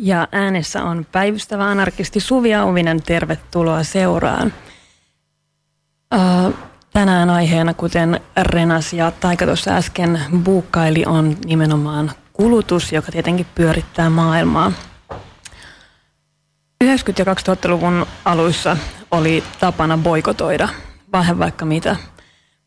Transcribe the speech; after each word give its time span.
Ja 0.00 0.28
äänessä 0.32 0.84
on 0.84 1.06
päivystävä 1.12 1.64
anarkisti 1.64 2.20
Suvi 2.20 2.54
Auvinen. 2.54 3.02
Tervetuloa 3.02 3.82
seuraan. 3.82 4.52
tänään 6.92 7.30
aiheena, 7.30 7.74
kuten 7.74 8.20
Renas 8.42 8.92
ja 8.92 9.10
Taika 9.10 9.46
tuossa 9.46 9.70
äsken 9.70 10.20
buukkaili, 10.44 11.04
on 11.06 11.36
nimenomaan 11.44 12.12
kulutus, 12.32 12.92
joka 12.92 13.12
tietenkin 13.12 13.46
pyörittää 13.54 14.10
maailmaa. 14.10 14.72
90- 16.84 16.86
ja 17.18 17.24
2000-luvun 17.24 18.06
aluissa 18.24 18.76
oli 19.10 19.44
tapana 19.60 19.98
boikotoida 19.98 20.68
vähän 21.12 21.38
vaikka 21.38 21.64
mitä. 21.64 21.96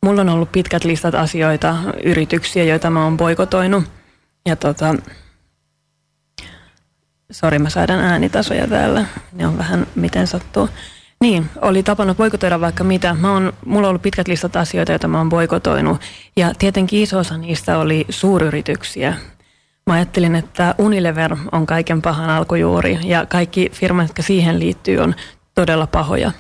Mulla 0.04 0.22
on 0.22 0.30
ollut 0.30 0.52
pitkät 0.52 0.84
listat 0.84 1.16
asioita, 1.16 1.78
yrityksiä, 2.04 2.64
joita 2.64 2.90
mä 2.90 3.04
oon 3.04 3.18
boikotoinut. 3.18 3.84
Ja 4.46 4.56
tota, 4.56 4.96
sori 7.32 7.60
mä 7.60 7.70
saidan 7.70 8.00
äänitasoja 8.00 8.68
täällä, 8.68 9.06
ne 9.34 9.48
on 9.48 9.58
vähän 9.58 9.88
miten 9.96 10.28
sattuu. 10.28 10.70
Niin, 11.22 11.50
oli 11.62 11.84
tapana 11.84 12.16
boikotoida 12.16 12.62
vaikka 12.62 12.84
mitä. 12.84 13.14
Mä 13.14 13.34
oon, 13.34 13.54
mulla 13.66 13.88
on 13.88 13.90
ollut 13.90 14.02
pitkät 14.02 14.28
listat 14.28 14.56
asioita, 14.56 14.92
joita 14.92 15.08
mä 15.08 15.18
oon 15.18 15.30
boikotoinut. 15.30 16.02
Ja 16.36 16.54
tietenkin 16.60 17.04
iso 17.04 17.18
osa 17.18 17.38
niistä 17.38 17.78
oli 17.78 18.06
suuryrityksiä. 18.10 19.14
Mä 19.88 19.94
ajattelin, 19.94 20.36
että 20.36 20.76
Unilever 20.78 21.36
on 21.52 21.66
kaiken 21.66 22.02
pahan 22.02 22.30
alkujuuri 22.30 23.00
ja 23.04 23.26
kaikki 23.26 23.70
firmat, 23.74 24.08
jotka 24.08 24.22
siihen 24.22 24.60
liittyy, 24.60 24.98
on 24.98 25.16
todella 25.56 25.88
pahoja. 25.88 26.32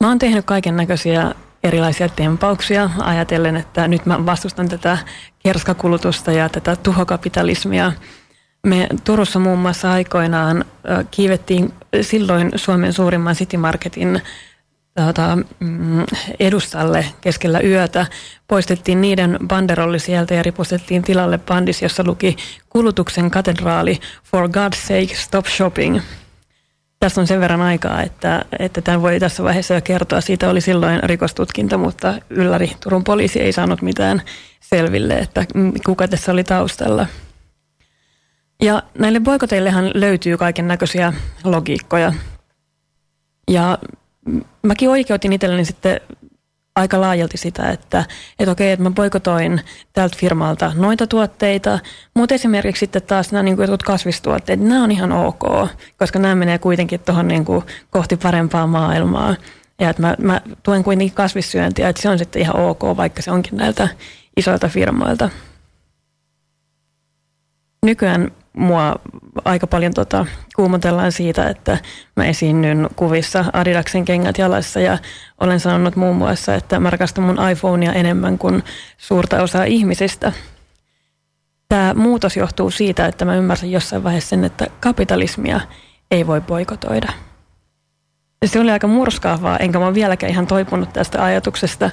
Mä 0.00 0.08
oon 0.08 0.18
tehnyt 0.18 0.44
kaiken 0.44 0.76
näköisiä 0.76 1.34
erilaisia 1.64 2.08
tempauksia 2.08 2.90
ajatellen, 2.98 3.56
että 3.56 3.88
nyt 3.88 4.06
mä 4.06 4.26
vastustan 4.26 4.68
tätä 4.68 4.98
kerskakulutusta 5.38 6.32
ja 6.32 6.48
tätä 6.48 6.76
tuhokapitalismia. 6.76 7.92
Me 8.66 8.86
Turussa 9.04 9.38
muun 9.38 9.58
muassa 9.58 9.92
aikoinaan 9.92 10.64
kiivettiin 11.10 11.72
silloin 12.00 12.50
Suomen 12.56 12.92
suurimman 12.92 13.34
City 13.34 13.56
Marketin 13.56 14.22
tuota, 14.96 15.38
mm, 15.60 16.04
edustalle 16.40 17.06
keskellä 17.20 17.60
yötä. 17.60 18.06
Poistettiin 18.48 19.00
niiden 19.00 19.38
banderolli 19.46 19.98
sieltä 19.98 20.34
ja 20.34 20.42
ripustettiin 20.42 21.02
tilalle 21.02 21.38
bandis, 21.38 21.82
jossa 21.82 22.02
luki 22.06 22.36
kulutuksen 22.68 23.30
katedraali 23.30 24.00
For 24.24 24.48
God's 24.48 24.76
sake, 24.76 25.14
stop 25.14 25.46
shopping. 25.46 26.00
Tässä 27.00 27.20
on 27.20 27.26
sen 27.26 27.40
verran 27.40 27.60
aikaa, 27.60 28.02
että, 28.02 28.44
että 28.58 28.80
tämän 28.80 29.02
voi 29.02 29.20
tässä 29.20 29.42
vaiheessa 29.42 29.74
jo 29.74 29.80
kertoa. 29.80 30.20
Siitä 30.20 30.50
oli 30.50 30.60
silloin 30.60 31.02
rikostutkinta, 31.02 31.78
mutta 31.78 32.14
ylläri 32.30 32.72
Turun 32.80 33.04
poliisi 33.04 33.40
ei 33.40 33.52
saanut 33.52 33.82
mitään 33.82 34.22
selville, 34.60 35.14
että 35.14 35.44
kuka 35.86 36.08
tässä 36.08 36.32
oli 36.32 36.44
taustalla. 36.44 37.06
Ja 38.62 38.82
näille 38.98 39.20
boikoteillehan 39.20 39.90
löytyy 39.94 40.36
kaiken 40.36 40.68
näköisiä 40.68 41.12
logiikkoja. 41.44 42.12
Ja 43.50 43.78
mäkin 44.62 44.90
oikeutin 44.90 45.32
itselleni 45.32 45.64
sitten 45.64 46.00
aika 46.76 47.00
laajalti 47.00 47.38
sitä, 47.38 47.70
että, 47.70 48.04
että 48.38 48.52
okei, 48.52 48.72
että 48.72 48.82
mä 48.82 48.90
boikotoin 48.90 49.60
tältä 49.92 50.16
firmalta 50.18 50.72
noita 50.74 51.06
tuotteita, 51.06 51.78
mutta 52.14 52.34
esimerkiksi 52.34 52.80
sitten 52.80 53.02
taas 53.02 53.32
nämä 53.32 53.42
niin 53.42 53.56
kuin 53.56 53.64
jotkut 53.64 53.82
kasvistuotteet, 53.82 54.60
nämä 54.60 54.84
on 54.84 54.90
ihan 54.90 55.12
ok, 55.12 55.68
koska 55.98 56.18
nämä 56.18 56.34
menee 56.34 56.58
kuitenkin 56.58 57.00
tuohon 57.00 57.28
niin 57.28 57.44
kuin 57.44 57.64
kohti 57.90 58.16
parempaa 58.16 58.66
maailmaa. 58.66 59.36
Ja 59.80 59.90
että 59.90 60.02
mä, 60.02 60.16
mä 60.18 60.40
tuen 60.62 60.84
kuitenkin 60.84 61.14
kasvissyöntiä, 61.14 61.88
että 61.88 62.02
se 62.02 62.08
on 62.08 62.18
sitten 62.18 62.42
ihan 62.42 62.56
ok, 62.56 62.82
vaikka 62.96 63.22
se 63.22 63.30
onkin 63.30 63.56
näiltä 63.56 63.88
isoilta 64.36 64.68
firmoilta. 64.68 65.30
Nykyään 67.86 68.30
mua 68.56 68.96
aika 69.44 69.66
paljon 69.66 69.94
tota, 69.94 70.26
kuumotellaan 70.56 71.12
siitä, 71.12 71.48
että 71.48 71.78
mä 72.16 72.24
esiinnyn 72.24 72.88
kuvissa 72.96 73.44
Adidaksen 73.52 74.04
kengät 74.04 74.38
jalassa 74.38 74.80
ja 74.80 74.98
olen 75.40 75.60
sanonut 75.60 75.96
muun 75.96 76.16
muassa, 76.16 76.54
että 76.54 76.80
mä 76.80 76.90
rakastan 76.90 77.24
mun 77.24 77.48
iPhonea 77.50 77.92
enemmän 77.92 78.38
kuin 78.38 78.62
suurta 78.98 79.42
osaa 79.42 79.64
ihmisistä. 79.64 80.32
Tämä 81.68 81.94
muutos 81.94 82.36
johtuu 82.36 82.70
siitä, 82.70 83.06
että 83.06 83.24
mä 83.24 83.36
ymmärsin 83.36 83.72
jossain 83.72 84.04
vaiheessa 84.04 84.30
sen, 84.30 84.44
että 84.44 84.66
kapitalismia 84.80 85.60
ei 86.10 86.26
voi 86.26 86.40
boikotoida. 86.40 87.12
Se 88.46 88.60
oli 88.60 88.70
aika 88.70 88.86
murskaavaa, 88.86 89.58
enkä 89.58 89.78
mä 89.78 89.86
ole 89.86 89.94
vieläkään 89.94 90.32
ihan 90.32 90.46
toipunut 90.46 90.92
tästä 90.92 91.24
ajatuksesta, 91.24 91.90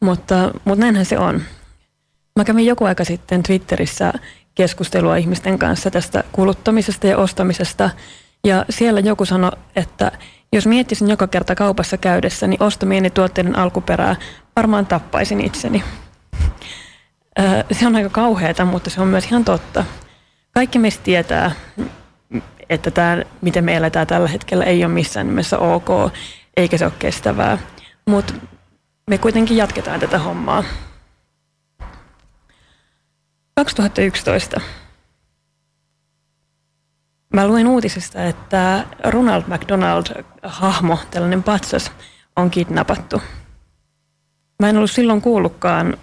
mutta, 0.00 0.50
mutta 0.64 0.80
näinhän 0.80 1.04
se 1.04 1.18
on. 1.18 1.42
Mä 2.38 2.44
kävin 2.44 2.66
joku 2.66 2.84
aika 2.84 3.04
sitten 3.04 3.42
Twitterissä 3.42 4.12
keskustelua 4.54 5.16
ihmisten 5.16 5.58
kanssa 5.58 5.90
tästä 5.90 6.24
kuluttamisesta 6.32 7.06
ja 7.06 7.18
ostamisesta. 7.18 7.90
Ja 8.44 8.64
siellä 8.70 9.00
joku 9.00 9.24
sanoi, 9.24 9.50
että 9.76 10.12
jos 10.52 10.66
miettisin 10.66 11.10
joka 11.10 11.26
kerta 11.26 11.54
kaupassa 11.54 11.96
käydessä, 11.96 12.46
niin 12.46 12.62
ostamieni 12.62 13.10
tuotteiden 13.10 13.58
alkuperää 13.58 14.16
varmaan 14.56 14.86
tappaisin 14.86 15.40
itseni. 15.40 15.84
Se 17.72 17.86
on 17.86 17.96
aika 17.96 18.08
kauheata, 18.08 18.64
mutta 18.64 18.90
se 18.90 19.00
on 19.00 19.08
myös 19.08 19.26
ihan 19.26 19.44
totta. 19.44 19.84
Kaikki 20.54 20.78
meistä 20.78 21.04
tietää, 21.04 21.50
että 22.70 22.90
tämä, 22.90 23.22
miten 23.40 23.64
me 23.64 23.76
eletään 23.76 24.06
tällä 24.06 24.28
hetkellä, 24.28 24.64
ei 24.64 24.84
ole 24.84 24.92
missään 24.92 25.26
nimessä 25.26 25.58
ok, 25.58 25.88
eikä 26.56 26.78
se 26.78 26.84
ole 26.84 26.92
kestävää. 26.98 27.58
Mutta 28.06 28.34
me 29.06 29.18
kuitenkin 29.18 29.56
jatketaan 29.56 30.00
tätä 30.00 30.18
hommaa. 30.18 30.64
2011 33.54 34.60
mä 37.34 37.46
luin 37.46 37.66
uutisesta, 37.66 38.24
että 38.24 38.84
Ronald 39.04 39.42
McDonald-hahmo, 39.42 40.98
tällainen 41.10 41.42
patsas, 41.42 41.92
on 42.36 42.50
kidnappattu. 42.50 43.22
Mä 44.62 44.68
en 44.68 44.76
ollut 44.76 44.90
silloin 44.90 45.22
kuullutkaan 45.22 45.96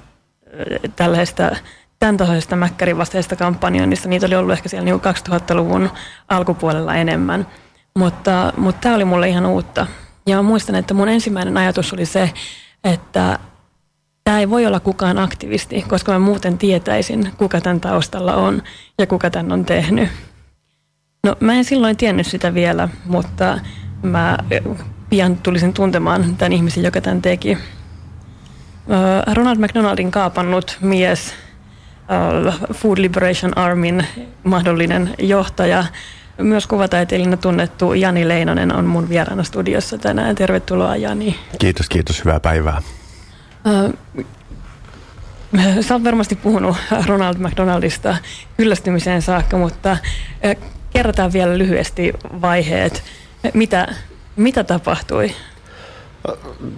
tällaista 0.95 1.56
tämän 2.00 2.17
tasoisesta 2.17 2.56
Mäkkärin 2.56 2.97
vastaisesta 2.97 3.35
kampanjoinnista. 3.35 4.09
Niitä 4.09 4.25
oli 4.25 4.35
ollut 4.35 4.53
ehkä 4.53 4.69
siellä 4.69 4.85
niin 4.85 5.01
2000-luvun 5.29 5.90
alkupuolella 6.29 6.95
enemmän. 6.95 7.47
Mutta, 7.95 8.53
mutta 8.57 8.81
tämä 8.81 8.95
oli 8.95 9.06
mulle 9.06 9.29
ihan 9.29 9.45
uutta. 9.45 9.88
Ja 10.25 10.41
muistan, 10.41 10.75
että 10.75 10.94
mun 10.94 11.09
ensimmäinen 11.09 11.57
ajatus 11.57 11.94
oli 11.94 12.06
se, 12.06 12.31
että 12.84 13.40
tämä 14.23 14.39
ei 14.39 14.49
voi 14.49 14.65
olla 14.65 14.79
kukaan 14.79 15.19
aktivisti, 15.19 15.85
koska 15.87 16.11
mä 16.11 16.19
muuten 16.19 16.57
tietäisin, 16.57 17.31
kuka 17.37 17.61
tämän 17.61 17.79
taustalla 17.79 18.35
on 18.35 18.63
ja 18.97 19.07
kuka 19.07 19.29
tämän 19.29 19.51
on 19.51 19.65
tehnyt. 19.65 20.09
No 21.23 21.35
mä 21.39 21.53
en 21.53 21.65
silloin 21.65 21.97
tiennyt 21.97 22.27
sitä 22.27 22.53
vielä, 22.53 22.89
mutta 23.05 23.59
mä 24.01 24.37
pian 25.09 25.37
tulisin 25.37 25.73
tuntemaan 25.73 26.35
tämän 26.35 26.53
ihmisen, 26.53 26.83
joka 26.83 27.01
tämän 27.01 27.21
teki. 27.21 27.57
Ronald 29.33 29.57
McDonaldin 29.57 30.11
kaapannut 30.11 30.77
mies, 30.81 31.33
Food 32.73 32.97
Liberation 32.97 33.57
Armin 33.57 34.07
mahdollinen 34.43 35.13
johtaja, 35.19 35.85
myös 36.37 36.67
kuvataiteilijana 36.67 37.37
tunnettu 37.37 37.93
Jani 37.93 38.27
Leinonen 38.27 38.75
on 38.75 38.85
mun 38.85 39.09
vieraana 39.09 39.43
studiossa 39.43 39.97
tänään. 39.97 40.35
Tervetuloa 40.35 40.95
Jani. 40.95 41.39
Kiitos, 41.59 41.89
kiitos. 41.89 42.25
Hyvää 42.25 42.39
päivää. 42.39 42.81
Sä 45.81 45.94
oot 45.94 46.03
varmasti 46.03 46.35
puhunut 46.35 46.77
Ronald 47.05 47.38
McDonaldista 47.38 48.17
kyllästymiseen 48.57 49.22
saakka, 49.22 49.57
mutta 49.57 49.97
kerrotaan 50.94 51.33
vielä 51.33 51.57
lyhyesti 51.57 52.13
vaiheet. 52.41 53.03
Mitä, 53.53 53.88
mitä 54.35 54.63
tapahtui? 54.63 55.31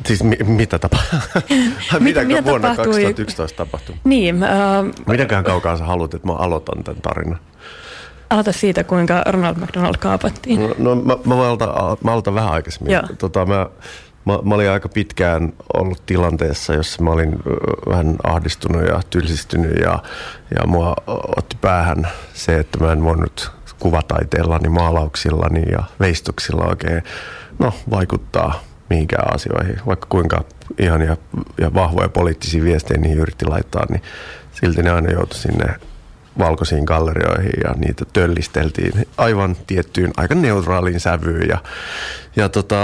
Siis 0.06 0.24
mi- 0.24 0.38
mitä 0.46 0.80
tapahtui? 0.80 1.20
mitä, 2.00 2.24
mitä 2.24 2.44
vuonna 2.44 2.68
tapahtui? 2.70 2.86
2011 2.86 3.58
tapahtui? 3.58 3.96
Niin. 4.04 4.36
Uh, 4.36 5.06
Mitenköhän 5.08 5.44
kaukaa 5.44 5.78
sä 5.78 5.84
haluat, 5.84 6.14
että 6.14 6.28
mä 6.28 6.34
aloitan 6.34 6.84
tämän 6.84 7.02
tarinan? 7.02 7.40
Aloita 8.30 8.52
siitä, 8.52 8.84
kuinka 8.84 9.24
Ronald 9.26 9.56
McDonald 9.56 9.96
kaapattiin. 10.00 10.60
No, 10.60 10.76
no 10.78 10.96
mä, 10.96 11.18
mä, 11.26 11.36
aloitan, 11.36 11.70
mä 12.04 12.12
aloitan 12.12 12.36
vähän 12.36 12.52
aikaisemmin. 12.52 13.00
Tota, 13.18 13.46
mä, 13.46 13.68
Mä, 14.26 14.40
mä 14.44 14.56
olin 14.56 14.70
aika 14.70 14.90
pitkään 14.90 15.54
ollut 15.74 16.06
tilanteessa, 16.06 16.74
jossa 16.74 17.04
mä 17.04 17.12
olin 17.12 17.40
vähän 17.90 18.16
ahdistunut 18.24 18.88
ja 18.88 19.02
tylsistynyt 19.10 19.78
ja, 19.82 20.04
ja 20.60 20.68
mua 20.68 20.96
otti 21.38 21.58
päähän 21.62 22.08
se, 22.34 22.60
että 22.60 22.84
mä 22.84 22.92
en 22.92 23.04
voinut 23.04 23.52
kuvataiteellani, 23.80 24.70
maalauksillani 24.70 25.64
ja 25.72 25.84
veistoksilla 26.00 26.66
oikein 26.66 27.04
no, 27.60 27.74
vaikuttaa 27.90 28.64
mihinkään 28.90 29.36
asioihin. 29.36 29.80
Vaikka 29.86 30.08
kuinka 30.10 30.44
ihania 30.80 31.18
ja 31.62 31.74
vahvoja 31.74 32.10
poliittisia 32.10 32.64
viestejä 32.64 33.02
niihin 33.02 33.20
yritti 33.20 33.46
laittaa, 33.46 33.86
niin 33.90 34.02
silti 34.52 34.84
ne 34.84 34.92
aina 34.92 35.12
joutui 35.12 35.40
sinne 35.40 35.76
valkoisiin 36.40 36.84
gallerioihin 36.84 37.54
ja 37.64 37.74
niitä 37.78 38.06
töllisteltiin 38.14 39.08
aivan 39.18 39.56
tiettyyn 39.68 40.12
aika 40.18 40.36
neutraaliin 40.36 41.00
sävyyn. 41.00 41.50
Ja, 41.50 41.58
ja 42.36 42.50
tota, 42.50 42.76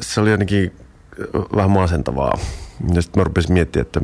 se 0.00 0.20
oli 0.20 0.30
jotenkin 0.30 0.72
vähän 1.56 1.70
masentavaa. 1.70 2.38
Ja 2.94 3.02
sitten 3.02 3.20
mä 3.20 3.24
rupesin 3.24 3.52
miettimään, 3.52 3.86
että 3.86 4.00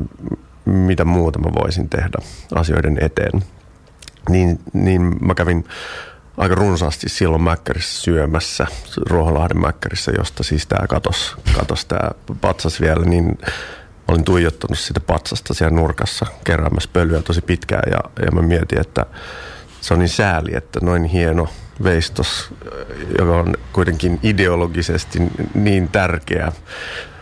mitä 0.65 1.05
muuta 1.05 1.39
mä 1.39 1.51
voisin 1.61 1.89
tehdä 1.89 2.17
asioiden 2.55 2.97
eteen. 3.01 3.43
Niin, 4.29 4.59
niin 4.73 5.01
mä 5.01 5.35
kävin 5.35 5.65
aika 6.37 6.55
runsaasti 6.55 7.09
silloin 7.09 7.41
Mäkkärissä 7.41 8.01
syömässä, 8.01 8.67
Ruoholahden 9.09 9.61
Mäkkärissä, 9.61 10.11
josta 10.17 10.43
siis 10.43 10.67
tämä 10.67 10.87
katos, 10.87 11.37
katos 11.57 11.85
tämä 11.85 12.11
patsas 12.41 12.81
vielä, 12.81 13.05
niin 13.05 13.37
olin 14.07 14.23
tuijottanut 14.23 14.79
sitä 14.79 14.99
patsasta 14.99 15.53
siellä 15.53 15.75
nurkassa 15.75 16.25
keräämässä 16.43 16.89
pölyä 16.93 17.21
tosi 17.21 17.41
pitkään 17.41 17.91
ja, 17.91 17.99
ja 18.25 18.31
mä 18.31 18.41
mietin, 18.41 18.81
että 18.81 19.05
se 19.81 19.93
on 19.93 19.99
niin 19.99 20.09
sääli, 20.09 20.51
että 20.57 20.79
noin 20.83 21.03
hieno 21.03 21.47
veistos, 21.83 22.53
joka 23.19 23.35
on 23.35 23.53
kuitenkin 23.73 24.19
ideologisesti 24.23 25.19
niin 25.53 25.87
tärkeä 25.87 26.51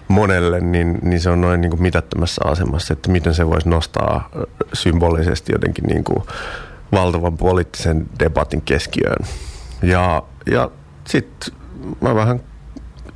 monelle, 0.07 0.59
niin, 0.59 0.99
niin 1.01 1.21
se 1.21 1.29
on 1.29 1.41
noin 1.41 1.61
niin 1.61 1.69
kuin 1.69 1.81
mitättömässä 1.81 2.41
asemassa, 2.45 2.93
että 2.93 3.11
miten 3.11 3.33
se 3.33 3.47
voisi 3.47 3.69
nostaa 3.69 4.29
symbolisesti 4.73 5.51
jotenkin 5.51 5.83
niin 5.83 6.03
kuin 6.03 6.23
valtavan 6.91 7.37
poliittisen 7.37 8.05
debatin 8.19 8.61
keskiöön. 8.61 9.25
Ja, 9.81 10.23
ja 10.51 10.71
sitten 11.07 11.53
mä 12.01 12.15
vähän 12.15 12.39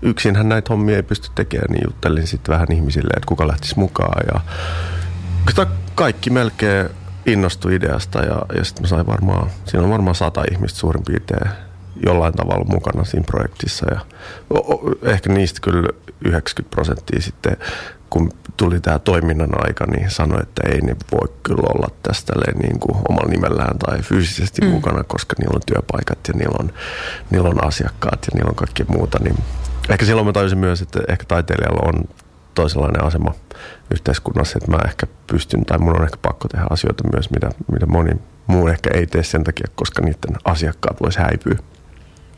yksinhän 0.02 0.50
näitä 0.50 0.70
hommia 0.70 0.96
ei 0.96 1.04
pysty 1.04 1.30
tekemään, 1.36 1.72
niin 1.72 1.84
juttelin 1.88 2.28
sitten 2.28 2.54
vähän 2.54 2.72
ihmisille, 2.72 3.14
että 3.18 3.28
kuka 3.28 3.48
lähtisi 3.48 3.80
mukaan. 3.80 4.26
Ja 4.34 4.42
kaikki 5.96 6.30
melkein 6.30 6.90
innostui 7.28 7.76
ideasta 7.76 8.20
ja, 8.20 8.42
ja 8.56 8.66
sitten 8.66 8.84
mä 8.84 8.88
sain 8.88 9.08
varmaan, 9.08 9.50
siinä 9.66 9.84
on 9.84 9.92
varmaan 9.92 10.16
sata 10.16 10.44
ihmistä 10.52 10.80
suurin 10.80 11.04
piirtein 11.04 11.52
jollain 12.06 12.34
tavalla 12.34 12.66
mukana 12.66 13.04
siinä 13.04 13.26
projektissa. 13.26 13.86
Ja 13.92 14.00
ehkä 15.04 15.34
niistä 15.34 15.60
kyllä 15.64 15.90
90 16.26 16.76
prosenttia 16.76 17.22
sitten, 17.22 17.58
kun 18.10 18.32
tuli 18.58 18.80
tämä 18.80 19.00
toiminnan 19.00 19.68
aika, 19.68 19.86
niin 19.86 20.10
sanoi, 20.10 20.42
että 20.42 20.62
ei 20.70 20.82
ne 20.82 20.96
voi 21.12 21.34
kyllä 21.44 21.68
olla 21.76 21.88
tästä 22.04 22.34
niin 22.64 22.80
kuin 22.80 22.98
omalla 23.10 23.32
nimellään 23.32 23.80
tai 23.80 24.02
fyysisesti 24.02 24.62
mm. 24.62 24.68
mukana, 24.68 25.04
koska 25.04 25.36
niillä 25.40 25.56
on 25.56 25.62
työpaikat 25.66 26.20
ja 26.28 26.34
niillä 26.34 26.56
on, 26.60 26.74
niillä 27.30 27.50
on 27.50 27.64
asiakkaat 27.68 28.26
ja 28.26 28.32
niillä 28.34 28.50
on 28.50 28.56
kaikki 28.56 28.84
muuta. 28.88 29.20
Niin 29.24 29.38
ehkä 29.90 30.06
silloin 30.06 30.28
mä 30.28 30.34
tajusin 30.34 30.60
myös, 30.60 30.82
että 30.82 31.00
ehkä 31.08 31.26
taiteilijalla 31.28 31.90
on 31.90 32.04
toisenlainen 32.58 33.04
asema 33.04 33.34
yhteiskunnassa, 33.94 34.58
että 34.58 34.72
mä 34.72 34.78
ehkä 34.86 35.08
pystyn 35.28 35.66
tai 35.66 35.78
mun 35.78 35.98
on 35.98 36.04
ehkä 36.04 36.18
pakko 36.22 36.48
tehdä 36.48 36.66
asioita 36.70 37.04
myös, 37.14 37.30
mitä, 37.32 37.50
mitä 37.72 37.86
moni 37.86 38.12
muu 38.48 38.68
ehkä 38.68 38.90
ei 38.94 39.08
tee 39.08 39.24
sen 39.24 39.44
takia, 39.44 39.68
koska 39.76 40.02
niiden 40.02 40.36
asiakkaat 40.46 41.02
vois 41.02 41.18
häipyä. 41.18 41.56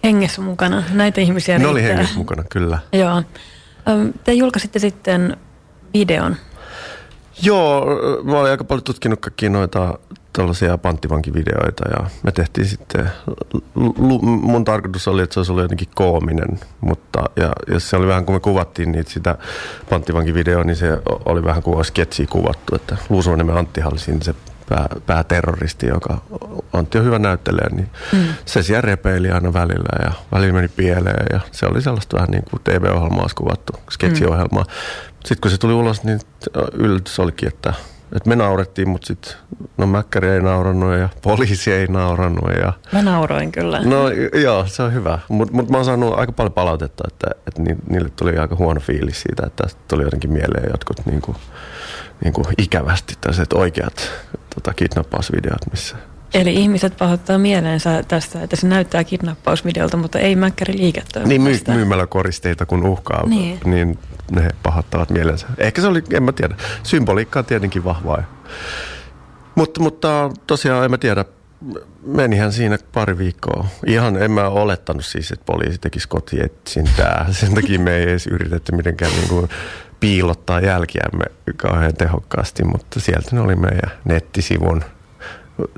Hengessä 0.03 0.41
mukana, 0.41 0.83
näitä 0.93 1.21
ihmisiä 1.21 1.57
Ne 1.57 1.63
riittää. 1.63 1.71
oli 1.71 1.83
hengessä 1.83 2.17
mukana, 2.17 2.43
kyllä. 2.49 2.79
Joo. 2.93 3.23
Te 4.23 4.33
julkaisitte 4.33 4.79
sitten 4.79 5.37
videon. 5.93 6.35
Joo, 7.41 7.85
mä 8.23 8.39
olin 8.39 8.51
aika 8.51 8.63
paljon 8.63 8.83
tutkinut 8.83 9.19
kaikkia 9.19 9.49
noita 9.49 9.99
tällaisia 10.33 10.77
panttivankivideoita 10.77 11.89
ja 11.89 12.09
me 12.23 12.31
tehtiin 12.31 12.67
sitten, 12.67 13.11
mun 14.23 14.65
tarkoitus 14.65 15.07
oli, 15.07 15.21
että 15.21 15.33
se 15.33 15.39
olisi 15.39 15.51
ollut 15.51 15.63
jotenkin 15.63 15.87
koominen, 15.95 16.59
mutta 16.81 17.23
ja, 17.35 17.51
ja 17.67 17.79
se 17.79 17.95
oli 17.95 18.07
vähän 18.07 18.25
kun 18.25 18.35
me 18.35 18.39
kuvattiin 18.39 18.91
niitä 18.91 19.11
sitä 19.11 19.37
panttivankivideoa, 19.89 20.63
niin 20.63 20.75
se 20.75 20.97
oli 21.25 21.43
vähän 21.43 21.63
kuin 21.63 21.77
olisi 21.77 21.87
sketsiä 21.87 22.27
kuvattu, 22.29 22.75
että 22.75 22.97
Luusuvaniemen 23.09 23.57
Antti 23.57 23.81
siinä 23.95 24.19
se 24.21 24.35
pää, 24.69 24.87
pääterroristi, 25.05 25.87
joka 25.87 26.21
Antti 26.73 26.97
on 26.97 27.05
hyvä 27.05 27.19
näyttelijä, 27.19 27.69
niin 27.71 27.89
mm. 28.13 28.19
se 28.45 28.63
siellä 28.63 28.81
repeili 28.81 29.31
aina 29.31 29.53
välillä 29.53 30.05
ja 30.05 30.11
välillä 30.31 30.53
meni 30.53 30.67
pieleen 30.67 31.25
ja 31.31 31.39
se 31.51 31.65
oli 31.65 31.81
sellaista 31.81 32.15
vähän 32.17 32.29
niin 32.29 32.43
kuin 32.49 32.61
TV-ohjelmaa 32.63 33.27
kuvattu, 33.35 33.73
sketsiohjelmaa. 33.91 34.63
Mm. 34.63 34.69
Sitten 35.25 35.41
kun 35.41 35.51
se 35.51 35.57
tuli 35.57 35.73
ulos, 35.73 36.03
niin 36.03 36.19
yllätys 36.73 37.19
olikin, 37.19 37.47
että 37.47 37.73
et 38.15 38.25
me 38.25 38.35
naurettiin, 38.35 38.89
mutta 38.89 39.07
sitten 39.07 39.33
no 39.77 39.87
Mäkkäri 39.87 40.29
ei 40.29 40.41
naurannut 40.41 40.97
ja 40.97 41.09
poliisi 41.21 41.71
ei 41.71 41.87
naurannut. 41.87 42.49
Ja, 42.61 42.73
mä 42.91 43.01
nauroin 43.01 43.51
kyllä. 43.51 43.81
No 43.83 44.09
joo, 44.43 44.65
se 44.65 44.83
on 44.83 44.93
hyvä. 44.93 45.19
Mutta 45.27 45.53
mut 45.53 45.69
mä 45.69 45.77
oon 45.77 45.85
saanut 45.85 46.19
aika 46.19 46.31
paljon 46.31 46.53
palautetta, 46.53 47.03
että, 47.07 47.27
että 47.47 47.61
niille 47.89 48.09
tuli 48.09 48.37
aika 48.37 48.55
huono 48.55 48.79
fiilis 48.79 49.21
siitä, 49.21 49.43
että 49.47 49.63
tästä 49.63 49.81
tuli 49.87 50.03
jotenkin 50.03 50.31
mieleen 50.31 50.69
jotkut 50.71 51.05
niinku, 51.05 51.35
niinku 52.23 52.45
ikävästi 52.57 53.13
tällaiset 53.21 53.53
oikeat 53.53 54.11
tota, 54.55 54.73
kidnappausvideot, 54.73 55.71
missä 55.71 55.95
Eli 56.33 56.53
ihmiset 56.53 56.97
pahoittaa 56.97 57.37
mieleensä 57.37 58.03
tästä, 58.07 58.43
että 58.43 58.55
se 58.55 58.67
näyttää 58.67 59.03
kidnappausvideolta, 59.03 59.97
mutta 59.97 60.19
ei 60.19 60.35
mäkkäri 60.35 60.77
liiketoimista. 60.77 61.27
Niin 61.29 61.41
myy- 61.41 61.75
myymällä 61.75 62.07
koristeita 62.07 62.65
kun 62.65 62.87
uhkaa, 62.87 63.27
niin. 63.27 63.59
niin 63.65 63.99
ne 64.31 64.49
pahoittavat 64.63 65.09
mielensä. 65.09 65.47
Ehkä 65.57 65.81
se 65.81 65.87
oli, 65.87 66.03
en 66.13 66.23
mä 66.23 66.31
tiedä. 66.31 66.55
Symboliikka 66.83 67.39
on 67.39 67.45
tietenkin 67.45 67.83
vahvaa. 67.83 68.23
Mutta, 69.55 69.81
mutta 69.81 70.29
tosiaan 70.47 70.85
en 70.85 70.91
mä 70.91 70.97
tiedä, 70.97 71.25
menihän 72.05 72.53
siinä 72.53 72.77
pari 72.93 73.17
viikkoa. 73.17 73.65
Ihan 73.85 74.21
en 74.21 74.31
mä 74.31 74.49
olettanut 74.49 75.05
siis, 75.05 75.31
että 75.31 75.45
poliisi 75.45 75.77
tekisi 75.77 76.07
kotietsintää. 76.07 77.25
Sen 77.31 77.53
takia 77.53 77.79
me 77.79 77.95
ei 77.95 78.03
edes 78.03 78.27
yritetty 78.27 78.75
mitenkään 78.75 79.11
niin 79.11 79.29
kuin 79.29 79.49
piilottaa 79.99 80.59
jälkiämme 80.59 81.25
kauhean 81.57 81.93
tehokkaasti, 81.93 82.63
mutta 82.63 82.99
sieltä 82.99 83.29
ne 83.31 83.41
oli 83.41 83.55
meidän 83.55 83.91
nettisivun 84.05 84.83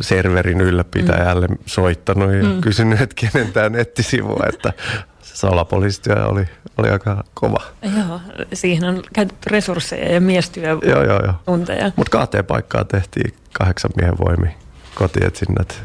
serverin 0.01 0.62
ylläpitäjälle 0.62 1.48
mm. 1.48 1.57
soittanut 1.66 2.33
ja 2.33 2.44
mm. 2.44 2.62
kysynyt, 2.62 3.01
että 3.01 3.16
kenen 3.16 3.54
tämä 3.54 3.69
nettisivu, 3.69 4.36
että 4.54 4.74
salapoliisityö 5.22 6.25
oli, 6.25 6.45
oli 6.78 6.89
aika 6.89 7.24
kova. 7.33 7.63
Joo, 7.98 8.22
siihen 8.54 8.83
on 8.83 9.04
käytetty 9.13 9.50
resursseja 9.50 10.13
ja 10.13 10.22
miestyö 10.22 10.63
joo, 10.63 11.04
joo, 11.04 11.19
joo. 11.25 11.33
tunteja. 11.45 11.92
Mutta 11.95 12.12
kahteen 12.12 12.45
paikkaan 12.45 12.88
tehtiin 12.88 13.33
kahdeksan 13.54 13.92
miehen 13.95 14.18
voimi 14.25 14.56
kotietsinnät. 14.95 15.83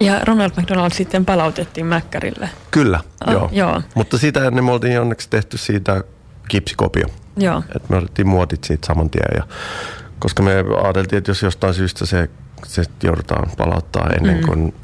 Ja 0.00 0.20
Ronald 0.24 0.50
McDonald 0.56 0.90
sitten 0.90 1.24
palautettiin 1.24 1.86
Mäkkärille. 1.86 2.50
Kyllä, 2.70 3.00
oh, 3.26 3.32
joo. 3.32 3.48
joo. 3.52 3.82
Mutta 3.94 4.18
sitä 4.18 4.44
ennen 4.44 4.64
me 4.64 4.72
oltiin 4.72 5.00
onneksi 5.00 5.30
tehty 5.30 5.58
siitä 5.58 6.04
kipsikopio. 6.48 7.06
Joo. 7.36 7.62
Et 7.76 7.88
me 7.88 7.96
otettiin 7.96 8.28
muotit 8.28 8.64
siitä 8.64 8.86
saman 8.86 9.10
tien. 9.10 9.24
Ja, 9.36 9.42
koska 10.18 10.42
me 10.42 10.64
ajateltiin, 10.82 11.18
että 11.18 11.30
jos 11.30 11.42
jostain 11.42 11.74
syystä 11.74 12.06
se, 12.06 12.30
se 12.66 12.82
joudutaan 13.02 13.50
palauttaa 13.56 14.10
ennen 14.16 14.36
mm. 14.36 14.46
kuin, 14.46 14.74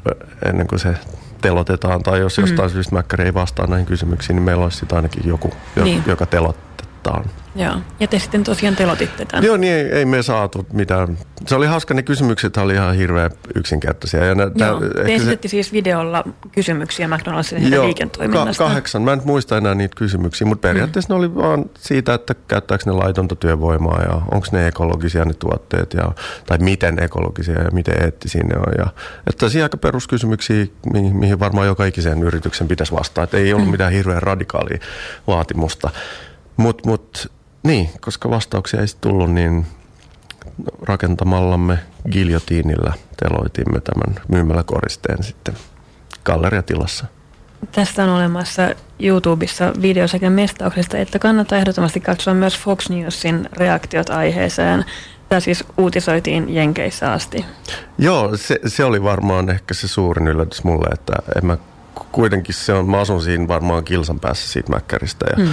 ennen 0.45 0.67
kuin 0.67 0.79
se 0.79 0.93
telotetaan, 1.41 2.03
tai 2.03 2.19
jos 2.19 2.37
jostain 2.37 2.69
mm. 2.69 2.73
syystä 2.73 2.95
Mäkkäri 2.95 3.23
ei 3.25 3.33
vastaa 3.33 3.67
näihin 3.67 3.85
kysymyksiin, 3.85 4.35
niin 4.35 4.43
meillä 4.43 4.63
olisi 4.63 4.85
ainakin 4.91 5.27
joku, 5.27 5.53
niin. 5.83 6.03
joka 6.07 6.25
telotetaan. 6.25 7.25
Joo, 7.57 7.75
ja 7.99 8.07
te 8.07 8.19
sitten 8.19 8.43
tosiaan 8.43 8.75
telotitte 8.75 9.25
tämän. 9.25 9.45
Joo, 9.45 9.57
niin 9.57 9.73
ei, 9.73 9.91
ei 9.91 10.05
me 10.05 10.23
saatu 10.23 10.67
mitään. 10.73 11.17
Se 11.47 11.55
oli 11.55 11.67
hauska, 11.67 11.93
ne 11.93 12.03
kysymykset 12.03 12.57
oli 12.57 12.73
ihan 12.73 12.95
hirveän 12.95 13.31
yksinkertaisia. 13.55 14.25
Ja 14.25 14.35
nä, 14.35 14.43
Joo, 14.55 14.79
nä, 14.79 14.89
te 15.05 15.15
esititte 15.15 15.47
se... 15.47 15.51
siis 15.51 15.73
videolla 15.73 16.23
kysymyksiä 16.51 17.07
McDonaldsin 17.07 17.71
Joo, 17.71 17.85
liiketoiminnasta. 17.85 18.63
Ka- 18.63 18.67
kahdeksan, 18.67 19.01
mä 19.01 19.13
en 19.13 19.21
muista 19.25 19.57
enää 19.57 19.75
niitä 19.75 19.95
kysymyksiä, 19.95 20.47
mutta 20.47 20.67
periaatteessa 20.67 21.13
mm. 21.13 21.21
ne 21.21 21.25
oli 21.25 21.35
vaan 21.35 21.65
siitä, 21.79 22.13
että 22.13 22.35
käyttääkö 22.47 22.83
ne 22.85 22.91
laitonta 22.91 23.35
työvoimaa 23.35 24.01
ja 24.01 24.21
onko 24.31 24.47
ne 24.51 24.67
ekologisia 24.67 25.25
ne 25.25 25.33
tuotteet 25.33 25.93
ja, 25.93 26.11
tai 26.45 26.57
miten 26.57 27.03
ekologisia 27.03 27.61
ja 27.61 27.71
miten 27.71 28.03
eettisiä 28.03 28.43
ne 28.43 28.55
on. 28.55 28.73
Ja, 28.77 28.85
että 29.27 29.45
tässä 29.45 29.63
aika 29.63 29.77
peruskysymyksiä, 29.77 30.65
mihin, 30.93 31.15
mihin 31.15 31.39
varmaan 31.39 31.67
joka 31.67 31.85
ikisen 31.85 32.23
yrityksen 32.23 32.67
pitäisi 32.67 32.93
vastata. 32.93 33.23
Että 33.23 33.37
ei 33.37 33.53
ollut 33.53 33.67
mm. 33.67 33.71
mitään 33.71 33.91
hirveän 33.91 34.21
radikaalia 34.23 34.77
vaatimusta. 35.27 35.89
Mutta 36.57 36.89
mut, 36.89 37.31
niin, 37.63 37.89
koska 38.01 38.29
vastauksia 38.29 38.81
ei 38.81 38.87
tullut, 39.01 39.31
niin 39.31 39.65
rakentamallamme 40.81 41.79
giljotiinilla 42.11 42.93
teloitimme 43.17 43.81
tämän 43.81 44.23
myymäläkoristeen 44.27 45.23
sitten 45.23 45.53
galleriatilassa. 46.25 47.05
Tästä 47.71 48.03
on 48.03 48.09
olemassa 48.09 48.69
YouTubessa 48.99 49.73
video 49.81 50.07
sekä 50.07 50.29
mestauksesta, 50.29 50.97
että 50.97 51.19
kannattaa 51.19 51.57
ehdottomasti 51.57 51.99
katsoa 51.99 52.33
myös 52.33 52.59
Fox 52.59 52.89
Newsin 52.89 53.49
reaktiot 53.53 54.09
aiheeseen. 54.09 54.85
Tämä 55.29 55.39
siis 55.39 55.63
uutisoitiin 55.77 56.55
Jenkeissä 56.55 57.11
asti. 57.11 57.45
Joo, 57.97 58.37
se, 58.37 58.59
se 58.65 58.83
oli 58.83 59.03
varmaan 59.03 59.49
ehkä 59.49 59.73
se 59.73 59.87
suurin 59.87 60.27
yllätys 60.27 60.63
mulle, 60.63 60.87
että 60.93 61.13
en 61.35 61.45
mä 61.45 61.57
kuitenkin 62.11 62.55
se 62.55 62.73
on, 62.73 62.89
mä 62.89 62.99
asun 62.99 63.21
siinä 63.21 63.47
varmaan 63.47 63.83
kilsan 63.83 64.19
päässä 64.19 64.49
siitä 64.49 64.71
Mäkkäristä 64.71 65.25
ja 65.37 65.45
mm. 65.45 65.51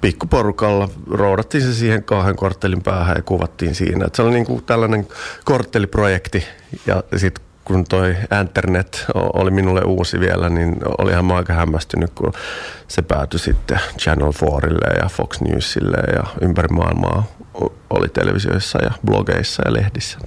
pikkuporukalla 0.00 0.88
roudattiin 1.10 1.64
se 1.64 1.74
siihen 1.74 2.04
kahden 2.04 2.36
korttelin 2.36 2.82
päähän 2.82 3.16
ja 3.16 3.22
kuvattiin 3.22 3.74
siinä. 3.74 4.06
Et 4.06 4.14
se 4.14 4.22
oli 4.22 4.30
niin 4.30 4.46
kuin 4.46 4.64
tällainen 4.64 5.08
kortteliprojekti 5.44 6.44
ja 6.86 7.02
sitten 7.16 7.46
kun 7.64 7.84
toi 7.84 8.16
internet 8.40 9.04
oli 9.14 9.50
minulle 9.50 9.80
uusi 9.80 10.20
vielä, 10.20 10.48
niin 10.48 10.76
olihan 10.98 11.24
mä 11.24 11.36
aika 11.36 11.52
hämmästynyt, 11.52 12.10
kun 12.14 12.32
se 12.88 13.02
päätyi 13.02 13.40
sitten 13.40 13.80
Channel 13.98 14.32
4 14.62 15.02
ja 15.02 15.08
Fox 15.08 15.40
Newsille 15.40 15.96
ja 16.16 16.24
ympäri 16.40 16.68
maailmaa 16.68 17.24
oli 17.90 18.08
televisioissa 18.08 18.84
ja 18.84 18.90
blogeissa 19.06 19.62
ja 19.64 19.72
lehdissä. 19.72 20.18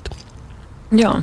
Joo. 0.91 1.21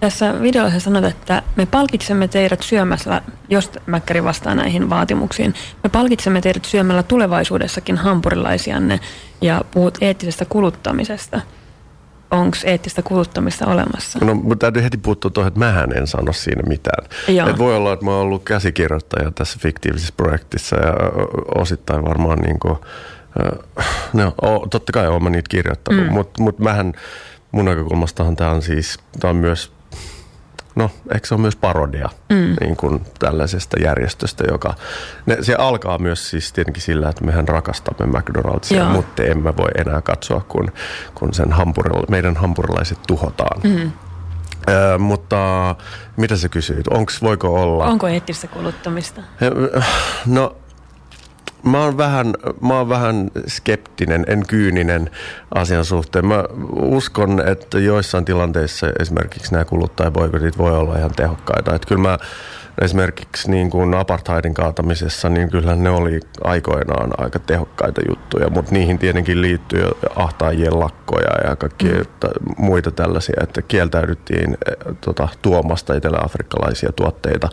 Tässä 0.00 0.42
videossa 0.42 0.80
sanot, 0.80 1.04
että 1.04 1.42
me 1.56 1.66
palkitsemme 1.66 2.28
teidät 2.28 2.62
syömällä, 2.62 3.22
jos 3.48 3.70
Mäkkäri 3.86 4.24
vastaa 4.24 4.54
näihin 4.54 4.90
vaatimuksiin, 4.90 5.54
me 5.82 5.90
palkitsemme 5.90 6.40
teidät 6.40 6.64
syömällä 6.64 7.02
tulevaisuudessakin 7.02 7.96
hampurilaisianne 7.96 9.00
ja 9.40 9.64
puhut 9.70 9.98
eettisestä 10.00 10.44
kuluttamisesta. 10.44 11.40
onko 12.30 12.56
eettistä 12.64 13.02
kuluttamista 13.02 13.66
olemassa? 13.66 14.18
No, 14.24 14.34
mutta 14.34 14.56
täytyy 14.56 14.82
heti 14.82 14.98
puuttua 14.98 15.30
tuohon, 15.30 15.48
että 15.48 15.60
mähän 15.60 15.96
en 15.96 16.06
sano 16.06 16.32
siinä 16.32 16.62
mitään. 16.68 17.06
Et 17.50 17.58
voi 17.58 17.76
olla, 17.76 17.92
että 17.92 18.04
mä 18.04 18.10
oon 18.10 18.20
ollut 18.20 18.44
käsikirjoittaja 18.44 19.30
tässä 19.30 19.58
fiktiivisessä 19.62 20.14
projektissa 20.16 20.76
ja 20.76 20.94
osittain 21.54 22.04
varmaan 22.04 22.38
niin 22.38 22.58
kuin, 22.58 22.78
no, 24.12 24.34
totta 24.70 24.92
kai 24.92 25.08
olen 25.08 25.22
mä 25.22 25.30
niitä 25.30 25.48
kirjoittanut, 25.48 26.06
mm. 26.06 26.12
mutta 26.12 26.42
mut 26.42 26.58
mähän, 26.58 26.92
mun 27.52 27.64
näkökulmastahan 27.64 28.36
tämä 28.36 28.50
on 28.50 28.62
siis, 28.62 28.98
tämä 29.20 29.30
on 29.30 29.36
myös 29.36 29.72
no, 30.80 30.90
eikö 31.14 31.26
se 31.26 31.34
ole 31.34 31.40
myös 31.40 31.56
parodia 31.56 32.08
mm. 32.28 32.56
niin 32.60 32.76
kuin 32.76 33.00
tällaisesta 33.18 33.80
järjestöstä, 33.80 34.44
joka, 34.50 34.74
ne, 35.26 35.36
se 35.40 35.54
alkaa 35.54 35.98
myös 35.98 36.30
siis 36.30 36.52
tietenkin 36.52 36.82
sillä, 36.82 37.08
että 37.08 37.24
mehän 37.24 37.48
rakastamme 37.48 38.18
McDonald'sia, 38.18 38.76
Joo. 38.76 38.88
mutta 38.88 39.22
emme 39.22 39.56
voi 39.56 39.70
enää 39.78 40.00
katsoa, 40.00 40.44
kun, 40.48 40.72
kun 41.14 41.34
sen 41.34 41.52
hampurilla, 41.52 42.04
meidän 42.08 42.36
hampurilaiset 42.36 42.98
tuhotaan. 43.06 43.60
Mm. 43.64 43.92
Ö, 44.68 44.98
mutta 44.98 45.36
mitä 46.16 46.36
sä 46.36 46.48
kysyit? 46.48 46.88
Onks, 46.88 47.22
voiko 47.22 47.62
olla... 47.62 47.84
Onko 47.84 48.08
eettistä 48.08 48.46
kuluttamista? 48.46 49.22
No 50.26 50.56
Mä 51.62 51.84
oon, 51.84 51.96
vähän, 51.96 52.34
mä 52.60 52.74
oon 52.74 52.88
vähän 52.88 53.30
skeptinen, 53.46 54.24
en 54.28 54.46
kyyninen 54.46 55.10
asian 55.54 55.84
suhteen. 55.84 56.26
Mä 56.26 56.44
uskon, 56.72 57.48
että 57.48 57.78
joissain 57.78 58.24
tilanteissa 58.24 58.86
esimerkiksi 59.00 59.52
nämä 59.52 59.64
kuluttajaboikotit 59.64 60.58
voi 60.58 60.76
olla 60.76 60.98
ihan 60.98 61.10
tehokkaita. 61.16 61.74
Että 61.74 61.88
kyllä 61.88 62.02
mä 62.02 62.18
esimerkiksi 62.80 63.50
niin 63.50 63.70
kuin 63.70 63.94
apartheidin 63.94 64.54
kaatamisessa, 64.54 65.28
niin 65.28 65.50
kyllä 65.50 65.76
ne 65.76 65.90
oli 65.90 66.20
aikoinaan 66.44 67.10
aika 67.18 67.38
tehokkaita 67.38 68.00
juttuja, 68.08 68.50
mutta 68.50 68.72
niihin 68.72 68.98
tietenkin 68.98 69.42
liittyy 69.42 69.84
ahtaajien 70.16 70.80
lakkoja 70.80 71.48
ja 71.48 71.56
kaikki 71.56 71.88
mm. 71.88 72.04
muita 72.56 72.90
tällaisia, 72.90 73.36
että 73.42 73.62
kieltäydyttiin 73.62 74.58
tota, 75.00 75.28
tuomasta 75.42 75.94
etelä-afrikkalaisia 75.94 76.92
tuotteita 76.92 77.48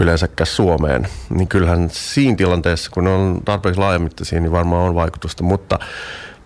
yleensäkään 0.00 0.46
Suomeen, 0.46 1.08
niin 1.30 1.48
kyllähän 1.48 1.88
siinä 1.92 2.36
tilanteessa, 2.36 2.90
kun 2.90 3.04
ne 3.04 3.10
on 3.10 3.40
tarpeeksi 3.44 3.80
laajamittaisia, 3.80 4.40
niin 4.40 4.52
varmaan 4.52 4.88
on 4.88 4.94
vaikutusta, 4.94 5.42
mutta 5.42 5.78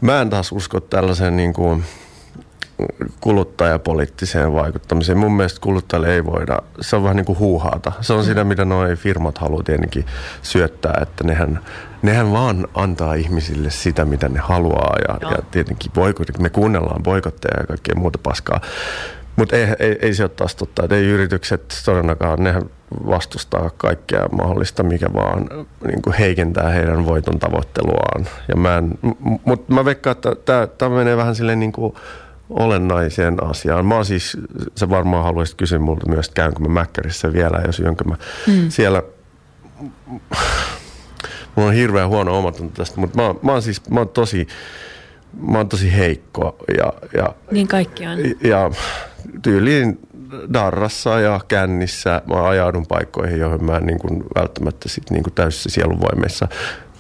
mä 0.00 0.20
en 0.20 0.30
taas 0.30 0.52
usko 0.52 0.80
tällaiseen 0.80 1.36
niin 1.36 1.52
kuin 1.52 1.84
kuluttajapoliittiseen 3.20 4.52
vaikuttamiseen. 4.52 5.18
Mun 5.18 5.36
mielestä 5.36 5.60
kuluttajalle 5.60 6.14
ei 6.14 6.24
voida, 6.24 6.58
se 6.80 6.96
on 6.96 7.02
vähän 7.02 7.16
niin 7.16 7.24
kuin 7.24 7.38
huuhaata. 7.38 7.92
Se 8.00 8.12
on 8.12 8.24
sitä, 8.24 8.44
mitä 8.44 8.64
nuo 8.64 8.84
firmat 8.96 9.38
haluaa 9.38 9.62
tietenkin 9.62 10.06
syöttää, 10.42 10.98
että 11.02 11.24
nehän, 11.24 11.60
nehän 12.02 12.32
vaan 12.32 12.68
antaa 12.74 13.14
ihmisille 13.14 13.70
sitä, 13.70 14.04
mitä 14.04 14.28
ne 14.28 14.40
haluaa. 14.40 14.96
Ja, 15.08 15.30
ja 15.30 15.38
tietenkin 15.50 15.92
boikotit, 15.92 16.38
me 16.38 16.50
kuunnellaan 16.50 17.02
boikotteja 17.02 17.60
ja 17.60 17.66
kaikkea 17.66 17.94
muuta 17.94 18.18
paskaa. 18.22 18.60
Mutta 19.36 19.56
ei, 19.56 19.66
ei, 19.78 19.98
ei 20.02 20.14
se 20.14 20.22
ole 20.22 20.30
taas 20.36 20.54
totta, 20.54 20.82
että 20.82 20.96
ei 20.96 21.04
yritykset 21.04 21.82
todennakaan, 21.84 22.44
nehän 22.44 22.62
vastustaa 23.06 23.70
kaikkea 23.76 24.28
mahdollista, 24.28 24.82
mikä 24.82 25.06
vaan 25.14 25.48
niin 25.86 26.02
kuin 26.02 26.14
heikentää 26.14 26.68
heidän 26.68 27.06
voiton 27.06 27.38
tavoitteluaan. 27.38 28.26
Ja 28.48 28.56
mä 28.56 28.78
en, 28.78 28.98
mutta 29.44 29.74
mä 29.74 29.84
veikkaan, 29.84 30.16
että 30.16 30.68
tämä 30.78 30.96
menee 30.96 31.16
vähän 31.16 31.34
silleen 31.34 31.60
niin 31.60 31.72
kuin 31.72 31.94
olennaiseen 32.50 33.44
asiaan. 33.44 33.86
Mä 33.86 34.04
siis, 34.04 34.36
sä 34.76 34.88
varmaan 34.88 35.24
haluaisit 35.24 35.56
kysyä 35.56 35.78
multa 35.78 36.08
myös, 36.08 36.28
että 36.28 36.42
käynkö 36.42 36.60
mä 36.60 36.68
Mäkkärissä 36.68 37.32
vielä 37.32 37.62
ja 37.66 37.72
syönkö 37.72 38.04
mä 38.04 38.16
mm. 38.46 38.68
siellä. 38.68 39.02
Mulla 41.54 41.68
on 41.68 41.74
hirveän 41.74 42.08
huono 42.08 42.38
omatunto 42.38 42.74
tästä, 42.76 43.00
mutta 43.00 43.22
mä, 43.22 43.34
mä 43.42 43.52
oon 43.52 43.62
siis, 43.62 43.90
mä 43.90 44.00
oon 44.00 44.08
tosi, 44.08 44.46
mä 45.48 45.58
oon 45.58 45.68
tosi 45.68 45.96
heikko. 45.96 46.56
Ja, 46.78 46.92
ja, 47.16 47.34
niin 47.50 47.68
kaikki 47.68 48.06
on. 48.06 48.18
Ja 48.40 48.70
tyyliin 49.42 49.98
darrassa 50.52 51.20
ja 51.20 51.40
kännissä 51.48 52.22
mä 52.26 52.48
ajaudun 52.48 52.86
paikkoihin, 52.86 53.40
joihin 53.40 53.64
mä 53.64 53.76
en 53.76 53.86
niin 53.86 53.98
kuin 53.98 54.24
välttämättä 54.34 54.88
sit 54.88 55.10
niin 55.10 55.22
kuin 55.22 55.34
täysissä 55.34 55.70
sielunvoimissa 55.70 56.48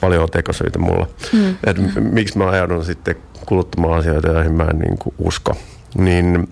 paljon 0.00 0.30
tekosyitä 0.30 0.78
mulla. 0.78 1.06
Mm. 1.32 1.56
Et 1.66 1.76
miksi 1.98 2.38
mä 2.38 2.50
ajaudun 2.50 2.84
sitten 2.84 3.16
kuluttamaan 3.46 3.98
asioita, 3.98 4.28
joihin 4.28 4.52
mä 4.52 4.64
en 4.64 4.78
niin 4.78 4.98
kuin 4.98 5.14
usko. 5.18 5.56
Niin, 5.98 6.48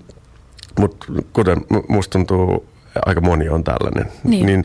mutta 0.78 1.06
kuten 1.32 1.58
musta 1.88 2.12
tuntuu, 2.12 2.66
aika 3.06 3.20
moni 3.20 3.48
on 3.48 3.64
tällainen. 3.64 4.12
Niin. 4.24 4.46
niin 4.46 4.64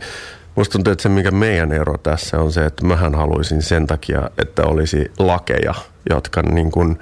musta 0.55 0.71
tuntuu, 0.71 0.91
että 0.91 1.03
se 1.03 1.09
mikä 1.09 1.31
meidän 1.31 1.71
ero 1.71 1.97
tässä 1.97 2.39
on 2.39 2.51
se, 2.51 2.65
että 2.65 2.85
mähän 2.85 3.15
haluaisin 3.15 3.61
sen 3.61 3.87
takia, 3.87 4.29
että 4.37 4.63
olisi 4.63 5.11
lakeja, 5.19 5.73
jotka 6.09 6.41
niin 6.41 6.71
kuin 6.71 6.99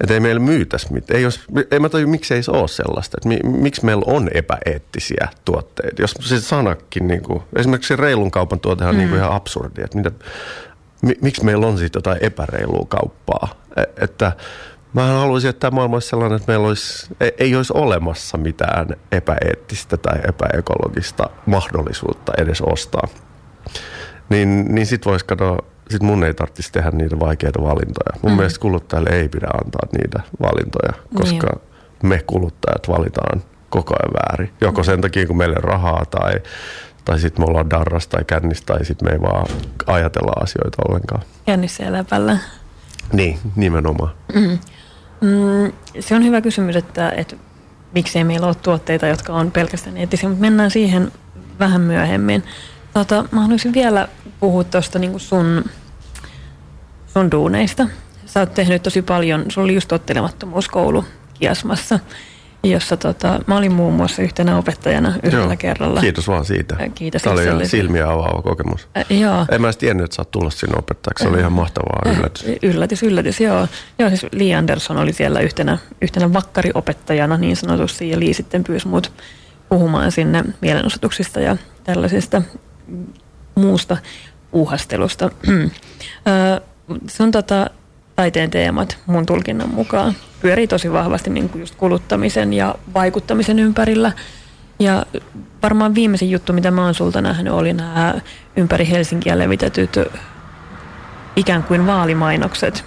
että 0.00 0.14
ei 0.14 0.20
meillä 0.20 0.40
myytäisi 0.40 0.92
mitään. 0.92 1.16
Ei, 1.16 1.22
jos, 1.22 1.40
ei 1.70 1.80
mä 1.80 1.88
taju, 1.88 2.08
miksi 2.08 2.34
ei 2.34 2.42
se 2.42 2.50
ole 2.50 2.68
sellaista. 2.68 3.16
Että 3.18 3.28
mi, 3.28 3.58
miksi 3.58 3.84
meillä 3.84 4.02
on 4.06 4.28
epäeettisiä 4.34 5.28
tuotteita. 5.44 6.02
Jos 6.02 6.14
se 6.20 6.40
sanakin, 6.40 7.08
niin 7.08 7.22
kuin, 7.22 7.42
esimerkiksi 7.56 7.88
se 7.88 7.96
reilun 7.96 8.30
kaupan 8.30 8.60
tuotehan 8.60 8.94
mm. 8.94 8.98
niin 8.98 9.08
kuin 9.08 9.18
ihan 9.18 9.32
absurdi. 9.32 9.82
Että 9.82 9.96
mitä, 9.96 10.10
mi, 11.02 11.14
miksi 11.22 11.44
meillä 11.44 11.66
on 11.66 11.78
sitten 11.78 11.98
jotain 11.98 12.24
epäreilua 12.24 12.86
kauppaa. 12.88 13.48
E, 13.76 13.82
että 13.96 14.32
Mä 14.92 15.06
haluaisin, 15.06 15.50
että 15.50 15.60
tämä 15.60 15.74
maailma 15.74 15.96
olisi 15.96 16.08
sellainen, 16.08 16.36
että 16.36 16.52
meillä 16.52 16.68
olisi, 16.68 17.14
ei, 17.20 17.32
ei 17.38 17.56
olisi 17.56 17.72
olemassa 17.76 18.38
mitään 18.38 18.86
epäeettistä 19.12 19.96
tai 19.96 20.18
epäekologista 20.28 21.30
mahdollisuutta 21.46 22.32
edes 22.38 22.60
ostaa. 22.60 23.08
Niin, 24.28 24.74
niin 24.74 24.86
sitten 24.86 25.10
voisi 25.10 25.24
katsoa 25.24 25.58
sit 25.90 26.02
mun 26.02 26.24
ei 26.24 26.34
tarvitsisi 26.34 26.72
tehdä 26.72 26.90
niitä 26.90 27.20
vaikeita 27.20 27.62
valintoja. 27.62 28.18
Mun 28.22 28.32
mm. 28.32 28.36
mielestä 28.36 28.60
kuluttajille 28.60 29.10
ei 29.10 29.28
pidä 29.28 29.46
antaa 29.64 29.88
niitä 29.98 30.20
valintoja, 30.40 30.92
koska 31.14 31.46
niin. 31.46 31.68
me 32.02 32.22
kuluttajat 32.26 32.88
valitaan 32.88 33.42
koko 33.70 33.94
ajan 33.94 34.14
väärin. 34.14 34.50
Joko 34.60 34.82
sen 34.84 35.00
takia, 35.00 35.26
kun 35.26 35.36
meille 35.36 35.56
rahaa 35.58 36.04
tai, 36.04 36.32
tai 37.04 37.18
sitten 37.18 37.44
me 37.44 37.48
ollaan 37.48 37.70
darras 37.70 38.08
tai 38.08 38.24
kännis 38.24 38.62
tai 38.62 38.84
sitten 38.84 39.08
me 39.08 39.12
ei 39.12 39.20
vaan 39.20 39.46
ajatella 39.86 40.32
asioita 40.42 40.82
ollenkaan. 40.88 41.22
Kännissä 41.46 41.84
ja 41.84 41.92
läpällä. 41.92 42.38
Niin, 43.12 43.38
nimenomaan. 43.56 44.10
Mm. 44.34 44.58
Mm, 45.20 45.72
se 46.00 46.14
on 46.14 46.24
hyvä 46.24 46.40
kysymys, 46.40 46.76
että, 46.76 47.10
että 47.10 47.36
miksei 47.94 48.24
meillä 48.24 48.46
ole 48.46 48.54
tuotteita, 48.54 49.06
jotka 49.06 49.32
on 49.32 49.50
pelkästään 49.50 49.96
eettisiä, 49.96 50.28
mutta 50.28 50.40
mennään 50.40 50.70
siihen 50.70 51.12
vähän 51.58 51.80
myöhemmin. 51.80 52.44
Tota, 52.98 53.24
mä 53.30 53.40
haluaisin 53.40 53.74
vielä 53.74 54.08
puhua 54.40 54.64
tuosta 54.64 54.98
niin 54.98 55.20
sun, 55.20 55.64
sun 57.06 57.30
duuneista. 57.30 57.86
Sä 58.26 58.40
oot 58.40 58.54
tehnyt 58.54 58.82
tosi 58.82 59.02
paljon, 59.02 59.44
sulla 59.48 59.64
oli 59.64 59.74
just 59.74 59.88
tottelemattomuuskoulu 59.88 61.04
Kiasmassa, 61.34 61.98
jossa 62.62 62.96
tota, 62.96 63.40
mä 63.46 63.56
olin 63.56 63.72
muun 63.72 63.94
muassa 63.94 64.22
yhtenä 64.22 64.58
opettajana 64.58 65.14
yhdellä 65.22 65.44
joo, 65.44 65.56
kerralla. 65.58 66.00
Kiitos 66.00 66.28
vaan 66.28 66.44
siitä. 66.44 66.76
Kiitos. 66.94 67.22
Tämä 67.22 67.34
oli 67.34 67.44
ihan 67.44 67.66
silmiä 67.66 68.10
avaava 68.10 68.42
kokemus. 68.42 68.88
Ä, 68.96 69.04
joo. 69.14 69.46
En 69.50 69.60
mä 69.60 69.66
edes 69.66 69.76
tiennyt, 69.76 70.04
että 70.04 70.16
sä 70.16 70.22
oot 70.22 70.30
tulla 70.30 70.50
sinne 70.50 70.78
opettajaksi. 70.78 71.22
Se 71.22 71.28
oli 71.28 71.38
ihan 71.38 71.52
mahtavaa 71.52 72.16
yllätys. 72.16 72.44
Yllätys, 72.62 73.02
yllätys, 73.02 73.40
joo. 73.40 73.68
Joo, 73.98 74.08
siis 74.08 74.26
Lee 74.32 74.54
Anderson 74.54 74.96
oli 74.96 75.12
siellä 75.12 75.40
yhtenä, 75.40 75.78
yhtenä 76.02 76.32
vakkariopettajana 76.32 77.36
niin 77.36 77.56
sanotusti, 77.56 78.10
ja 78.10 78.20
Lee 78.20 78.32
sitten 78.32 78.64
pyysi 78.64 78.88
mut 78.88 79.12
puhumaan 79.68 80.12
sinne 80.12 80.44
mielenosoituksista 80.60 81.40
ja 81.40 81.56
tällaisista 81.84 82.42
muusta 83.54 83.96
puuhastelusta. 84.50 85.30
Se 87.08 87.22
on 87.22 87.30
tota, 87.30 87.70
taiteen 88.16 88.50
teemat 88.50 88.98
mun 89.06 89.26
tulkinnan 89.26 89.74
mukaan. 89.74 90.14
Pyörii 90.40 90.66
tosi 90.66 90.92
vahvasti 90.92 91.30
niin 91.30 91.48
kuin 91.48 91.60
just 91.60 91.74
kuluttamisen 91.74 92.52
ja 92.52 92.74
vaikuttamisen 92.94 93.58
ympärillä. 93.58 94.12
Ja 94.78 95.06
varmaan 95.62 95.94
viimeisin 95.94 96.30
juttu, 96.30 96.52
mitä 96.52 96.70
mä 96.70 96.84
oon 96.84 96.94
sulta 96.94 97.20
nähnyt, 97.20 97.52
oli 97.52 97.72
nämä 97.72 98.14
ympäri 98.56 98.88
Helsinkiä 98.90 99.38
levitetyt 99.38 99.98
ikään 101.36 101.62
kuin 101.62 101.86
vaalimainokset. 101.86 102.84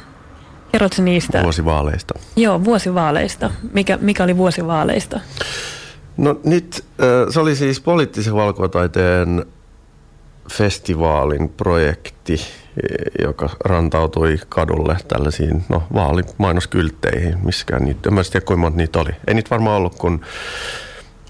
Kerrotko 0.72 1.01
niistä? 1.01 1.43
Vuosivaaleista. 1.43 2.13
Joo, 2.36 2.63
vuosivaaleista. 2.63 3.51
Mikä, 3.74 3.98
mikä 4.01 4.24
oli 4.24 4.38
vuosivaaleista? 4.38 5.20
No 6.17 6.39
nyt, 6.43 6.86
se 7.29 7.39
oli 7.39 7.55
siis 7.55 7.81
poliittisen 7.81 8.36
valkotaiteen 8.36 9.46
festivaalin 10.50 11.50
projekti, 11.50 12.41
joka 13.24 13.50
rantautui 13.65 14.39
kadulle 14.50 14.98
tällaisiin 15.07 15.63
no, 15.69 15.83
vaalimainoskyltteihin, 15.93 17.45
missäkään 17.45 17.86
niitä, 17.86 18.10
en 18.10 18.15
tiedä 18.31 18.45
kuinka 18.45 18.62
monta 18.62 18.77
niitä 18.77 19.00
oli. 19.00 19.12
Ei 19.27 19.33
niitä 19.33 19.50
varmaan 19.50 19.77
ollut 19.77 19.95
kuin 19.95 20.21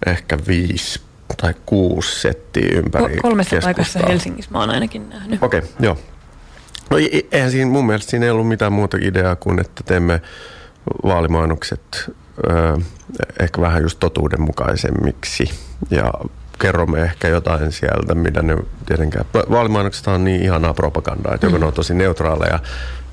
ehkä 0.06 0.38
viisi 0.48 1.02
tai 1.42 1.54
kuusi 1.66 2.22
settiä 2.22 2.70
ympäri 2.72 3.18
Kolmessa 3.18 3.56
paikassa 3.64 4.00
Helsingissä 4.08 4.52
mä 4.52 4.60
oon 4.60 4.70
ainakin 4.70 5.10
nähnyt. 5.10 5.44
Okei, 5.44 5.60
okay, 5.60 5.72
joo. 5.80 5.98
No 6.90 6.98
eihän 7.32 7.52
siinä 7.52 7.72
mun 7.72 7.86
mielestä 7.86 8.12
siinä 8.12 8.26
ei 8.26 8.32
ollut 8.32 8.48
mitään 8.48 8.74
muuta 8.74 8.98
ideaa 9.02 9.36
kuin, 9.36 9.60
että 9.60 9.84
teemme 9.86 10.22
vaalimainokset 11.04 12.12
ö, 12.50 12.78
ehkä 13.40 13.62
vähän 13.62 13.82
just 13.82 14.00
totuudenmukaisemmiksi 14.00 15.50
ja 15.90 16.14
kerromme 16.62 17.02
ehkä 17.02 17.28
jotain 17.28 17.72
sieltä, 17.72 18.16
mitä 18.16 18.42
ne 18.42 18.58
tietenkään... 18.86 19.26
Vaalimainokset 19.52 20.08
on 20.08 20.24
niin 20.24 20.44
ihanaa 20.44 20.74
propagandaa, 20.74 21.34
että 21.34 21.48
mm. 21.48 21.54
joko 21.54 21.62
ne 21.62 21.68
on 21.68 21.74
tosi 21.74 21.94
neutraaleja, 21.94 22.60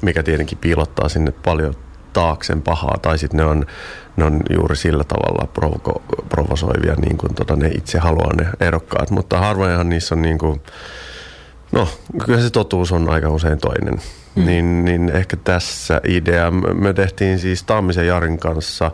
mikä 0.02 0.22
tietenkin 0.22 0.58
piilottaa 0.58 1.08
sinne 1.08 1.32
paljon 1.44 1.74
taaksen 2.12 2.62
pahaa 2.62 2.98
tai 3.02 3.18
sitten 3.18 3.38
ne 3.38 3.44
on, 3.44 3.66
ne 4.16 4.24
on 4.24 4.40
juuri 4.50 4.76
sillä 4.76 5.04
tavalla 5.04 5.48
provo- 5.60 6.02
provosoivia 6.28 6.94
niin 6.94 7.18
kuin 7.18 7.34
tota, 7.34 7.56
ne 7.56 7.68
itse 7.68 7.98
haluaa 7.98 8.32
ne 8.36 8.46
ehdokkaat, 8.60 9.10
mutta 9.10 9.38
harvoinhan 9.38 9.88
niissä 9.88 10.14
on 10.14 10.22
niin 10.22 10.38
kuin, 10.38 10.60
no 11.72 11.88
kyllä 12.24 12.40
se 12.40 12.50
totuus 12.50 12.92
on 12.92 13.08
aika 13.08 13.28
usein 13.30 13.58
toinen. 13.58 14.00
Mm. 14.34 14.46
Niin, 14.46 14.84
niin 14.84 15.10
ehkä 15.10 15.36
tässä 15.36 16.00
idea, 16.04 16.50
me 16.50 16.92
tehtiin 16.92 17.38
siis 17.38 17.62
Tammisen 17.62 18.06
Jarin 18.06 18.38
kanssa 18.38 18.90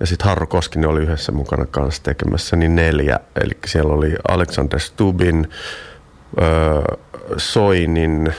ja 0.00 0.06
sitten 0.06 0.28
Harro 0.28 0.46
Koskinen 0.46 0.90
oli 0.90 1.00
yhdessä 1.00 1.32
mukana 1.32 1.66
kanssa 1.66 2.02
tekemässä, 2.02 2.56
niin 2.56 2.76
neljä. 2.76 3.20
Eli 3.42 3.52
siellä 3.66 3.94
oli 3.94 4.14
Alexander 4.28 4.80
Stubin, 4.80 5.48
äh, 6.42 6.98
Soinin, 7.36 8.34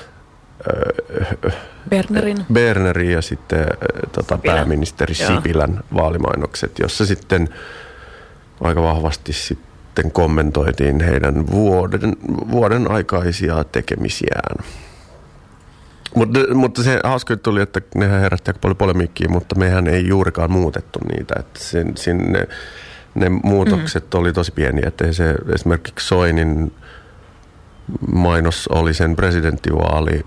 Bernerin. 1.89 2.45
Bernerin 2.53 3.11
ja 3.11 3.21
sitten 3.21 3.59
äh, 3.59 3.67
tota, 4.11 4.37
pääministeri 4.37 5.15
Joo. 5.19 5.35
Sipilän 5.35 5.83
vaalimainokset, 5.93 6.79
jossa 6.79 7.05
sitten 7.05 7.49
aika 8.61 8.81
vahvasti 8.81 9.33
sitten 9.33 10.11
kommentoitiin 10.11 11.01
heidän 11.01 11.47
vuoden, 11.47 12.15
vuoden 12.51 12.91
aikaisia 12.91 13.63
tekemisiään. 13.63 14.65
Mutta, 16.15 16.39
mutta 16.53 16.83
se 16.83 16.99
hauska 17.03 17.37
tuli, 17.37 17.61
että 17.61 17.81
nehän 17.95 18.21
herätti 18.21 18.49
aika 18.49 18.59
paljon 18.59 18.77
polemiikkiä, 18.77 19.27
mutta 19.29 19.55
mehän 19.55 19.87
ei 19.87 20.07
juurikaan 20.07 20.51
muutettu 20.51 20.99
niitä. 21.11 21.33
Että 21.39 21.59
sen, 21.59 21.97
sinne, 21.97 22.47
ne 23.15 23.29
muutokset 23.29 24.03
mm. 24.03 24.19
oli 24.19 24.33
tosi 24.33 24.51
pieniä, 24.51 24.87
että 24.87 25.13
se 25.13 25.35
esimerkiksi 25.55 26.07
Soinin 26.07 26.73
mainos 28.13 28.67
oli 28.67 28.93
sen 28.93 29.15
presidenttivaali, 29.15 30.25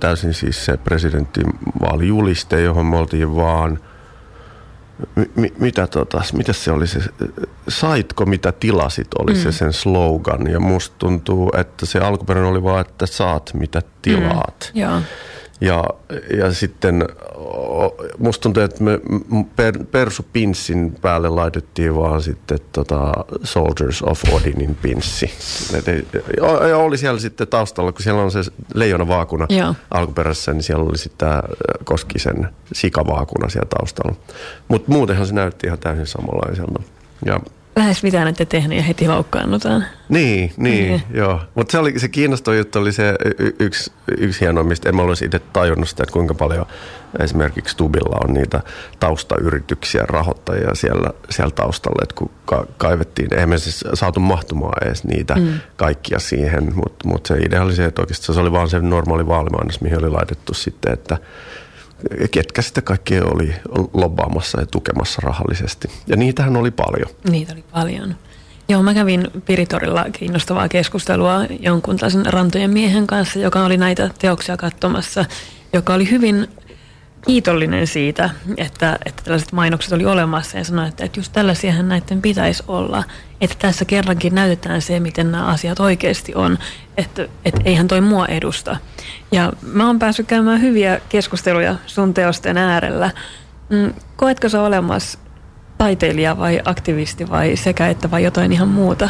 täysin 0.00 0.34
siis 0.34 0.64
se 0.64 0.76
presidenttivaalijuliste, 0.76 2.62
johon 2.62 2.86
me 2.86 2.96
oltiin 2.96 3.36
vaan– 3.36 3.78
mi, 5.34 5.52
mitä, 5.58 5.86
tota, 5.86 6.22
mitä 6.32 6.52
se 6.52 6.72
oli 6.72 6.86
se, 6.86 7.00
saitko 7.68 8.26
mitä 8.26 8.52
tilasit, 8.52 9.08
oli 9.18 9.32
mm. 9.32 9.40
se 9.40 9.52
sen 9.52 9.72
slogan. 9.72 10.46
Ja 10.46 10.60
musta 10.60 10.96
tuntuu, 10.98 11.52
että 11.56 11.86
se 11.86 11.98
alkuperäinen 11.98 12.50
oli 12.50 12.62
vaan, 12.62 12.80
että 12.80 13.06
saat 13.06 13.50
mitä 13.54 13.82
tilaat. 14.02 14.70
Mm. 14.74 14.80
Joo. 14.80 15.00
Ja, 15.62 15.84
ja 16.38 16.52
sitten 16.52 17.08
musta 18.18 18.42
tuntuu, 18.42 18.62
että 18.62 18.84
me 18.84 19.00
per, 19.56 19.78
Persu 19.90 20.26
Pinssin 20.32 20.94
päälle 21.00 21.28
laitettiin 21.28 21.96
vaan 21.96 22.22
sitten 22.22 22.58
tota 22.72 23.12
Soldiers 23.44 24.02
of 24.02 24.22
Odinin 24.32 24.74
pinssi. 24.82 25.30
Ja, 26.36 26.68
ja 26.68 26.78
oli 26.78 26.98
siellä 26.98 27.20
sitten 27.20 27.48
taustalla, 27.48 27.92
kun 27.92 28.02
siellä 28.02 28.22
on 28.22 28.30
se 28.30 28.40
leijona 28.74 29.08
vaakuna 29.08 29.46
Joo. 29.48 29.74
alkuperäisessä, 29.90 30.52
niin 30.52 30.62
siellä 30.62 30.84
oli 30.84 30.98
sitten 30.98 31.28
Koskisen 31.84 32.48
sikavaakuna 32.72 33.48
siellä 33.48 33.68
taustalla. 33.78 34.16
Mutta 34.68 34.92
muutenhan 34.92 35.26
se 35.26 35.34
näytti 35.34 35.66
ihan 35.66 35.78
täysin 35.78 36.06
samanlaiselta. 36.06 36.82
Ja 37.26 37.40
lähes 37.76 38.02
mitään 38.02 38.28
ette 38.28 38.44
tehnyt 38.44 38.78
ja 38.78 38.84
heti 38.84 39.08
loukkaannutaan. 39.08 39.84
Niin, 40.08 40.52
niin, 40.56 40.88
niin. 40.88 41.02
joo. 41.14 41.40
Mutta 41.54 41.72
se, 41.72 41.78
oli, 41.78 41.98
se 41.98 42.08
kiinnostava 42.08 42.56
juttu 42.56 42.78
oli 42.78 42.92
se 42.92 43.14
y- 43.38 43.56
yksi, 43.58 43.92
yksi 44.18 44.40
hieno, 44.40 44.64
mistä 44.64 44.88
en 44.88 44.96
mä 44.96 45.02
olisi 45.02 45.24
itse 45.24 45.38
tajunnut 45.38 45.88
sitä, 45.88 46.02
että 46.02 46.12
kuinka 46.12 46.34
paljon 46.34 46.66
esimerkiksi 47.20 47.76
Tubilla 47.76 48.20
on 48.24 48.34
niitä 48.34 48.60
taustayrityksiä, 49.00 50.02
rahoittajia 50.08 50.74
siellä, 50.74 51.10
siellä 51.30 51.50
taustalla, 51.54 52.02
että 52.02 52.14
kun 52.14 52.30
ka- 52.44 52.66
kaivettiin, 52.76 53.34
eihän 53.34 53.48
me 53.48 53.58
siis 53.58 53.84
saatu 53.94 54.20
mahtumaan 54.20 54.86
edes 54.86 55.04
niitä 55.04 55.34
mm. 55.34 55.48
kaikkia 55.76 56.18
siihen, 56.18 56.72
mutta 56.74 57.08
mut 57.08 57.26
se 57.26 57.38
idea 57.38 57.62
oli 57.62 57.74
se, 57.74 57.84
että 57.84 58.02
oikeastaan 58.02 58.34
se 58.34 58.40
oli 58.40 58.52
vaan 58.52 58.70
se 58.70 58.80
normaali 58.80 59.26
vaalimainos, 59.26 59.80
mihin 59.80 59.98
oli 59.98 60.10
laitettu 60.10 60.54
sitten, 60.54 60.92
että 60.92 61.18
ketkä 62.30 62.62
sitä 62.62 62.82
kaikki 62.82 63.20
oli 63.20 63.54
lobbaamassa 63.92 64.60
ja 64.60 64.66
tukemassa 64.66 65.20
rahallisesti. 65.22 65.88
Ja 66.06 66.16
niitähän 66.16 66.56
oli 66.56 66.70
paljon. 66.70 67.10
Niitä 67.30 67.52
oli 67.52 67.64
paljon. 67.72 68.14
Joo, 68.68 68.82
mä 68.82 68.94
kävin 68.94 69.28
Piritorilla 69.46 70.04
kiinnostavaa 70.12 70.68
keskustelua 70.68 71.44
jonkun 71.60 71.96
tällaisen 71.96 72.26
rantojen 72.26 72.70
miehen 72.70 73.06
kanssa, 73.06 73.38
joka 73.38 73.64
oli 73.64 73.76
näitä 73.76 74.10
teoksia 74.18 74.56
katsomassa, 74.56 75.24
joka 75.72 75.94
oli 75.94 76.10
hyvin 76.10 76.48
kiitollinen 77.26 77.86
siitä, 77.86 78.30
että, 78.56 78.98
että 79.04 79.22
tällaiset 79.24 79.52
mainokset 79.52 79.92
oli 79.92 80.04
olemassa 80.04 80.58
ja 80.58 80.64
sanoi, 80.64 80.88
että, 80.88 81.04
että 81.04 81.20
just 81.20 81.32
tällaisiahan 81.32 81.88
näiden 81.88 82.22
pitäisi 82.22 82.62
olla. 82.68 83.04
Että 83.40 83.56
tässä 83.58 83.84
kerrankin 83.84 84.34
näytetään 84.34 84.82
se, 84.82 85.00
miten 85.00 85.32
nämä 85.32 85.46
asiat 85.46 85.80
oikeasti 85.80 86.34
on, 86.34 86.58
että, 86.96 87.28
että 87.44 87.60
eihän 87.64 87.88
toi 87.88 88.00
mua 88.00 88.26
edusta. 88.26 88.76
Ja 89.32 89.52
mä 89.62 89.86
oon 89.86 89.98
päässyt 89.98 90.26
käymään 90.26 90.62
hyviä 90.62 91.00
keskusteluja 91.08 91.76
sun 91.86 92.14
teosten 92.14 92.58
äärellä. 92.58 93.10
Mm, 93.68 93.92
koetko 94.16 94.48
sä 94.48 94.62
olemassa 94.62 95.18
taiteilija 95.78 96.38
vai 96.38 96.60
aktivisti 96.64 97.30
vai 97.30 97.56
sekä 97.56 97.88
että 97.88 98.10
vai 98.10 98.24
jotain 98.24 98.52
ihan 98.52 98.68
muuta? 98.68 99.08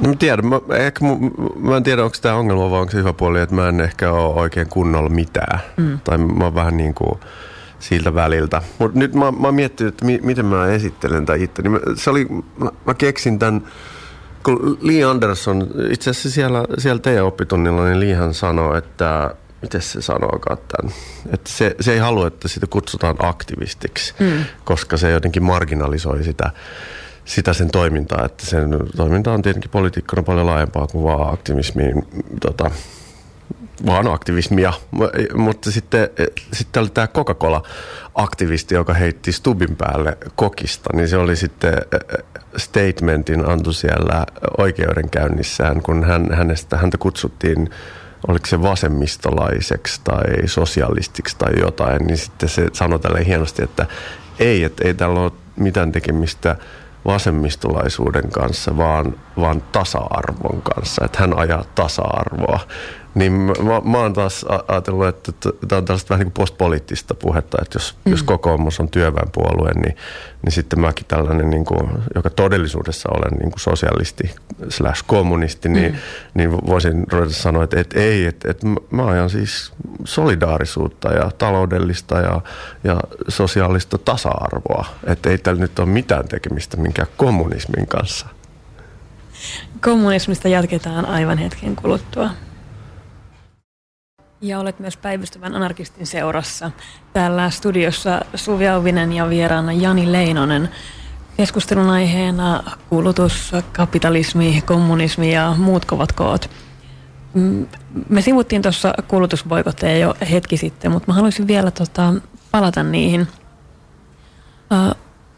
No 0.00 0.08
mä 0.08 0.16
tiedän, 0.16 0.46
mä, 0.46 0.60
ehkä, 0.76 1.04
mä, 1.04 1.16
mä 1.70 1.76
en 1.76 1.82
tiedä 1.82 2.04
onko 2.04 2.16
tämä 2.22 2.34
ongelma 2.34 2.70
vai 2.70 2.80
onko 2.80 2.90
se 2.90 2.98
hyvä 2.98 3.12
puoli, 3.12 3.40
että 3.40 3.54
mä 3.54 3.68
en 3.68 3.80
ehkä 3.80 4.12
ole 4.12 4.34
oikein 4.34 4.68
kunnolla 4.68 5.08
mitään. 5.08 5.60
Mm. 5.76 5.98
Tai 6.04 6.18
mä 6.18 6.44
oon 6.44 6.54
vähän 6.54 6.76
niin 6.76 6.94
kuin 6.94 7.20
siltä 7.78 8.14
väliltä. 8.14 8.62
Mutta 8.78 8.98
nyt 8.98 9.14
mä, 9.14 9.32
mä 9.32 9.52
miettinyt, 9.52 9.94
että 9.94 10.04
mi, 10.04 10.20
miten 10.22 10.46
mä 10.46 10.66
esittelen 10.66 11.26
tätä 11.26 11.42
itse. 11.42 11.62
Niin 11.62 11.80
se 11.96 12.10
oli, 12.10 12.26
mä, 12.58 12.70
mä 12.86 12.94
keksin 12.94 13.38
tämän, 13.38 13.62
kun 14.44 14.78
Lee 14.80 15.04
Anderson, 15.04 15.68
itse 15.90 16.10
asiassa 16.10 16.30
siellä, 16.30 16.64
siellä 16.78 17.00
teidän 17.00 17.24
oppitunnilla, 17.24 17.84
niin 17.84 18.00
Leehan 18.00 18.34
sanoi, 18.34 18.78
että 18.78 19.34
miten 19.62 19.82
se 19.82 20.02
sanookaan 20.02 20.58
tämän, 20.68 20.94
että 21.32 21.50
se, 21.50 21.76
se 21.80 21.92
ei 21.92 21.98
halua, 21.98 22.26
että 22.26 22.48
sitä 22.48 22.66
kutsutaan 22.66 23.16
aktivistiksi, 23.18 24.14
mm. 24.20 24.44
koska 24.64 24.96
se 24.96 25.10
jotenkin 25.10 25.42
marginalisoi 25.42 26.24
sitä 26.24 26.50
sitä 27.24 27.52
sen 27.52 27.70
toimintaa, 27.70 28.24
että 28.24 28.46
sen 28.46 28.70
toiminta 28.96 29.32
on 29.32 29.42
tietenkin 29.42 29.70
politiikkana 29.70 30.22
paljon 30.22 30.46
laajempaa 30.46 30.86
kuin 30.86 31.04
vaan 31.04 31.34
aktivismiin, 31.34 32.02
tota, 32.40 32.70
vaan 33.86 34.08
aktivismia, 34.08 34.72
mutta 35.34 35.70
sitten, 35.70 36.08
sitten 36.52 36.80
oli 36.80 36.90
tämä 36.90 37.06
Coca-Cola-aktivisti, 37.06 38.74
joka 38.74 38.94
heitti 38.94 39.32
stubin 39.32 39.76
päälle 39.76 40.18
kokista, 40.36 40.90
niin 40.92 41.08
se 41.08 41.16
oli 41.16 41.36
sitten 41.36 41.74
statementin 42.56 43.48
antu 43.48 43.72
siellä 43.72 44.26
oikeudenkäynnissään, 44.58 45.82
kun 45.82 46.04
hän, 46.04 46.26
hänestä, 46.32 46.76
häntä 46.76 46.98
kutsuttiin 46.98 47.70
oliko 48.28 48.46
se 48.46 48.62
vasemmistolaiseksi 48.62 50.00
tai 50.04 50.48
sosialistiksi 50.48 51.36
tai 51.38 51.52
jotain, 51.60 52.06
niin 52.06 52.18
sitten 52.18 52.48
se 52.48 52.66
sanoi 52.72 53.00
tälle 53.00 53.26
hienosti, 53.26 53.64
että 53.64 53.86
ei, 54.38 54.64
että 54.64 54.88
ei 54.88 54.94
tällä 54.94 55.20
ole 55.20 55.32
mitään 55.56 55.92
tekemistä 55.92 56.56
vasemmistolaisuuden 57.06 58.30
kanssa, 58.30 58.76
vaan, 58.76 59.14
vaan 59.40 59.62
tasa-arvon 59.72 60.62
kanssa, 60.62 61.04
että 61.04 61.18
hän 61.20 61.38
ajaa 61.38 61.64
tasa-arvoa. 61.74 62.60
Niin 63.14 63.32
mä, 63.32 63.80
mä 63.84 63.98
oon 63.98 64.12
taas 64.12 64.46
ajatellut, 64.68 65.06
että 65.06 65.32
tämä 65.68 65.78
on 65.78 65.84
tällaista 65.84 66.08
vähän 66.10 66.24
niin 66.24 66.32
kuin 66.32 66.42
postpoliittista 66.42 67.14
puhetta, 67.14 67.58
että 67.62 67.76
jos, 67.76 67.96
mm. 68.04 68.10
jos 68.10 68.22
kokoomus 68.22 68.80
on 68.80 68.88
työväenpuolue, 68.88 69.70
niin, 69.74 69.96
niin 70.42 70.52
sitten 70.52 70.80
mäkin 70.80 71.06
tällainen, 71.08 71.50
niin 71.50 71.64
kuin, 71.64 71.88
joka 72.14 72.30
todellisuudessa 72.30 73.08
olen 73.08 73.38
niin 73.38 73.50
kuin 73.50 73.60
sosialisti 73.60 74.34
slash 74.68 75.04
kommunisti, 75.06 75.68
niin, 75.68 75.92
mm. 75.92 75.98
niin 76.34 76.52
voisin 76.52 77.04
ruveta 77.12 77.32
sanoa, 77.32 77.64
että, 77.64 77.80
että 77.80 78.00
ei, 78.00 78.26
että, 78.26 78.50
että 78.50 78.66
mä 78.90 79.06
ajan 79.06 79.30
siis 79.30 79.72
solidaarisuutta 80.04 81.12
ja 81.12 81.30
taloudellista 81.38 82.20
ja, 82.20 82.40
ja 82.84 83.00
sosiaalista 83.28 83.98
tasa-arvoa. 83.98 84.86
Että 85.06 85.30
ei 85.30 85.38
tällä 85.38 85.60
nyt 85.60 85.78
ole 85.78 85.88
mitään 85.88 86.28
tekemistä 86.28 86.76
minkään 86.76 87.08
kommunismin 87.16 87.86
kanssa. 87.86 88.26
Kommunismista 89.80 90.48
jatketaan 90.48 91.06
aivan 91.06 91.38
hetken 91.38 91.76
kuluttua. 91.76 92.30
Ja 94.44 94.58
olet 94.58 94.78
myös 94.78 94.96
päivystävän 94.96 95.54
anarkistin 95.54 96.06
seurassa. 96.06 96.70
Täällä 97.12 97.50
studiossa 97.50 98.20
Suvi 98.34 98.68
Auvinen 98.68 99.12
ja 99.12 99.28
vieraana 99.28 99.72
Jani 99.72 100.12
Leinonen. 100.12 100.68
Keskustelun 101.36 101.90
aiheena 101.90 102.62
kulutus, 102.88 103.52
kapitalismi, 103.72 104.62
kommunismi 104.66 105.34
ja 105.34 105.54
muut 105.58 105.84
kovat 105.84 106.12
koot. 106.12 106.50
Mm, 107.34 107.66
me 108.08 108.20
sivuttiin 108.20 108.62
tuossa 108.62 108.94
kulutusboikotteja 109.08 109.98
jo 109.98 110.14
hetki 110.30 110.56
sitten, 110.56 110.92
mutta 110.92 111.10
mä 111.10 111.14
haluaisin 111.14 111.46
vielä 111.46 111.70
tota, 111.70 112.14
palata 112.50 112.82
niihin. 112.82 113.28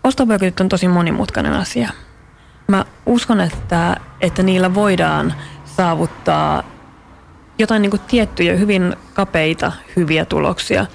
Ostoboikotit 0.05 0.61
on 0.61 0.69
tosi 0.69 0.89
monimutkainen 0.89 1.53
asia. 1.53 1.91
Mä 2.69 2.85
uskon, 3.07 3.41
että, 3.41 3.97
että 4.21 4.43
niillä 4.43 4.75
voidaan 4.75 5.35
saavuttaa 5.65 6.76
jotain 7.59 7.83
niin 7.83 7.91
kuin 7.91 8.03
tiettyjä 8.09 8.57
hyvin 8.57 8.97
kapeita 9.15 9.73
hyviä 9.97 10.25
tuloksia. 10.25 10.87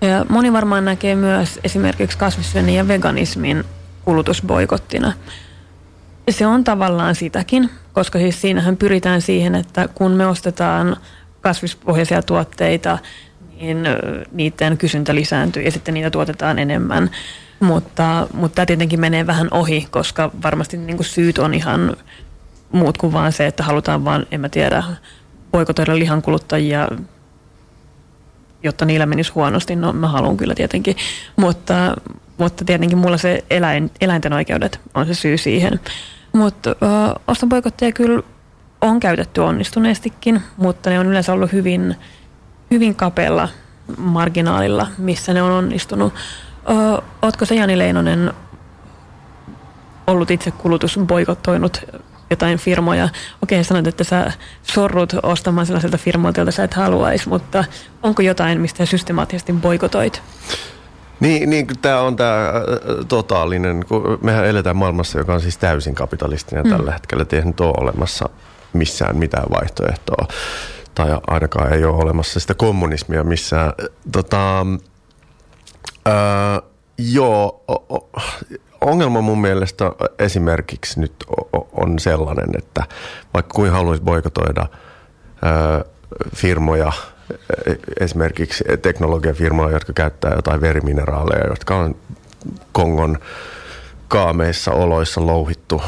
Ja 0.00 0.26
moni 0.28 0.52
varmaan 0.52 0.84
näkee 0.84 1.14
myös 1.14 1.60
esimerkiksi 1.64 2.18
kasvissyönnin 2.18 2.74
ja 2.74 2.88
veganismin 2.88 3.64
kulutusboikottina. 4.04 5.12
Se 6.30 6.46
on 6.46 6.64
tavallaan 6.64 7.14
sitäkin, 7.14 7.70
koska 7.92 8.18
siis 8.18 8.40
siinähän 8.40 8.76
pyritään 8.76 9.22
siihen, 9.22 9.54
että 9.54 9.88
kun 9.94 10.10
me 10.12 10.26
ostetaan 10.26 10.96
kasvispohjaisia 11.40 12.22
tuotteita, 12.22 12.98
niin 13.60 13.86
niiden 14.32 14.78
kysyntä 14.78 15.14
lisääntyy 15.14 15.62
ja 15.62 15.70
sitten 15.70 15.94
niitä 15.94 16.10
tuotetaan 16.10 16.58
enemmän. 16.58 17.10
Mutta, 17.60 18.26
mutta 18.34 18.54
tämä 18.54 18.66
tietenkin 18.66 19.00
menee 19.00 19.26
vähän 19.26 19.48
ohi, 19.50 19.88
koska 19.90 20.30
varmasti 20.42 20.76
niin 20.76 20.96
kuin 20.96 21.06
syyt 21.06 21.38
on 21.38 21.54
ihan 21.54 21.96
muut 22.72 22.98
kuin 22.98 23.12
vaan 23.12 23.32
se, 23.32 23.46
että 23.46 23.62
halutaan 23.62 24.04
vaan, 24.04 24.26
en 24.30 24.40
mä 24.40 24.48
tiedä, 24.48 24.82
boikotoida 25.52 25.98
lihankuluttajia, 25.98 26.88
jotta 28.62 28.84
niillä 28.84 29.06
menisi 29.06 29.32
huonosti. 29.32 29.76
No 29.76 29.92
mä 29.92 30.08
haluan 30.08 30.36
kyllä 30.36 30.54
tietenkin, 30.54 30.96
mutta, 31.36 31.96
mutta 32.38 32.64
tietenkin 32.64 32.98
mulla 32.98 33.16
se 33.16 33.44
eläin, 33.50 33.90
eläinten 34.00 34.32
oikeudet 34.32 34.80
on 34.94 35.06
se 35.06 35.14
syy 35.14 35.38
siihen. 35.38 35.80
Mutta 36.32 36.70
uh, 36.70 37.20
ostoboikotteja 37.28 37.92
kyllä 37.92 38.22
on 38.80 39.00
käytetty 39.00 39.40
onnistuneestikin, 39.40 40.42
mutta 40.56 40.90
ne 40.90 40.98
on 40.98 41.06
yleensä 41.06 41.32
ollut 41.32 41.52
hyvin, 41.52 41.96
hyvin 42.70 42.94
kapealla 42.94 43.48
marginaalilla, 43.96 44.86
missä 44.98 45.32
ne 45.34 45.42
on 45.42 45.52
onnistunut. 45.52 46.14
Uh, 46.68 47.04
ootko 47.22 47.44
se 47.44 47.54
Jani 47.54 47.78
Leinonen 47.78 48.32
ollut 50.06 50.30
itse 50.30 50.50
kulutusboikottoinut 50.50 51.82
jotain 52.32 52.58
firmoja. 52.58 53.08
Okei, 53.42 53.64
sanoit, 53.64 53.86
että 53.86 54.04
sä 54.04 54.32
sorrut 54.62 55.12
ostamaan 55.22 55.66
sellaiselta 55.66 55.98
firmoilta, 55.98 56.40
jolta 56.40 56.52
sä 56.52 56.64
et 56.64 56.74
haluaisi, 56.74 57.28
mutta 57.28 57.64
onko 58.02 58.22
jotain, 58.22 58.60
mistä 58.60 58.86
systemaattisesti 58.86 59.52
boikotoit? 59.52 60.22
Niin, 61.20 61.50
niin 61.50 61.66
tämä 61.82 62.00
on 62.00 62.16
tämä 62.16 62.48
äh, 62.48 62.52
totaalinen, 63.08 63.84
kun 63.88 64.18
mehän 64.22 64.46
eletään 64.46 64.76
maailmassa, 64.76 65.18
joka 65.18 65.34
on 65.34 65.40
siis 65.40 65.58
täysin 65.58 65.94
kapitalistinen 65.94 66.64
mm. 66.64 66.70
tällä 66.70 66.92
hetkellä. 66.92 67.26
Ei 67.32 67.44
nyt 67.44 67.60
ole 67.60 67.74
olemassa 67.80 68.28
missään 68.72 69.16
mitään 69.16 69.46
vaihtoehtoa. 69.50 70.26
Tai 70.94 71.18
ainakaan 71.26 71.72
ei 71.72 71.84
ole 71.84 72.02
olemassa 72.02 72.40
sitä 72.40 72.54
kommunismia 72.54 73.24
missään. 73.24 73.72
Tota, 74.12 74.66
ää, 76.06 76.60
joo, 76.98 77.64
o, 77.68 77.96
o, 77.96 78.10
ongelma 78.82 79.20
mun 79.20 79.40
mielestä 79.40 79.92
esimerkiksi 80.18 81.00
nyt 81.00 81.12
on 81.72 81.98
sellainen, 81.98 82.48
että 82.58 82.84
vaikka 83.34 83.54
kuin 83.54 83.70
haluaisi 83.70 84.02
boikotoida 84.02 84.66
firmoja, 86.36 86.92
e, 87.66 87.72
esimerkiksi 88.00 88.64
teknologiafirmoja, 88.82 89.70
jotka 89.70 89.92
käyttää 89.92 90.34
jotain 90.34 90.60
verimineraaleja, 90.60 91.46
jotka 91.48 91.76
on 91.76 91.96
Kongon 92.72 93.18
kaameissa 94.08 94.72
oloissa 94.72 95.26
louhittu 95.26 95.82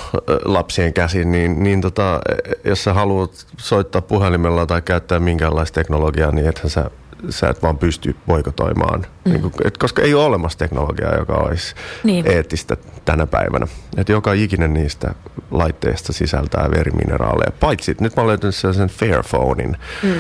lapsien 0.45 0.93
käsin, 0.93 1.33
niin, 1.33 1.63
niin 1.63 1.81
tota, 1.81 2.21
e, 2.29 2.69
jos 2.69 2.85
sä 2.85 2.95
haluat 2.95 3.47
soittaa 3.57 4.03
puhelimella 4.03 4.67
tai 4.67 4.83
käyttää 4.83 5.21
minkäänlaista 5.21 5.75
teknologiaa, 5.75 6.33
niin 6.33 6.49
ethän 6.49 6.71
sä 6.71 6.91
sä 7.31 7.49
et 7.49 7.63
vaan 7.63 7.79
pysty 7.79 8.17
boikotoimaan, 8.27 9.07
mm. 9.25 9.33
niin 9.33 9.43
kuin, 9.43 9.53
et, 9.65 9.79
koska 9.79 10.03
ei 10.03 10.15
ole 10.15 10.25
olemassa 10.25 10.59
teknologiaa, 10.59 11.15
joka 11.15 11.35
olisi 11.35 11.75
niin. 12.05 12.27
eettistä 12.27 12.77
tänä 13.05 13.27
päivänä. 13.27 13.67
Et 13.97 14.09
joka 14.09 14.33
ikinen 14.33 14.75
niistä 14.75 15.15
laitteista 15.51 16.13
sisältää 16.13 16.71
verimineraaleja, 16.71 17.53
paitsi 17.61 17.97
nyt 18.01 18.17
mä 18.17 18.23
olen 18.23 18.29
löytänyt 18.29 18.55
sellaisen 18.55 18.89
Fairphonein. 18.89 19.77
Mm. 20.03 20.15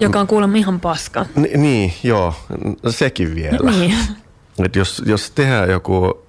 Joka 0.00 0.20
on 0.20 0.26
kuulemma 0.26 0.56
ihan 0.56 0.80
paska. 0.80 1.26
Ni, 1.36 1.50
niin, 1.56 1.92
joo, 2.02 2.34
sekin 2.88 3.34
vielä. 3.34 3.70
Niin. 3.70 3.94
Et 4.64 4.76
jos, 4.76 5.02
jos 5.06 5.30
tehdään 5.30 5.70
joku 5.70 6.26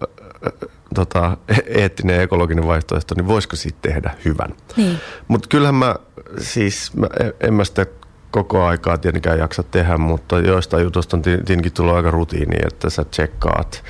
tota, 0.95 1.37
eettinen 1.65 2.21
ekologinen 2.21 2.67
vaihtoehto, 2.67 3.15
niin 3.15 3.27
voisiko 3.27 3.55
siitä 3.55 3.77
tehdä 3.81 4.15
hyvän? 4.25 4.55
Niin. 4.77 4.97
Mutta 5.27 5.47
kyllähän 5.49 5.75
mä 5.75 5.95
siis, 6.37 6.93
mä, 6.95 7.07
en 7.39 7.53
mä 7.53 7.63
sitä 7.63 7.85
koko 8.31 8.63
aikaa 8.63 8.97
tietenkään 8.97 9.39
jaksa 9.39 9.63
tehdä, 9.63 9.97
mutta 9.97 10.39
joista 10.39 10.79
jutusta 10.79 11.17
on 11.17 11.21
tietenkin 11.21 11.71
tullut 11.71 11.95
aika 11.95 12.11
rutiini, 12.11 12.55
että 12.67 12.89
sä 12.89 13.03
tsekkaat. 13.03 13.83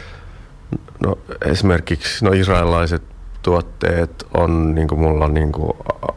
No, 1.06 1.18
esimerkiksi 1.46 2.26
no 2.26 2.32
israelilaiset 2.32 3.04
tuotteet 3.42 4.28
on 4.34 4.76
niin 4.76 4.88
kuin 4.88 5.02
mulla 5.02 5.28
niin 5.28 5.52
kuin 5.52 5.74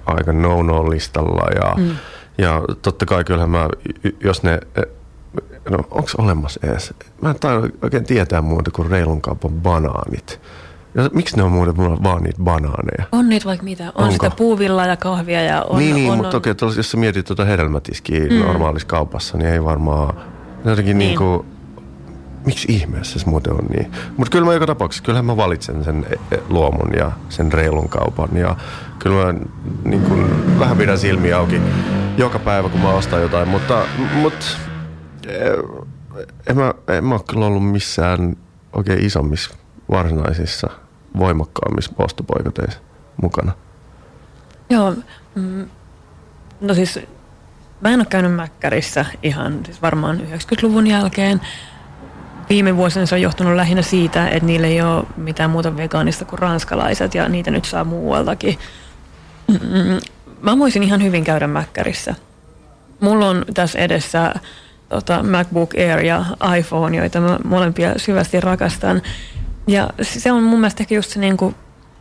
aika 0.06 0.32
no-no-listalla 0.32 1.46
ja, 1.54 1.74
mm. 1.76 1.96
ja 2.38 2.62
totta 2.82 3.06
kai 3.06 3.24
kyllähän 3.24 3.50
mä, 3.50 3.68
jos 4.20 4.42
ne, 4.42 4.60
no 5.70 5.78
onko 5.90 6.08
olemassa 6.18 6.60
edes, 6.62 6.94
mä 7.22 7.30
en 7.30 7.72
oikein 7.82 8.04
tietää 8.04 8.42
muuta 8.42 8.70
kuin 8.70 8.90
reilun 8.90 9.20
kaupan 9.20 9.52
banaanit. 9.52 10.40
Ja 10.94 11.10
miksi 11.12 11.36
ne 11.36 11.42
on 11.42 11.52
muuten 11.52 11.76
vaan 11.76 12.22
niitä 12.22 12.42
banaaneja? 12.42 13.04
On 13.12 13.28
niitä 13.28 13.44
vaikka 13.44 13.64
mitä. 13.64 13.84
On 13.84 13.92
Onko? 13.94 14.12
sitä 14.12 14.30
puuvillaa 14.30 14.86
ja 14.86 14.96
kahvia 14.96 15.42
ja 15.42 15.62
on... 15.62 15.78
Niin, 15.78 15.94
niin 15.94 16.10
on, 16.10 16.16
mutta 16.16 16.36
on. 16.36 16.42
Toki, 16.42 16.76
jos 16.76 16.90
sä 16.90 16.96
mietit 16.96 17.26
tuota 17.26 17.44
hedelmätiskiä 17.44 18.26
mm. 18.30 18.38
normaalissa 18.38 18.88
kaupassa, 18.88 19.38
niin 19.38 19.50
ei 19.50 19.64
varmaan... 19.64 20.14
Jotenkin 20.64 20.98
niin. 20.98 21.08
niinku... 21.08 21.46
Miksi 22.46 22.72
ihmeessä 22.72 23.18
se 23.18 23.26
muuten 23.26 23.52
on 23.52 23.64
niin? 23.76 23.92
Mutta 24.16 24.30
kyllä 24.30 24.44
mä 24.46 24.52
joka 24.52 24.66
tapauksessa, 24.66 25.04
kyllähän 25.04 25.24
mä 25.24 25.36
valitsen 25.36 25.84
sen 25.84 26.06
e- 26.10 26.34
e- 26.34 26.42
luomun 26.48 26.92
ja 26.96 27.12
sen 27.28 27.52
reilun 27.52 27.88
kaupan. 27.88 28.36
Ja 28.36 28.56
kyllä 28.98 29.24
mä 29.24 29.40
niin 29.84 30.02
kuin, 30.02 30.58
vähän 30.58 30.76
pidän 30.76 30.98
silmiä 30.98 31.38
auki 31.38 31.60
joka 32.18 32.38
päivä, 32.38 32.68
kun 32.68 32.80
mä 32.80 32.88
ostan 32.88 33.22
jotain. 33.22 33.48
Mutta, 33.48 33.86
mutta 34.14 34.46
en 36.46 36.56
mä, 36.56 36.74
en 36.88 37.04
mä 37.04 37.14
ole 37.14 37.22
kyllä 37.30 37.46
ollut 37.46 37.70
missään 37.70 38.36
oikein 38.72 39.06
isommissa 39.06 39.54
varsinaisissa 39.90 40.70
voimakkaammissa 41.18 41.92
ostopoikateissa 41.98 42.78
mukana? 43.22 43.52
Joo, 44.70 44.94
mm, 45.34 45.68
no 46.60 46.74
siis 46.74 47.00
mä 47.80 47.90
en 47.90 48.00
ole 48.00 48.06
käynyt 48.10 48.34
Mäkkärissä 48.34 49.04
ihan 49.22 49.60
siis 49.64 49.82
varmaan 49.82 50.20
90-luvun 50.20 50.86
jälkeen. 50.86 51.40
Viime 52.48 52.76
vuosina 52.76 53.06
se 53.06 53.14
on 53.14 53.20
johtunut 53.20 53.56
lähinnä 53.56 53.82
siitä, 53.82 54.28
että 54.28 54.46
niillä 54.46 54.66
ei 54.66 54.82
ole 54.82 55.04
mitään 55.16 55.50
muuta 55.50 55.76
vegaanista 55.76 56.24
kuin 56.24 56.38
ranskalaiset 56.38 57.14
ja 57.14 57.28
niitä 57.28 57.50
nyt 57.50 57.64
saa 57.64 57.84
muualtakin. 57.84 58.58
Mm, 59.48 60.00
mä 60.40 60.58
voisin 60.58 60.82
ihan 60.82 61.02
hyvin 61.02 61.24
käydä 61.24 61.46
Mäkkärissä. 61.46 62.14
Mulla 63.00 63.28
on 63.28 63.44
tässä 63.54 63.78
edessä 63.78 64.34
tota, 64.88 65.22
MacBook 65.22 65.74
Air 65.74 66.04
ja 66.04 66.24
iPhone, 66.58 66.96
joita 66.96 67.20
mä 67.20 67.38
molempia 67.44 67.92
syvästi 67.96 68.40
rakastan. 68.40 69.02
Ja 69.66 69.90
se 70.02 70.32
on 70.32 70.42
mun 70.42 70.60
mielestä 70.60 70.82
ehkä 70.82 70.94
just 70.94 71.10
se 71.10 71.20
niin 71.20 71.36
kuin 71.36 71.54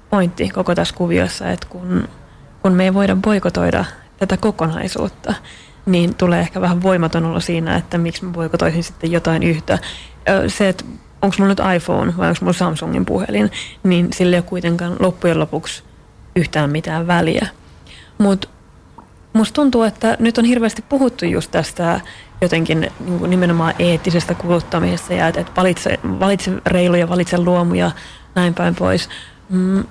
pointti 0.10 0.50
koko 0.50 0.76
tässä 0.76 0.96
kuviossa, 0.96 1.50
että 1.50 1.68
kun, 1.70 2.08
kun 2.62 2.74
me 2.74 2.84
ei 2.84 2.94
voida 2.94 3.16
boikotoida 3.16 3.86
tätä 4.18 4.38
kokonaisuutta, 4.38 5.34
niin 5.86 6.16
tulee 6.16 6.40
ehkä 6.40 6.62
vähän 6.62 6.84
voimaton 6.84 7.26
olla 7.26 7.40
siinä, 7.40 7.76
että 7.76 7.98
miksi 7.98 8.26
mä 8.26 8.32
boikotoisin 8.32 8.84
sitten 8.84 9.12
jotain 9.12 9.44
yhtä. 9.44 9.80
Se, 10.48 10.70
että 10.70 10.86
onko 11.22 11.36
mulla 11.40 11.50
nyt 11.50 11.76
iPhone 11.76 12.18
vai 12.18 12.28
onko 12.30 12.38
mulla 12.42 12.54
Samsungin 12.54 13.06
puhelin, 13.06 13.52
niin 13.84 14.08
sillä 14.14 14.36
ei 14.36 14.40
ole 14.40 14.46
kuitenkaan 14.50 14.96
loppujen 15.00 15.40
lopuksi 15.40 15.84
yhtään 16.36 16.70
mitään 16.70 17.08
väliä. 17.08 17.48
Mutta 18.18 18.48
musta 19.34 19.54
tuntuu, 19.56 19.84
että 19.84 20.18
nyt 20.20 20.38
on 20.38 20.46
hirveästi 20.46 20.82
puhuttu 20.90 21.26
just 21.26 21.52
tästä 21.52 22.02
jotenkin 22.42 22.80
niin 23.06 23.20
kuin 23.20 23.30
nimenomaan 23.30 23.74
eettisestä 23.80 24.34
kuluttamisesta 24.34 25.14
ja 25.14 25.28
että 25.28 25.46
valitse, 25.58 26.00
valitse 26.04 26.52
reilu 26.66 26.96
ja 26.96 27.10
valitse 27.10 27.38
luomu 27.38 27.74
ja 27.74 27.92
näin 28.36 28.54
päin 28.54 28.76
pois. 28.76 29.10
Mm, 29.50 29.84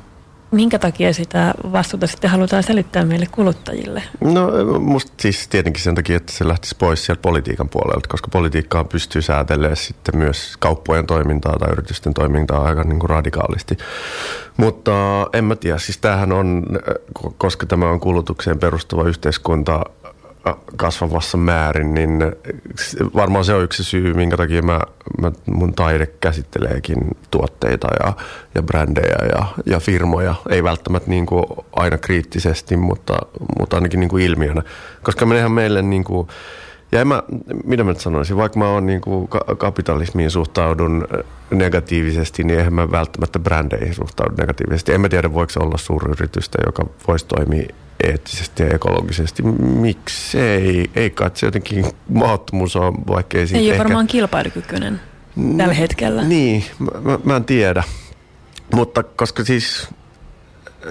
minkä 0.53 0.79
takia 0.79 1.13
sitä 1.13 1.55
vastuuta 1.73 2.07
sitten 2.07 2.31
halutaan 2.31 2.63
selittää 2.63 3.05
meille 3.05 3.27
kuluttajille? 3.33 4.03
No 4.21 4.51
musta 4.81 5.13
siis 5.21 5.49
tietenkin 5.49 5.83
sen 5.83 5.95
takia, 5.95 6.17
että 6.17 6.33
se 6.33 6.49
lähtisi 6.49 6.77
pois 6.79 7.07
sieltä 7.07 7.23
politiikan 7.23 7.69
puolelta, 7.69 8.09
koska 8.09 8.29
politiikkaa 8.33 8.85
pystyy 8.85 9.23
säätelemään 9.23 9.77
sitten 9.77 10.17
myös 10.17 10.57
kauppojen 10.59 11.07
toimintaa 11.07 11.57
tai 11.59 11.73
yritysten 11.73 12.15
toimintaa 12.15 12.65
aika 12.65 12.85
niin 12.85 12.99
kuin 12.99 13.11
radikaalisti. 13.11 13.77
Mutta 14.57 14.93
en 15.33 15.45
mä 15.45 15.57
tiedä, 15.57 15.79
siis 15.79 15.99
tämähän 15.99 16.33
on, 16.33 16.67
koska 17.39 17.67
tämä 17.67 17.91
on 17.91 18.01
kulutukseen 18.01 18.59
perustuva 18.59 19.09
yhteiskunta, 19.09 19.85
kasvavassa 20.77 21.39
määrin, 21.39 21.95
niin 21.95 22.19
varmaan 23.15 23.45
se 23.45 23.55
on 23.55 23.65
yksi 23.65 23.85
syy, 23.85 24.15
minkä 24.15 24.37
takia 24.37 24.63
mä, 24.63 24.81
mä, 25.21 25.33
mun 25.47 25.75
taide 25.75 26.07
käsitteleekin 26.07 26.99
tuotteita 27.31 27.89
ja, 28.05 28.13
ja 28.55 28.63
brändejä 28.63 29.17
ja, 29.33 29.47
ja 29.67 29.81
firmoja. 29.81 30.35
Ei 30.49 30.65
välttämättä 30.65 31.11
niin 31.11 31.27
kuin 31.27 31.45
aina 31.73 31.99
kriittisesti, 31.99 32.77
mutta, 32.77 33.19
mutta 33.59 33.77
ainakin 33.77 34.01
niin 34.01 34.11
kuin 34.11 34.25
ilmiönä. 34.25 34.63
Koska 35.03 35.27
menehän 35.27 35.53
meille 35.53 35.83
niin 35.83 36.05
kuin, 36.05 36.29
ja 36.93 37.01
en 37.01 37.09
mä, 37.09 37.23
mitä 37.65 37.85
mä 37.85 37.95
sanoisin, 37.95 38.37
vaikka 38.37 38.59
mä 38.59 38.69
oon 38.69 38.87
niin 38.87 39.01
kuin 39.01 39.29
kapitalismiin 39.59 40.31
suhtaudun 40.31 41.07
negatiivisesti, 41.51 42.45
niin 42.45 42.59
eihän 42.59 42.75
mä 42.75 42.91
välttämättä 42.91 43.39
brändeihin 43.39 43.95
suhtaudu 43.95 44.35
negatiivisesti. 44.39 44.93
En 44.93 45.01
mä 45.01 45.09
tiedä, 45.09 45.35
voiko 45.35 45.51
se 45.51 45.61
olla 45.61 45.79
suuryritystä, 45.79 46.59
joka 46.67 46.87
voisi 47.09 47.27
toimia 47.27 47.69
eettisesti 48.03 48.63
ja 48.63 48.69
ekologisesti. 48.69 49.43
Miksei? 49.43 50.91
Ei 50.95 51.11
kai 51.11 51.31
se 51.35 51.47
jotenkin 51.47 51.85
mahdottomuus 52.09 52.77
on, 52.77 52.95
vaikka 53.07 53.39
ei 53.39 53.47
siitä 53.47 53.59
Ei 53.59 53.67
ole 53.67 53.73
ehkä... 53.73 53.85
varmaan 53.85 54.07
kilpailukykyinen 54.07 55.01
tällä 55.57 55.75
hetkellä. 55.75 56.23
Niin, 56.23 56.65
mä, 56.79 57.19
mä 57.25 57.37
en 57.37 57.45
tiedä. 57.45 57.83
Mutta 58.75 59.03
koska 59.03 59.45
siis 59.45 59.89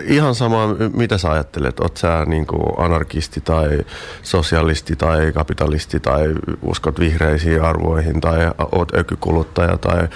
ihan 0.04 0.36
sama, 0.36 0.68
mitä 0.94 1.18
sä 1.18 1.32
ajattelet. 1.32 1.80
Oot 1.80 1.98
sä 1.98 2.26
niin 2.26 2.48
kuin 2.48 2.64
anarkisti 2.78 3.42
tai 3.42 3.80
sosialisti 4.24 4.96
tai 4.96 5.32
kapitalisti 5.34 6.00
tai 6.00 6.34
uskot 6.62 7.00
vihreisiin 7.00 7.62
arvoihin 7.62 8.22
tai 8.22 8.52
oot 8.72 8.96
ökykuluttaja 8.96 9.78
tai 9.78 10.08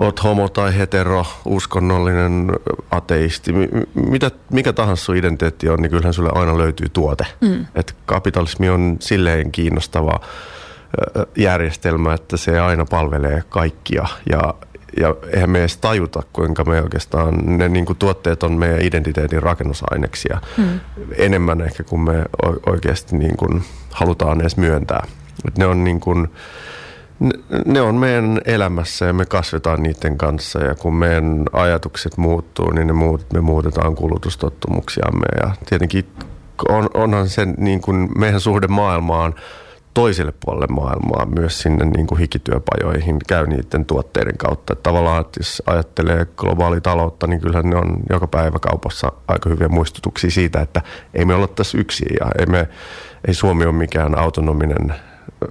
oot 0.00 0.24
homo 0.24 0.48
tai 0.48 0.78
hetero, 0.78 1.26
uskonnollinen 1.44 2.52
ateisti, 2.90 3.52
mitä, 3.94 4.30
mikä 4.50 4.72
tahansa 4.72 5.04
sun 5.04 5.16
identiteetti 5.16 5.68
on, 5.68 5.82
niin 5.82 5.90
kyllähän 5.90 6.14
sulle 6.14 6.30
aina 6.34 6.58
löytyy 6.58 6.88
tuote. 6.88 7.26
Mm. 7.40 7.66
Et 7.74 7.96
kapitalismi 8.06 8.68
on 8.68 8.96
silleen 9.00 9.52
kiinnostava 9.52 10.20
järjestelmä, 11.36 12.14
että 12.14 12.36
se 12.36 12.60
aina 12.60 12.84
palvelee 12.84 13.42
kaikkia 13.48 14.06
ja 14.30 14.54
ja 14.96 15.14
eihän 15.32 15.50
me 15.50 15.60
edes 15.60 15.76
tajuta, 15.76 16.22
kuinka 16.32 16.64
me 16.64 16.82
oikeastaan, 16.82 17.58
ne 17.58 17.68
niin 17.68 17.86
kuin 17.86 17.98
tuotteet 17.98 18.42
on 18.42 18.52
meidän 18.52 18.82
identiteetin 18.82 19.42
rakennusaineksia 19.42 20.40
hmm. 20.56 20.80
enemmän 21.16 21.60
ehkä 21.60 21.82
kuin 21.82 22.00
me 22.00 22.24
oikeasti 22.66 23.16
niin 23.16 23.36
kuin 23.36 23.62
halutaan 23.90 24.40
edes 24.40 24.56
myöntää. 24.56 25.06
Et 25.48 25.58
ne 25.58 25.66
on 25.66 25.84
niin 25.84 26.00
kuin, 26.00 26.28
ne 27.66 27.80
on 27.80 27.94
meidän 27.94 28.40
elämässä 28.44 29.04
ja 29.04 29.12
me 29.12 29.26
kasvetaan 29.26 29.82
niiden 29.82 30.18
kanssa 30.18 30.58
ja 30.58 30.74
kun 30.74 30.94
meidän 30.94 31.44
ajatukset 31.52 32.16
muuttuu, 32.16 32.70
niin 32.70 32.86
ne 32.86 32.92
muut, 32.92 33.26
me 33.32 33.40
muutetaan 33.40 33.94
kulutustottumuksiamme 33.94 35.26
ja 35.42 35.50
tietenkin 35.68 36.04
on, 36.68 36.90
onhan 36.94 37.28
se 37.28 37.46
niin 37.56 37.80
kuin 37.80 38.08
meidän 38.18 38.40
suhde 38.40 38.66
maailmaan 38.66 39.34
toiselle 39.94 40.32
puolelle 40.44 40.66
maailmaa, 40.66 41.26
myös 41.26 41.60
sinne 41.62 41.84
niin 41.84 42.06
kuin 42.06 42.18
hikityöpajoihin, 42.18 43.16
käy 43.28 43.46
niiden 43.46 43.84
tuotteiden 43.84 44.36
kautta. 44.36 44.72
Että 44.72 44.82
tavallaan, 44.82 45.20
että 45.20 45.40
jos 45.40 45.62
ajattelee 45.66 46.26
globaalitaloutta, 46.36 47.26
niin 47.26 47.40
kyllähän 47.40 47.70
ne 47.70 47.76
on 47.76 47.96
joka 48.10 48.26
päivä 48.26 48.58
kaupassa 48.58 49.12
aika 49.28 49.48
hyviä 49.48 49.68
muistutuksia 49.68 50.30
siitä, 50.30 50.60
että 50.60 50.82
ei 51.14 51.24
me 51.24 51.34
olla 51.34 51.48
tässä 51.48 51.78
yksin 51.78 52.08
ja 52.20 52.26
ei, 52.38 52.46
me, 52.46 52.68
ei 53.28 53.34
Suomi 53.34 53.64
ole 53.64 53.72
mikään 53.72 54.18
autonominen, 54.18 54.94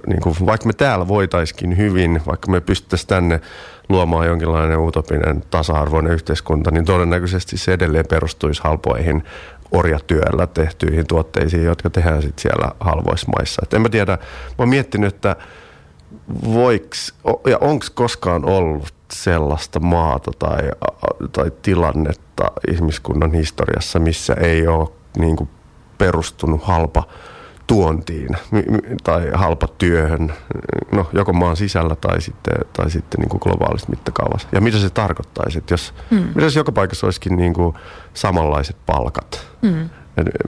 niin 0.06 0.20
kuin, 0.20 0.34
vaikka 0.46 0.66
me 0.66 0.72
täällä 0.72 1.08
voitaisiin 1.08 1.76
hyvin, 1.76 2.22
vaikka 2.26 2.50
me 2.50 2.60
pystyttäisiin 2.60 3.08
tänne 3.08 3.40
luomaan 3.88 4.26
jonkinlainen 4.26 4.78
utopinen 4.78 5.42
tasa-arvoinen 5.50 6.12
yhteiskunta, 6.12 6.70
niin 6.70 6.84
todennäköisesti 6.84 7.56
se 7.56 7.72
edelleen 7.72 8.06
perustuisi 8.10 8.62
halpoihin 8.64 9.24
orjatyöllä 9.72 10.46
tehtyihin 10.46 11.06
tuotteisiin, 11.06 11.64
jotka 11.64 11.90
tehdään 11.90 12.22
sitten 12.22 12.42
siellä 12.42 12.72
halvoissa 12.80 13.26
maissa. 13.36 13.62
Et 13.62 13.74
en 13.74 13.82
mä 13.82 13.88
tiedä, 13.88 14.12
mä 14.12 14.54
oon 14.58 14.68
miettinyt, 14.68 15.14
että 15.14 15.36
voiks, 16.44 17.14
ja 17.46 17.58
onko 17.60 17.86
koskaan 17.94 18.44
ollut 18.44 18.94
sellaista 19.12 19.80
maata 19.80 20.30
tai, 20.38 20.70
tai 21.32 21.52
tilannetta 21.62 22.44
ihmiskunnan 22.70 23.32
historiassa, 23.32 23.98
missä 23.98 24.34
ei 24.34 24.66
ole 24.66 24.88
niin 25.18 25.36
kuin 25.36 25.50
perustunut 25.98 26.62
halpa 26.62 27.02
tuontiin 27.70 28.28
tai 29.04 29.30
halpa 29.34 29.66
työhön, 29.66 30.32
no 30.92 31.08
joko 31.12 31.32
maan 31.32 31.56
sisällä 31.56 31.96
tai 31.96 32.20
sitten, 32.20 32.54
tai 32.72 32.90
sitten 32.90 33.20
niin 33.20 33.28
kuin 33.28 33.40
globaalista 33.42 33.90
mittakaavassa. 33.90 34.48
Ja 34.52 34.60
mitä 34.60 34.78
se 34.78 34.90
tarkoittaisi, 34.90 35.58
että 35.58 35.74
jos, 35.74 35.94
mm. 36.10 36.16
mitä 36.16 36.40
jos 36.40 36.56
joka 36.56 36.72
paikassa 36.72 37.06
olisikin 37.06 37.36
niin 37.36 37.54
kuin 37.54 37.74
samanlaiset 38.14 38.76
palkat? 38.86 39.46
Mm. 39.62 39.90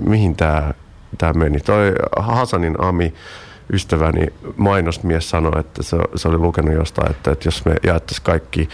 mihin 0.07 0.37
tämä, 0.37 0.75
tämä 1.19 1.33
meni? 1.33 1.61
Toi 1.61 1.93
Hasanin 2.17 2.77
Ami, 2.81 3.15
ystäväni 3.73 4.27
mainosmies 4.57 5.31
sanoi, 5.31 5.61
että 5.61 5.83
se, 5.83 5.97
se 6.15 6.29
oli 6.29 6.39
lukenut 6.39 6.75
jostain, 6.75 7.11
että, 7.11 7.31
että 7.31 7.47
jos 7.49 7.65
me 7.65 7.75
jaettaisiin 7.83 8.25
kaikki 8.25 8.69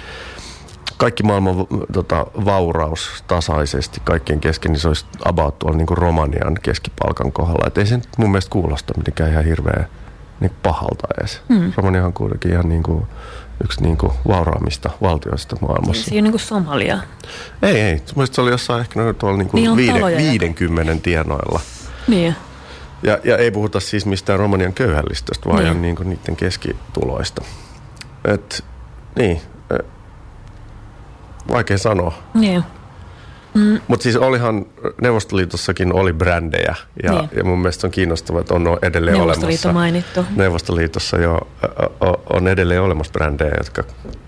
kaikki 0.99 1.23
maailman 1.23 1.67
tota, 1.93 2.27
vauraus 2.45 3.25
tasaisesti 3.27 4.01
kaikkien 4.05 4.41
kesken, 4.41 4.73
niin 4.73 4.81
se 4.81 4.89
olisi 4.89 5.07
about 5.25 5.59
tuolla 5.59 5.77
niin 5.77 5.87
kuin 5.87 5.99
Romanian 5.99 6.55
keskipalkan 6.63 7.33
kohdalla. 7.33 7.67
Et 7.67 7.79
ei 7.79 7.87
se 7.87 8.01
mun 8.17 8.31
mielestä 8.31 8.51
kuulosta 8.51 8.95
mitenkään 8.97 9.31
ihan 9.31 9.45
hirveän 9.45 9.87
niin 10.41 10.53
pahalta 10.63 11.09
edes. 11.19 11.41
Mm. 11.49 11.73
Romania 11.77 12.07
on 12.07 12.13
kuitenkin 12.13 12.53
ihan 12.53 12.69
niin 12.69 12.83
kuin, 12.83 13.07
yksi 13.65 13.83
niin 13.83 13.97
kuin 13.97 14.13
vauraamista 14.29 14.91
valtioista 15.03 15.57
maailmassa. 15.61 16.05
Se 16.05 16.11
ei 16.11 16.15
ole 16.15 16.23
niin 16.23 16.33
kuin 16.33 16.41
Somalia. 16.41 16.99
Ei, 17.63 17.81
ei. 17.81 18.03
Mielestäni 18.15 18.35
se 18.35 18.41
oli 18.41 18.51
jossain 18.51 18.81
ehkä 18.81 19.15
tuolla 19.19 19.39
niin 19.39 19.49
kuin 19.49 19.65
niin 19.65 19.77
viide, 19.77 20.17
50 20.17 20.97
tienoilla. 21.03 21.61
Niin. 22.09 22.35
Ja, 23.03 23.19
ja 23.25 23.37
ei 23.37 23.51
puhuta 23.51 23.81
siis 23.81 24.07
mistään 24.07 24.39
Romanian 24.39 24.73
köyhällistöstä, 24.73 25.49
vaan 25.49 25.65
niin. 25.65 25.83
niin 25.83 25.97
kuin 25.97 26.09
niiden 26.09 26.37
keskituloista. 26.37 27.45
Et, 28.25 28.65
niin, 29.17 29.41
vaikea 31.51 31.79
sanoa. 31.79 32.15
Niin. 32.35 32.65
Mm. 33.55 33.81
Mutta 33.89 34.03
siis 34.03 34.17
olihan, 34.17 34.67
Neuvostoliitossakin 35.01 35.93
oli 35.93 36.13
brändejä 36.13 36.75
ja, 37.03 37.13
niin. 37.13 37.29
ja 37.37 37.45
mun 37.45 37.59
mielestä 37.59 37.87
on 37.87 37.91
kiinnostavaa, 37.91 38.41
että 38.41 38.55
on 38.55 38.79
edelleen 38.83 39.17
Neuvostoliitto 39.17 39.69
olemassa. 39.69 39.73
mainittu. 39.73 40.25
Neuvostoliitossa 40.37 41.17
jo 41.19 41.49
on 42.31 42.49
edelleen 42.49 42.83
olemassa 42.83 43.13
brändejä, 43.13 43.55
jotka 43.59 43.85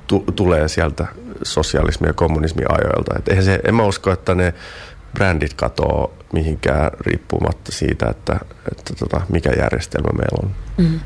tu- 0.07 0.25
tulee 0.37 0.69
sieltä 0.69 1.07
sosialismi- 1.45 2.07
ja 2.07 2.13
kommunismin 2.13 2.67
ajoilta. 2.71 3.15
Et 3.19 3.29
eihän 3.29 3.45
se, 3.45 3.61
en 3.65 3.75
mä 3.75 3.83
usko, 3.83 4.13
että 4.13 4.35
ne 4.35 4.55
brändit 5.15 5.55
katoo 5.55 6.13
mihinkään 6.33 6.91
riippumatta 7.01 7.73
siitä, 7.73 8.07
että, 8.09 8.41
että 8.73 8.95
tota, 8.99 9.21
mikä 9.29 9.51
järjestelmä 9.59 10.09
meillä 10.13 10.39
on. 10.43 10.51
Mm. 10.79 11.01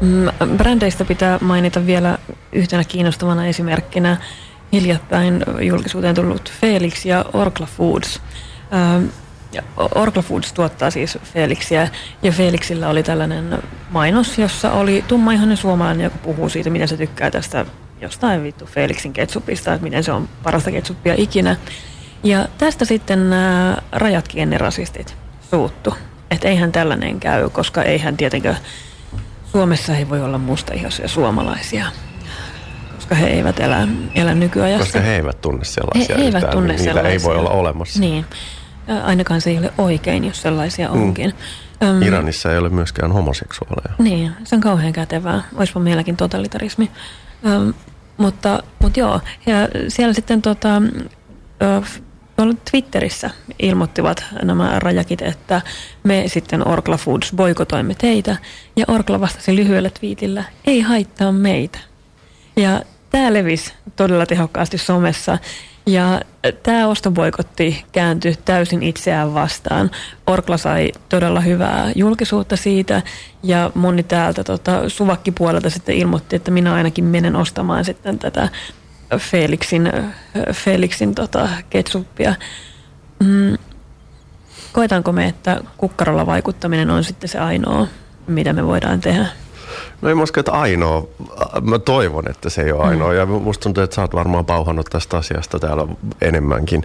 Mm, 0.00 0.56
brändeistä 0.56 1.04
pitää 1.04 1.38
mainita 1.40 1.86
vielä 1.86 2.18
yhtenä 2.52 2.84
kiinnostavana 2.84 3.46
esimerkkinä 3.46 4.16
hiljattain 4.74 5.44
julkisuuteen 5.60 6.14
tullut 6.14 6.52
Felix 6.60 7.04
ja 7.04 7.24
Orkla 7.32 7.66
Foods. 7.66 8.20
Ähm, 8.74 9.04
Orkla 9.94 10.22
Foods 10.22 10.52
tuottaa 10.52 10.90
siis 10.90 11.18
Felixia 11.22 11.88
ja 12.22 12.32
Felixillä 12.32 12.88
oli 12.88 13.02
tällainen 13.02 13.58
mainos, 13.90 14.38
jossa 14.38 14.72
oli 14.72 15.04
tummaihainen 15.08 15.56
suomalainen, 15.56 16.04
joka 16.04 16.18
puhuu 16.18 16.48
siitä, 16.48 16.70
miten 16.70 16.88
se 16.88 16.96
tykkää 16.96 17.30
tästä 17.30 17.66
jostain 18.00 18.42
vittu 18.42 18.66
Felixin 18.66 19.12
ketsupista, 19.12 19.74
että 19.74 19.84
miten 19.84 20.04
se 20.04 20.12
on 20.12 20.28
parasta 20.42 20.70
ketsuppia 20.70 21.14
ikinä. 21.16 21.56
Ja 22.24 22.48
tästä 22.58 22.84
sitten 22.84 23.30
nämä 23.30 23.76
rajatkin 23.92 24.42
ennen 24.42 24.60
rasistit 24.60 25.16
suuttu. 25.50 25.94
Että 26.30 26.48
eihän 26.48 26.72
tällainen 26.72 27.20
käy, 27.20 27.50
koska 27.50 27.82
eihän 27.82 28.16
tietenkään 28.16 28.56
Suomessa 29.52 29.96
ei 29.96 30.08
voi 30.08 30.22
olla 30.22 30.38
mustaihoisia 30.38 31.08
suomalaisia 31.08 31.86
koska 33.04 33.14
he 33.14 33.26
eivät 33.26 33.60
elä, 33.60 33.88
elä 34.14 34.34
nykyajassa. 34.34 34.84
Koska 34.84 35.00
he 35.00 35.16
eivät 35.16 35.40
tunne 35.40 35.64
sellaisia 35.64 36.16
he, 36.16 36.22
he 36.22 36.26
eivät 36.26 36.50
tunne 36.50 36.72
niin 36.72 36.84
sellaisia. 36.84 37.10
ei 37.10 37.22
voi 37.22 37.36
olla 37.36 37.50
olemassa. 37.50 38.00
Niin. 38.00 38.24
Ainakaan 39.04 39.40
se 39.40 39.50
ei 39.50 39.58
ole 39.58 39.72
oikein, 39.78 40.24
jos 40.24 40.42
sellaisia 40.42 40.88
mm. 40.88 41.02
onkin. 41.02 41.34
Mm. 41.80 42.02
Iranissa 42.02 42.52
ei 42.52 42.58
ole 42.58 42.68
myöskään 42.68 43.12
homoseksuaaleja. 43.12 43.94
Niin, 43.98 44.32
se 44.44 44.54
on 44.54 44.60
kauhean 44.60 44.92
kätevää. 44.92 45.42
Olisipa 45.56 45.80
meilläkin 45.80 46.16
totalitarismi. 46.16 46.90
Um, 47.56 47.74
mutta, 48.16 48.62
mutta 48.82 49.00
joo, 49.00 49.20
ja 49.46 49.54
siellä 49.88 50.14
sitten 50.14 50.42
tota, 50.42 50.82
uh, 52.40 52.56
Twitterissä 52.70 53.30
ilmoittivat 53.58 54.24
nämä 54.42 54.78
rajakit, 54.78 55.22
että 55.22 55.62
me 56.04 56.24
sitten 56.26 56.68
Orkla 56.68 56.96
Foods 56.96 57.32
boikotoimme 57.36 57.94
teitä. 57.94 58.36
Ja 58.76 58.84
Orkla 58.88 59.20
vastasi 59.20 59.56
lyhyellä 59.56 59.90
twiitillä, 59.90 60.44
ei 60.66 60.80
haittaa 60.80 61.32
meitä. 61.32 61.78
Ja 62.56 62.82
tämä 63.14 63.32
levisi 63.32 63.72
todella 63.96 64.26
tehokkaasti 64.26 64.78
somessa. 64.78 65.38
Ja 65.86 66.20
tämä 66.62 66.88
ostoboikotti 66.88 67.84
kääntyi 67.92 68.34
täysin 68.44 68.82
itseään 68.82 69.34
vastaan. 69.34 69.90
Orkla 70.26 70.56
sai 70.56 70.92
todella 71.08 71.40
hyvää 71.40 71.92
julkisuutta 71.94 72.56
siitä 72.56 73.02
ja 73.42 73.70
moni 73.74 74.02
täältä 74.02 74.44
tota, 74.44 74.88
suvakkipuolelta 74.88 75.70
sitten 75.70 75.94
ilmoitti, 75.94 76.36
että 76.36 76.50
minä 76.50 76.74
ainakin 76.74 77.04
menen 77.04 77.36
ostamaan 77.36 77.84
sitten 77.84 78.18
tätä 78.18 78.48
Felixin, 79.18 79.92
Felixin 80.52 81.14
tota, 81.14 81.48
ketsuppia. 81.70 82.34
Mm, 83.24 83.58
koetaanko 84.72 85.12
me, 85.12 85.26
että 85.26 85.60
kukkarolla 85.76 86.26
vaikuttaminen 86.26 86.90
on 86.90 87.04
sitten 87.04 87.28
se 87.28 87.38
ainoa, 87.38 87.86
mitä 88.26 88.52
me 88.52 88.66
voidaan 88.66 89.00
tehdä? 89.00 89.26
No 90.04 90.10
ei 90.10 90.14
usko, 90.14 90.40
että 90.40 90.52
ainoa. 90.52 91.06
Mä 91.62 91.78
toivon, 91.78 92.30
että 92.30 92.50
se 92.50 92.62
ei 92.62 92.72
ole 92.72 92.82
ainoa. 92.82 93.10
Mm. 93.10 93.16
Ja 93.16 93.26
musta 93.26 93.62
tuntuu, 93.62 93.82
että 93.84 93.96
sä 93.96 94.02
oot 94.02 94.14
varmaan 94.14 94.44
pauhannut 94.44 94.86
tästä 94.90 95.16
asiasta 95.16 95.58
täällä 95.58 95.86
enemmänkin. 96.20 96.84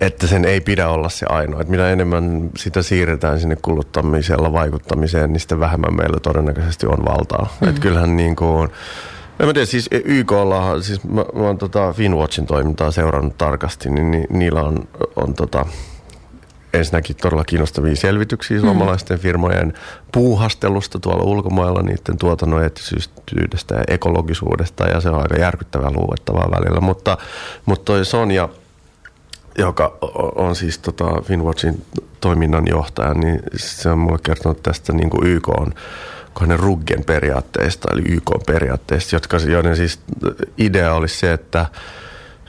Että 0.00 0.26
sen 0.26 0.44
ei 0.44 0.60
pidä 0.60 0.88
olla 0.88 1.08
se 1.08 1.26
ainoa. 1.28 1.60
Että 1.60 1.70
mitä 1.70 1.90
enemmän 1.90 2.50
sitä 2.56 2.82
siirretään 2.82 3.40
sinne 3.40 3.56
kuluttamisella 3.62 4.52
vaikuttamiseen, 4.52 5.32
niin 5.32 5.40
sitten 5.40 5.60
vähemmän 5.60 5.96
meillä 5.96 6.20
todennäköisesti 6.20 6.86
on 6.86 7.04
valtaa. 7.04 7.56
Mm. 7.60 7.68
Että 7.68 7.80
kyllähän 7.80 8.16
niin 8.16 8.36
kuin, 8.36 8.68
en 9.40 9.46
mä 9.46 9.52
tiedä, 9.52 9.66
siis 9.66 9.88
YKlla, 9.92 10.82
siis 10.82 11.04
mä, 11.04 11.24
mä 11.34 11.42
oon 11.42 11.58
tota 11.58 11.92
Finwatchin 11.92 12.46
toimintaa 12.46 12.90
seurannut 12.90 13.38
tarkasti, 13.38 13.90
niin 13.90 14.10
ni, 14.10 14.24
niillä 14.30 14.62
on, 14.62 14.88
on 15.16 15.34
tota, 15.34 15.66
ensinnäkin 16.72 17.16
todella 17.16 17.44
kiinnostavia 17.44 17.96
selvityksiä 17.96 18.56
mm. 18.56 18.60
suomalaisten 18.60 19.18
firmojen 19.18 19.72
puuhastelusta 20.12 20.98
tuolla 20.98 21.24
ulkomailla, 21.24 21.82
niiden 21.82 22.18
tuotannon 22.18 22.62
eettisyydestä 22.62 23.74
ja 23.74 23.84
ekologisuudesta, 23.88 24.86
ja 24.86 25.00
se 25.00 25.10
on 25.10 25.22
aika 25.22 25.36
järkyttävää 25.36 25.90
luettavaa 25.90 26.50
välillä. 26.50 26.80
Mutta, 26.80 27.18
mutta 27.66 27.84
toi 27.84 28.04
Sonja, 28.04 28.48
joka 29.58 29.98
on 30.34 30.56
siis 30.56 30.78
tota 30.78 31.22
Finwatchin 31.22 31.84
toiminnanjohtaja, 32.20 33.14
niin 33.14 33.40
se 33.56 33.90
on 33.90 33.98
mulle 33.98 34.18
kertonut 34.22 34.62
tästä 34.62 34.92
niin 34.92 35.10
kuin 35.10 35.26
YK 35.26 35.48
on 35.48 35.72
ne 36.46 36.56
Ruggen 36.56 37.04
periaatteista, 37.04 37.88
eli 37.92 38.02
YK 38.08 38.30
periaatteista, 38.46 39.16
jotka, 39.16 39.36
joiden 39.36 39.76
siis 39.76 40.00
idea 40.58 40.94
olisi 40.94 41.18
se, 41.18 41.32
että 41.32 41.66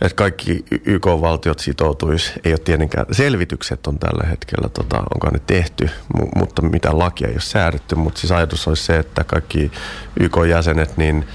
että 0.02 0.16
kaikki 0.16 0.66
YK-valtiot 0.86 1.60
sitoutuisi, 1.60 2.34
ei 2.44 2.52
ole 2.52 2.60
tietenkään, 2.60 3.06
selvitykset 3.12 3.88
on 3.88 4.00
tällä 4.00 4.28
hetkellä, 4.28 4.70
tota, 4.70 4.98
onko 4.98 5.30
ne 5.30 5.40
tehty, 5.48 5.90
mutta 6.36 6.62
mitä 6.62 6.98
lakia 7.00 7.28
ei 7.28 7.34
ole 7.34 7.42
säädetty, 7.42 7.96
mutta 7.96 8.20
siis 8.20 8.32
ajatus 8.32 8.68
olisi 8.68 8.84
se, 8.84 8.98
että 9.00 9.24
kaikki 9.24 9.72
YK-jäsenet 10.20 10.98
niin, 10.98 11.28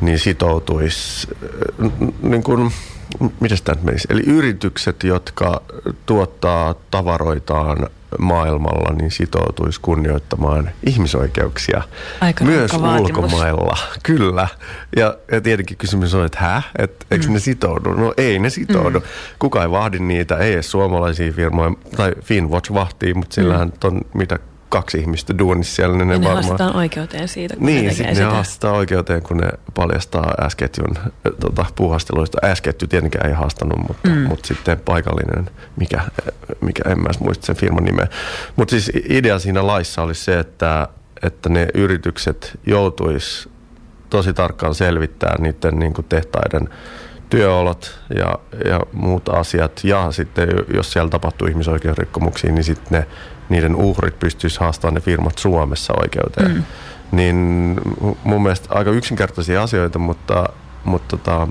niin 0.00 0.18
sitoutuisi 0.18 1.28
niin 2.22 2.42
kuin, 2.42 2.72
miten 3.40 3.58
tämä 3.64 3.82
menisi? 3.82 4.08
Eli 4.10 4.22
yritykset, 4.26 5.04
jotka 5.04 5.62
tuottaa 6.06 6.74
tavaroitaan 6.90 7.88
maailmalla, 8.18 8.94
niin 8.94 9.10
sitoutuisi 9.10 9.80
kunnioittamaan 9.80 10.70
ihmisoikeuksia 10.86 11.82
Aika 12.20 12.44
myös 12.44 12.72
ulkomailla. 12.72 13.78
Kyllä. 14.02 14.48
Ja, 14.96 15.16
ja 15.32 15.40
tietenkin 15.40 15.76
kysymys 15.76 16.14
on, 16.14 16.26
että 16.26 16.38
hä? 16.40 16.62
Et, 16.78 17.06
eikö 17.10 17.26
mm. 17.26 17.32
ne 17.32 17.38
sitoudu? 17.38 17.92
No 17.92 18.14
ei 18.16 18.38
ne 18.38 18.50
sitoudu. 18.50 18.98
Mm. 18.98 19.06
Kuka 19.38 19.62
ei 19.62 19.70
vahdi 19.70 19.98
niitä, 19.98 20.36
ei 20.36 20.52
edes 20.52 20.70
suomalaisia 20.70 21.32
firmoja, 21.32 21.72
tai 21.96 22.12
Finwatch 22.22 22.74
vahtii, 22.74 23.14
mutta 23.14 23.34
sillähän 23.34 23.68
mm. 23.68 23.74
on 23.84 24.00
mitä 24.14 24.38
kaksi 24.68 24.98
ihmistä 24.98 25.38
duunissa 25.38 25.74
siellä, 25.74 25.96
niin 25.96 26.08
ne, 26.08 26.18
ne 26.18 26.24
varmaan... 26.24 26.44
haastetaan 26.44 26.76
oikeuteen 26.76 27.28
siitä, 27.28 27.56
kun 27.56 27.66
niin, 27.66 27.84
ne 27.84 27.94
tekee 27.94 28.14
ne 28.14 28.22
haastetaan 28.22 28.74
oikeuteen, 28.74 29.22
kun 29.22 29.36
ne 29.36 29.48
paljastaa 29.74 30.34
äsketjun 30.42 30.94
tota, 31.40 31.66
puuhasteluista. 31.76 32.38
Äsketju 32.44 32.88
tietenkään 32.88 33.30
ei 33.30 33.34
haastanut, 33.34 33.78
mutta, 33.88 34.08
mm. 34.08 34.18
mutta 34.18 34.46
sitten 34.46 34.78
paikallinen, 34.78 35.50
mikä, 35.76 36.00
mikä 36.60 36.82
en 36.88 37.00
mä 37.00 37.08
muista 37.20 37.46
sen 37.46 37.56
firman 37.56 37.84
nimeä. 37.84 38.06
Mutta 38.56 38.70
siis 38.70 38.92
idea 39.08 39.38
siinä 39.38 39.66
laissa 39.66 40.02
oli 40.02 40.14
se, 40.14 40.38
että, 40.38 40.88
että 41.22 41.48
ne 41.48 41.68
yritykset 41.74 42.58
joutuis 42.66 43.48
tosi 44.10 44.32
tarkkaan 44.32 44.74
selvittää 44.74 45.36
niiden 45.38 45.78
niin 45.78 45.94
kuin 45.94 46.06
tehtaiden 46.08 46.68
työolot 47.30 48.00
ja, 48.14 48.38
ja 48.64 48.80
muut 48.92 49.28
asiat. 49.28 49.80
Ja 49.84 50.12
sitten 50.12 50.48
jos 50.74 50.92
siellä 50.92 51.10
tapahtuu 51.10 51.48
ihmisoikeusrikkomuksia, 51.48 52.52
niin 52.52 52.64
sitten 52.64 52.98
ne 52.98 53.06
niiden 53.48 53.76
uhrit 53.76 54.18
pystyisi 54.18 54.60
haastamaan 54.60 54.94
ne 54.94 55.00
firmat 55.00 55.38
Suomessa 55.38 55.94
oikeuteen. 56.00 56.54
Mm. 56.54 56.62
Niin 57.12 57.36
mun 58.24 58.42
mielestä 58.42 58.74
aika 58.74 58.90
yksinkertaisia 58.90 59.62
asioita, 59.62 59.98
mutta, 59.98 60.48
mutta 60.84 61.16
tota, 61.16 61.48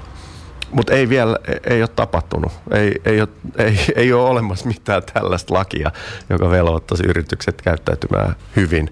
mutta 0.72 0.94
ei 0.94 1.10
vielä, 1.10 1.38
ei 1.70 1.82
ole 1.82 1.88
tapahtunut. 1.88 2.52
Ei, 2.72 3.02
ei, 3.06 3.22
ole, 3.22 3.30
ei, 3.58 3.80
ei 3.96 4.14
ole 4.14 4.30
olemassa 4.30 4.68
mitään 4.68 5.02
tällaista 5.14 5.54
lakia, 5.54 5.92
joka 6.30 6.50
velvoittaisi 6.50 7.04
yritykset 7.08 7.62
käyttäytymään 7.62 8.36
hyvin. 8.56 8.90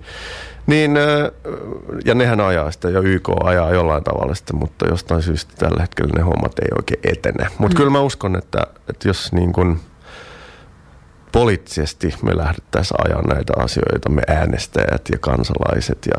Niin, 0.67 0.91
ja 2.05 2.15
nehän 2.15 2.41
ajaa 2.41 2.71
sitä, 2.71 2.89
ja 2.89 2.99
YK 2.99 3.29
ajaa 3.43 3.73
jollain 3.73 4.03
tavalla 4.03 4.35
sitä, 4.35 4.53
mutta 4.53 4.87
jostain 4.87 5.21
syystä 5.21 5.53
tällä 5.57 5.81
hetkellä 5.81 6.11
ne 6.15 6.21
hommat 6.21 6.59
ei 6.59 6.67
oikein 6.77 6.99
etene. 7.03 7.47
Mutta 7.57 7.75
mm. 7.75 7.77
kyllä 7.77 7.89
mä 7.89 7.99
uskon, 7.99 8.35
että, 8.35 8.67
että 8.89 9.07
jos 9.07 9.33
niin 9.33 9.53
kun, 9.53 9.79
poliittisesti 11.35 12.15
me 12.23 12.37
lähdettäisiin 12.37 12.97
ajaa 13.05 13.21
näitä 13.21 13.53
asioita, 13.57 14.09
me 14.09 14.21
äänestäjät 14.27 15.09
ja 15.11 15.17
kansalaiset 15.19 16.05
ja 16.05 16.13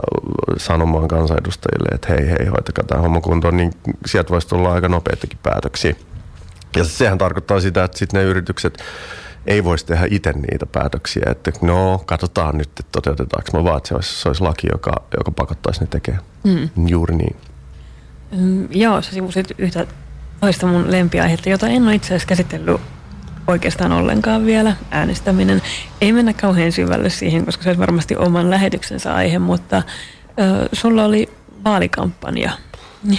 sanomaan 0.56 1.08
kansanedustajille, 1.08 1.88
että 1.94 2.08
hei 2.08 2.30
hei, 2.30 2.46
hoitakaa 2.46 2.84
tämä 2.84 3.00
homma 3.00 3.20
kuntoon, 3.20 3.56
niin 3.56 3.72
sieltä 4.06 4.30
voisi 4.30 4.48
tulla 4.48 4.72
aika 4.72 4.88
nopeitakin 4.88 5.38
päätöksiä. 5.42 5.94
Ja 6.76 6.84
sehän 6.84 7.18
tarkoittaa 7.18 7.60
sitä, 7.60 7.84
että 7.84 7.98
sitten 7.98 8.20
ne 8.20 8.26
yritykset 8.26 8.82
ei 9.46 9.64
voisi 9.64 9.86
tehdä 9.86 10.06
itse 10.10 10.32
niitä 10.32 10.66
päätöksiä, 10.66 11.22
että 11.26 11.52
no 11.62 12.02
katsotaan 12.06 12.58
nyt, 12.58 12.68
että 12.68 12.84
toteutetaanko 12.92 13.50
me 13.52 13.64
vaan, 13.64 13.76
että 13.76 13.88
se 13.88 13.94
olisi, 13.94 14.22
se 14.22 14.28
olisi 14.28 14.42
laki, 14.42 14.66
joka, 14.72 14.92
joka 15.18 15.30
pakottaisi 15.30 15.80
ne 15.80 15.86
tekemään. 15.86 16.24
Mm. 16.44 16.68
Juuri 16.86 17.16
niin. 17.16 17.36
Mm, 18.30 18.68
joo, 18.70 19.02
sä 19.02 19.12
sivusit 19.12 19.52
yhtä 19.58 19.86
toista 20.40 20.66
mun 20.66 20.92
lempiaihetta, 20.92 21.48
jota 21.48 21.68
en 21.68 21.82
ole 21.82 21.94
itse 21.94 22.06
asiassa 22.06 22.28
käsitellyt 22.28 22.80
oikeastaan 23.46 23.92
ollenkaan 23.92 24.46
vielä 24.46 24.76
äänestäminen. 24.90 25.62
Ei 26.00 26.12
mennä 26.12 26.32
kauhean 26.32 26.72
syvälle 26.72 27.10
siihen, 27.10 27.44
koska 27.44 27.64
se 27.64 27.70
on 27.70 27.78
varmasti 27.78 28.16
oman 28.16 28.50
lähetyksensä 28.50 29.14
aihe, 29.14 29.38
mutta 29.38 29.76
ö, 29.76 30.68
sulla 30.72 31.04
oli 31.04 31.28
vaalikampanja. 31.64 32.50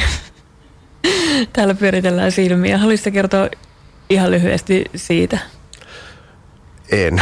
Täällä 1.54 1.74
pyöritellään 1.74 2.32
silmiä. 2.32 2.78
Haluaisitko 2.78 3.12
kertoa 3.12 3.50
ihan 4.10 4.32
lyhyesti 4.32 4.86
siitä? 4.96 5.40
En. 6.92 7.22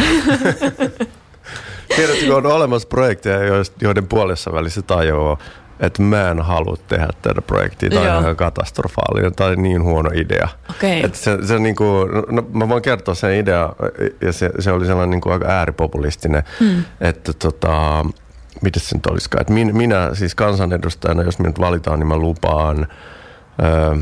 Tiedätkö, 1.96 2.36
on 2.36 2.46
olemassa 2.46 2.88
projekteja, 2.88 3.38
joiden 3.80 4.06
puolessa 4.06 4.52
välissä 4.52 4.82
tajuaa, 4.82 5.38
että 5.80 6.02
mä 6.02 6.30
en 6.30 6.42
halua 6.42 6.76
tehdä 6.88 7.08
tätä 7.22 7.42
projektia, 7.42 7.90
tai 7.90 8.10
on 8.10 8.22
ihan 8.22 8.36
katastrofaalinen 8.36 9.34
tai 9.34 9.56
niin 9.56 9.82
huono 9.82 10.10
idea. 10.14 10.48
Okay. 10.70 11.00
Että 11.00 11.18
se, 11.18 11.38
se 11.46 11.58
niin 11.58 11.76
kuin, 11.76 12.08
no, 12.30 12.46
mä 12.52 12.68
voin 12.68 12.82
kertoa 12.82 13.14
sen 13.14 13.34
idea, 13.34 13.72
ja 14.20 14.32
se, 14.32 14.50
se 14.58 14.72
oli 14.72 14.86
sellainen 14.86 15.10
niin 15.10 15.20
kuin 15.20 15.32
aika 15.32 15.46
ääripopulistinen, 15.46 16.42
hmm. 16.60 16.84
että 17.00 17.32
tota, 17.32 18.04
miten 18.62 18.82
se 18.82 18.96
nyt 18.96 19.06
olisikaan, 19.06 19.40
että 19.40 19.52
minä, 19.52 19.72
minä 19.72 20.10
siis 20.14 20.34
kansanedustajana, 20.34 21.22
jos 21.22 21.38
minut 21.38 21.60
valitaan, 21.60 21.98
niin 21.98 22.06
mä 22.06 22.16
lupaan 22.16 22.86
ö, 23.62 23.96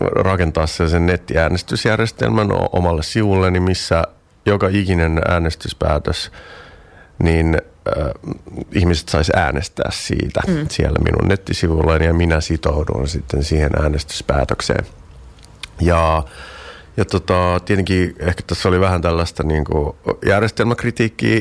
rakentaa 0.00 0.66
sen 0.66 1.06
nettiäänestysjärjestelmän 1.06 2.48
omalle 2.72 3.02
sivulleni, 3.02 3.60
missä 3.60 4.04
joka 4.46 4.68
ikinen 4.70 5.20
äänestyspäätös, 5.28 6.32
niin 7.18 7.62
äh, 7.98 8.36
ihmiset 8.72 9.08
saisi 9.08 9.32
äänestää 9.36 9.90
siitä 9.92 10.40
mm. 10.46 10.66
siellä 10.70 10.98
minun 10.98 11.28
nettisivuillani 11.28 12.06
ja 12.06 12.14
minä 12.14 12.40
sitoudun 12.40 13.08
sitten 13.08 13.44
siihen 13.44 13.70
äänestyspäätökseen. 13.82 14.86
Ja, 15.80 16.24
ja 16.96 17.04
tota, 17.04 17.60
tietenkin 17.64 18.14
ehkä 18.18 18.42
tässä 18.46 18.68
oli 18.68 18.80
vähän 18.80 19.02
tällaista 19.02 19.42
niin 19.42 19.64
kuin 19.64 19.96
järjestelmäkritiikkiä, 20.26 21.40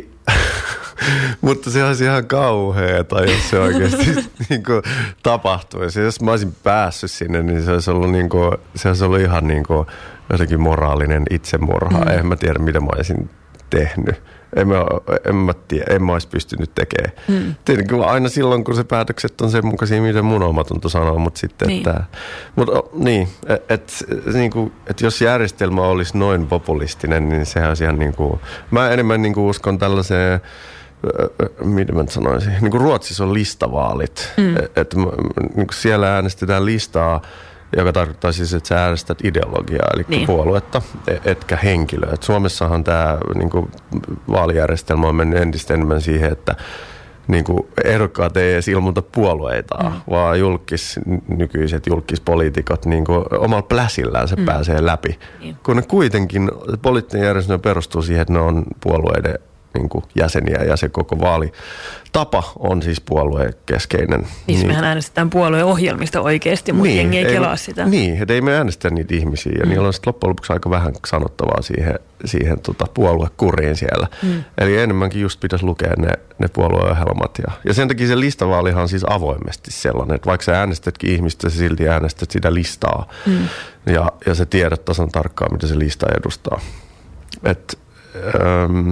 mutta 1.41 1.71
se 1.71 1.83
olisi 1.83 2.03
ihan 2.03 2.25
kauheeta, 2.25 3.23
jos 3.23 3.49
se 3.49 3.59
oikeasti 3.59 4.05
niin 4.49 4.63
kuin, 4.63 4.81
tapahtuisi. 5.23 5.99
Jos 5.99 6.21
mä 6.21 6.31
olisin 6.31 6.55
päässyt 6.63 7.11
sinne, 7.11 7.43
niin 7.43 7.63
se 7.63 7.71
olisi 7.71 7.91
ollut, 7.91 8.11
niin 8.11 8.29
kuin, 8.29 8.57
se 8.75 8.87
olisi 8.87 9.03
ollut 9.03 9.19
ihan 9.19 9.47
niin 9.47 9.63
kuin, 9.63 9.87
jotenkin 10.29 10.61
moraalinen 10.61 11.23
itsemurha. 11.29 11.99
Mm. 11.99 12.07
En 12.07 12.25
mä 12.25 12.35
tiedä, 12.35 12.59
mitä 12.59 12.79
mä 12.79 12.87
olisin 12.95 13.29
tehnyt 13.69 14.21
en 14.55 14.67
mä, 14.67 14.75
en 15.29 15.35
mä 15.35 15.53
tiedä, 15.67 15.85
en 15.89 16.03
mä 16.03 16.13
olisi 16.13 16.27
pystynyt 16.27 16.71
tekemään. 16.75 17.11
Mm. 17.27 17.55
Tietenkin 17.65 18.01
aina 18.01 18.29
silloin, 18.29 18.63
kun 18.63 18.75
se 18.75 18.83
päätökset 18.83 19.41
on 19.41 19.51
sen 19.51 19.65
mukaisia, 19.65 20.01
mitä 20.01 20.21
mun 20.21 20.43
omatunto 20.43 20.89
sanoo, 20.89 21.19
mutta 21.19 21.39
sitten, 21.39 21.67
niin. 21.67 21.77
että, 21.77 22.03
mutta 22.55 22.83
niin, 22.93 23.27
että 23.47 23.73
et, 23.73 24.03
niin 24.33 24.51
kuin, 24.51 24.73
että 24.87 25.05
jos 25.05 25.21
järjestelmä 25.21 25.81
olisi 25.81 26.17
noin 26.17 26.47
populistinen, 26.47 27.29
niin 27.29 27.45
sehän 27.45 27.69
olisi 27.69 27.83
ihan 27.83 27.99
niin 27.99 28.15
kuin, 28.15 28.39
mä 28.71 28.89
enemmän 28.89 29.21
niin 29.21 29.33
kuin 29.33 29.49
uskon 29.49 29.77
tällaiseen, 29.77 30.41
mitä 31.63 31.93
mä 31.93 32.03
sanoisin, 32.09 32.53
niin 32.61 32.71
kuin 32.71 32.81
Ruotsissa 32.81 33.23
on 33.23 33.33
listavaalit, 33.33 34.33
mm. 34.37 34.55
että 34.75 34.97
niin 35.55 35.67
siellä 35.71 36.15
äänestetään 36.15 36.65
listaa, 36.65 37.21
joka 37.77 37.93
tarkoittaa 37.93 38.31
siis, 38.31 38.53
että 38.53 38.69
sä 38.69 38.83
äänestät 38.83 39.25
ideologiaa, 39.25 39.87
eli 39.93 40.05
niin. 40.07 40.27
puoluetta, 40.27 40.81
e- 41.07 41.31
etkä 41.31 41.55
henkilöä. 41.55 42.09
Et 42.13 42.23
Suomessahan 42.23 42.83
tämä 42.83 43.17
niin 43.35 43.49
kuin, 43.49 43.71
vaalijärjestelmä 44.31 45.07
on 45.07 45.15
mennyt 45.15 45.41
entistä 45.41 45.73
enemmän 45.73 46.01
siihen, 46.01 46.31
että 46.31 46.55
niin 47.27 47.43
kuin 47.43 47.67
ehdokkaat 47.83 48.37
ei 48.37 48.53
edes 48.53 48.67
ilmoita 48.67 49.01
puolueita, 49.01 49.83
mm. 49.83 49.91
vaan 50.09 50.39
julkis, 50.39 50.99
nykyiset 51.27 51.87
julkispoliitikot 51.87 52.85
niin 52.85 53.05
kuin 53.05 53.25
omalla 53.39 53.61
pläsillään 53.61 54.27
se 54.27 54.35
mm. 54.35 54.45
pääsee 54.45 54.85
läpi. 54.85 55.19
Niin. 55.39 55.55
Kun 55.63 55.75
ne 55.75 55.81
kuitenkin, 55.81 56.51
poliittinen 56.81 57.27
järjestelmä 57.27 57.59
perustuu 57.59 58.01
siihen, 58.01 58.21
että 58.21 58.33
ne 58.33 58.39
on 58.39 58.63
puolueiden 58.83 59.39
niin 59.77 59.89
kuin 59.89 60.03
jäseniä 60.15 60.63
ja 60.63 60.77
se 60.77 60.89
koko 60.89 61.19
vaalitapa 61.19 62.43
on 62.59 62.81
siis 62.81 63.01
puoluekeskeinen. 63.01 64.19
Niin, 64.19 64.59
niin 64.59 64.67
mehän 64.67 64.83
äänestetään 64.83 65.29
puolueohjelmista 65.29 66.21
oikeasti, 66.21 66.71
mutta 66.71 66.87
niin, 66.87 66.97
jengi 66.97 67.17
ei, 67.17 67.25
ei 67.25 67.33
kelaa 67.33 67.55
sitä. 67.55 67.85
Niin, 67.85 68.21
että 68.21 68.33
ei 68.33 68.41
me 68.41 68.57
äänestä 68.57 68.89
niitä 68.89 69.15
ihmisiä 69.15 69.53
ja 69.59 69.65
mm. 69.65 69.69
niillä 69.69 69.87
on 69.87 69.93
sitten 69.93 70.09
loppujen 70.09 70.29
lopuksi 70.29 70.53
aika 70.53 70.69
vähän 70.69 70.93
sanottavaa 71.05 71.61
siihen, 71.61 71.99
siihen 72.25 72.59
tota 72.59 72.85
puoluekuriin 72.93 73.75
siellä. 73.75 74.07
Mm. 74.23 74.43
Eli 74.57 74.77
enemmänkin 74.77 75.21
just 75.21 75.39
pitäisi 75.39 75.65
lukea 75.65 75.93
ne, 75.97 76.09
ne 76.39 76.47
puolueohjelmat. 76.47 77.39
Ja, 77.47 77.53
ja 77.63 77.73
sen 77.73 77.87
takia 77.87 78.07
se 78.07 78.19
listavaalihan 78.19 78.81
on 78.81 78.89
siis 78.89 79.05
avoimesti 79.09 79.71
sellainen, 79.71 80.15
että 80.15 80.29
vaikka 80.29 80.45
sä 80.45 80.59
äänestätkin 80.59 81.11
ihmistä, 81.11 81.49
sä 81.49 81.57
silti 81.57 81.89
äänestät 81.89 82.31
sitä 82.31 82.53
listaa. 82.53 83.09
Mm. 83.25 83.47
Ja, 83.85 84.11
ja 84.25 84.35
sä 84.35 84.45
tiedät 84.45 84.85
tasan 84.85 85.09
tarkkaan, 85.09 85.53
mitä 85.53 85.67
se 85.67 85.79
lista 85.79 86.05
edustaa. 86.19 86.59
Et, 87.43 87.79
ähm, 88.15 88.89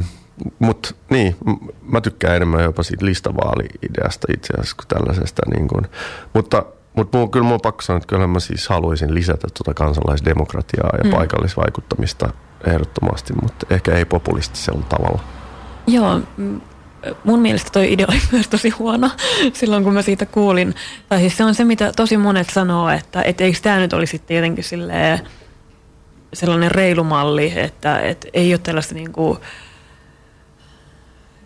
mutta 0.59 0.95
niin, 1.09 1.35
mä 1.81 2.01
tykkään 2.01 2.35
enemmän 2.35 2.63
jopa 2.63 2.83
siitä 2.83 3.05
listavaali-ideasta 3.05 4.27
itse 4.33 4.53
asiassa 4.53 4.75
kuin 4.75 4.87
tällaisesta. 4.87 5.41
Niin 5.55 5.67
kuin. 5.67 5.85
Mutta, 6.33 6.65
mutta 6.95 7.17
muu, 7.17 7.27
kyllä 7.27 7.43
mun 7.43 7.53
on 7.53 7.61
pakko 7.61 7.81
sanoa, 7.81 7.97
että 7.97 8.07
kyllä 8.07 8.27
mä 8.27 8.39
siis 8.39 8.69
haluaisin 8.69 9.13
lisätä 9.13 9.47
tuota 9.57 9.73
kansalaisdemokratiaa 9.73 10.89
ja 10.97 11.03
mm. 11.03 11.09
paikallisvaikuttamista 11.09 12.29
ehdottomasti, 12.67 13.33
mutta 13.41 13.67
ehkä 13.69 13.95
ei 13.95 14.05
populistisella 14.05 14.83
tavalla. 14.89 15.23
Joo, 15.87 16.21
mun 17.23 17.39
mielestä 17.39 17.69
toi 17.73 17.93
idea 17.93 18.05
oli 18.09 18.21
myös 18.31 18.47
tosi 18.47 18.69
huono 18.69 19.11
silloin, 19.53 19.83
kun 19.83 19.93
mä 19.93 20.01
siitä 20.01 20.25
kuulin. 20.25 20.75
Tai 21.09 21.19
siis 21.19 21.37
se 21.37 21.43
on 21.43 21.55
se, 21.55 21.63
mitä 21.63 21.91
tosi 21.95 22.17
monet 22.17 22.49
sanoo, 22.49 22.89
että 22.89 23.21
et 23.21 23.41
eikö 23.41 23.59
tämä 23.61 23.77
nyt 23.77 23.93
olisi 23.93 24.11
sitten 24.11 24.35
jotenkin 24.35 24.63
silleen, 24.63 25.19
sellainen 26.33 26.71
reilu 26.71 27.03
malli, 27.03 27.53
että 27.55 27.99
et 27.99 28.25
ei 28.33 28.53
ole 28.53 28.59
tällaista 28.63 28.95
niin 28.95 29.11
kuin, 29.11 29.37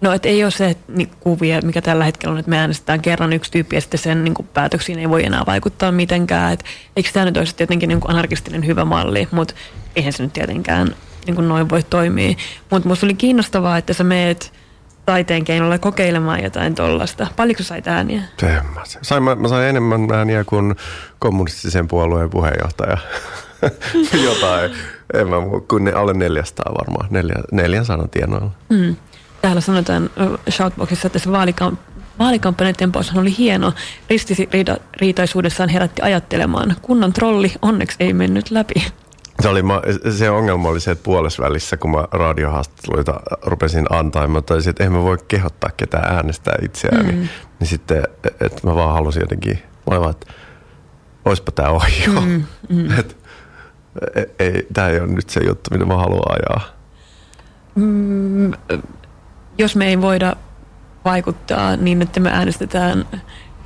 No, 0.01 0.13
että 0.13 0.29
ei 0.29 0.43
ole 0.43 0.51
se 0.51 0.75
niin, 0.87 1.11
kuvia, 1.19 1.61
mikä 1.61 1.81
tällä 1.81 2.03
hetkellä 2.03 2.33
on, 2.33 2.39
että 2.39 2.49
me 2.49 2.59
äänestetään 2.59 3.01
kerran 3.01 3.33
yksi 3.33 3.51
tyyppi 3.51 3.75
ja 3.75 3.81
sitten 3.81 3.99
sen 3.99 4.23
niin 4.23 4.33
kuin, 4.33 4.47
päätöksiin 4.53 4.99
ei 4.99 5.09
voi 5.09 5.25
enää 5.25 5.43
vaikuttaa 5.47 5.91
mitenkään. 5.91 6.53
Et, 6.53 6.63
eikö 6.95 7.09
tämä 7.13 7.25
nyt 7.25 7.37
olisi 7.37 7.55
tietenkin 7.55 7.87
niin 7.87 7.99
kuin, 7.99 8.11
anarkistinen 8.11 8.65
hyvä 8.65 8.85
malli, 8.85 9.27
mutta 9.31 9.53
eihän 9.95 10.13
se 10.13 10.23
nyt 10.23 10.33
tietenkään 10.33 10.95
niin 11.25 11.35
kuin, 11.35 11.47
noin 11.47 11.69
voi 11.69 11.83
toimia. 11.83 12.35
Mutta 12.69 12.87
minusta 12.87 13.05
oli 13.05 13.13
kiinnostavaa, 13.13 13.77
että 13.77 13.93
sä 13.93 14.03
meet 14.03 14.53
taiteen 15.05 15.43
keinolla 15.43 15.77
kokeilemaan 15.77 16.43
jotain 16.43 16.75
tollasta. 16.75 17.27
Paljonko 17.35 17.63
sait 17.63 17.87
ääniä? 17.87 18.21
Mä, 18.75 18.81
sain, 19.01 19.23
mä, 19.23 19.35
mä 19.35 19.47
sain 19.47 19.67
enemmän 19.67 20.11
ääniä 20.13 20.43
kuin 20.43 20.75
kommunistisen 21.19 21.87
puolueen 21.87 22.29
puheenjohtaja. 22.29 22.97
jotain, 24.29 24.71
en 25.13 25.29
mä, 25.29 25.35
kuin 25.67 25.83
ne 25.83 25.91
alle 25.91 26.13
400 26.13 26.73
varmaan, 26.79 27.07
neljä, 27.09 27.35
400 27.51 28.07
tienoilla. 28.07 28.51
Mm. 28.69 28.95
Täällä 29.41 29.61
sanotaan 29.61 30.09
Shoutboxissa, 30.49 31.07
että 31.07 31.19
se 31.19 31.29
vaalikamp- 31.29 31.99
vaalikampanjan 32.19 32.75
tempoushan 32.75 33.19
oli 33.19 33.37
hieno. 33.37 33.73
Ristiriitaisuudessaan 34.09 35.69
herätti 35.69 36.01
ajattelemaan. 36.01 36.75
Kunnon 36.81 37.13
trolli 37.13 37.51
onneksi 37.61 37.97
ei 37.99 38.13
mennyt 38.13 38.51
läpi. 38.51 38.73
Se, 39.41 39.49
oli, 39.49 39.61
se 40.11 40.29
ongelma 40.29 40.69
oli 40.69 40.79
se, 40.79 40.91
että 40.91 41.03
puolesvälissä, 41.03 41.77
kun 41.77 41.91
mä 41.91 42.07
radiohaastatteluita 42.11 43.19
rupesin 43.45 43.85
antaa, 43.89 44.27
mä 44.27 44.41
taisin, 44.41 44.69
että 44.69 44.83
en 44.83 44.91
mä 44.91 45.03
voi 45.03 45.17
kehottaa 45.27 45.69
ketään 45.77 46.15
äänestää 46.15 46.55
itseäni. 46.61 47.11
Mm. 47.11 47.27
Niin 47.59 47.67
sitten, 47.67 48.03
että 48.23 48.61
mä 48.63 48.75
vaan 48.75 48.93
halusin 48.93 49.21
jotenkin, 49.21 49.59
mä 49.91 49.99
vaan, 49.99 50.11
että 50.11 50.33
oispa 51.25 51.51
tää 51.51 51.69
ohi 51.69 52.03
jo. 52.05 52.21
Mm, 52.21 52.43
mm. 52.69 52.91
Et, 52.99 53.17
ei, 54.15 54.25
ei, 54.39 54.67
tää 54.73 54.89
ei 54.89 54.99
ole 54.99 55.07
nyt 55.07 55.29
se 55.29 55.39
juttu, 55.47 55.69
mitä 55.71 55.85
mä 55.85 55.97
haluan 55.97 56.31
ajaa. 56.31 56.61
Mm, 57.75 58.51
jos 59.59 59.75
me 59.75 59.87
ei 59.87 60.01
voida 60.01 60.35
vaikuttaa 61.05 61.75
niin, 61.75 62.01
että 62.01 62.19
me 62.19 62.29
äänestetään 62.31 63.05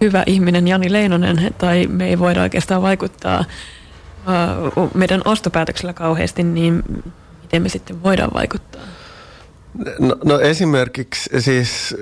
hyvä 0.02 0.24
ihminen 0.26 0.68
Jani 0.68 0.92
Leinonen, 0.92 1.54
tai 1.58 1.88
me 1.88 2.08
ei 2.08 2.20
voida 2.20 2.42
oikeastaan 2.42 2.82
vaikuttaa 2.82 3.46
meidän 4.94 5.22
ostopäätöksellä 5.26 5.94
kauheasti, 5.94 6.44
niin 6.44 6.84
miten 7.42 7.62
me 7.62 7.70
sitten 7.70 8.04
voidaan 8.04 8.32
vaikuttaa? 8.34 8.82
No, 10.00 10.16
no 10.24 10.40
esimerkiksi 10.40 11.42
siis, 11.42 11.96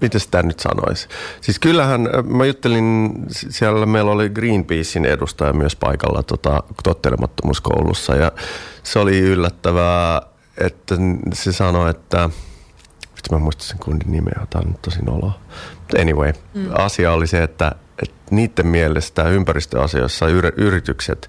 miten 0.00 0.20
sitä 0.20 0.42
nyt 0.42 0.60
sanoisi? 0.60 1.08
Siis 1.40 1.58
kyllähän, 1.58 2.08
mä 2.24 2.44
juttelin, 2.44 3.12
siellä 3.28 3.86
meillä 3.86 4.10
oli 4.10 4.30
Greenpeacein 4.30 5.04
edustaja 5.04 5.52
myös 5.52 5.76
paikalla 5.76 6.22
tota, 6.22 6.62
tottelemattomuuskoulussa 6.82 8.14
ja 8.14 8.32
se 8.82 8.98
oli 8.98 9.18
yllättävää, 9.18 10.22
että 10.58 10.94
se 11.32 11.52
sanoi, 11.52 11.90
että 11.90 12.30
Vitsi, 13.22 13.32
mä 13.32 13.38
muistan 13.38 13.66
sen 13.66 13.78
kundin 13.78 14.12
nimeä, 14.12 14.46
tämä 14.50 14.62
on 14.66 14.74
tosi 14.82 15.02
noloa. 15.02 15.40
But 15.80 16.00
anyway, 16.00 16.32
mm. 16.54 16.70
asia 16.74 17.12
oli 17.12 17.26
se, 17.26 17.42
että, 17.42 17.72
että 18.02 18.16
niiden 18.30 18.66
mielestä 18.66 19.28
ympäristöasioissa 19.28 20.26
yritykset, 20.56 21.28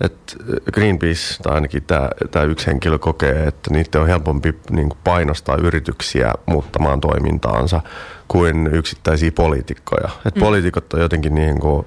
että 0.00 0.34
Greenpeace 0.72 1.42
tai 1.42 1.54
ainakin 1.54 1.82
tämä, 1.82 2.10
tämä 2.30 2.44
yksi 2.44 2.66
henkilö 2.66 2.98
kokee, 2.98 3.46
että 3.46 3.70
niiden 3.70 4.00
on 4.00 4.06
helpompi 4.06 4.54
niin 4.70 4.88
kuin 4.88 4.98
painostaa 5.04 5.56
yrityksiä 5.56 6.32
muuttamaan 6.46 7.00
toimintaansa 7.00 7.80
kuin 8.28 8.66
yksittäisiä 8.66 9.32
poliitikkoja. 9.32 10.08
Että 10.26 10.40
mm. 10.40 10.44
poliitikot 10.44 10.92
on 10.92 11.00
jotenkin 11.00 11.34
niin 11.34 11.60
kuin, 11.60 11.84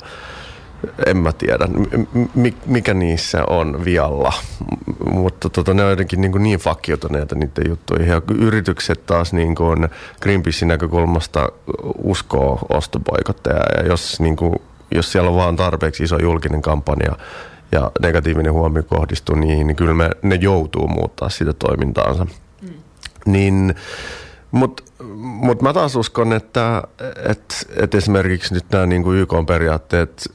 en 1.06 1.18
mä 1.18 1.34
tiedä, 1.34 1.68
mikä 2.66 2.94
niissä 2.94 3.46
on 3.46 3.86
vialla, 3.86 4.34
mutta 5.12 5.50
tota, 5.50 5.74
ne 5.74 5.84
on 5.84 5.90
jotenkin 5.90 6.22
niin, 6.22 6.32
kuin 6.32 6.44
niin 6.44 6.60
fakioituneita 6.60 7.36
niiden 7.36 7.70
juttuihin. 7.70 8.08
Ja 8.08 8.22
yritykset 8.40 9.06
taas 9.06 9.34
niin 9.34 9.56
kuin 9.56 9.90
Greenpeacein 10.22 10.68
näkökulmasta 10.68 11.50
uskoo 12.04 12.60
ostopoikotteja 12.70 13.64
ja 13.78 13.88
jos, 13.88 14.20
niin 14.20 14.36
kuin, 14.36 14.56
jos 14.92 15.12
siellä 15.12 15.30
on 15.30 15.36
vaan 15.36 15.56
tarpeeksi 15.56 16.04
iso 16.04 16.18
julkinen 16.22 16.62
kampanja 16.62 17.16
ja 17.72 17.92
negatiivinen 18.02 18.54
huomio 18.54 18.84
kohdistuu 18.84 19.36
niihin, 19.36 19.68
niin 19.68 19.76
kyllä 19.76 19.94
me, 19.94 20.10
ne 20.22 20.36
joutuu 20.36 20.88
muuttaa 20.88 21.30
sitä 21.30 21.54
toimintaansa. 21.54 22.26
Mm. 22.62 22.70
Niin, 23.26 23.76
mutta 24.52 24.84
mut 25.18 25.62
mä 25.62 25.74
taas 25.74 25.96
uskon, 25.96 26.34
että 26.34 26.84
et, 27.30 27.68
et 27.76 27.96
esimerkiksi 27.96 28.54
nyt 28.54 28.66
nämä 28.72 28.86
niin 28.86 29.04
YK-periaatteet 29.16 30.32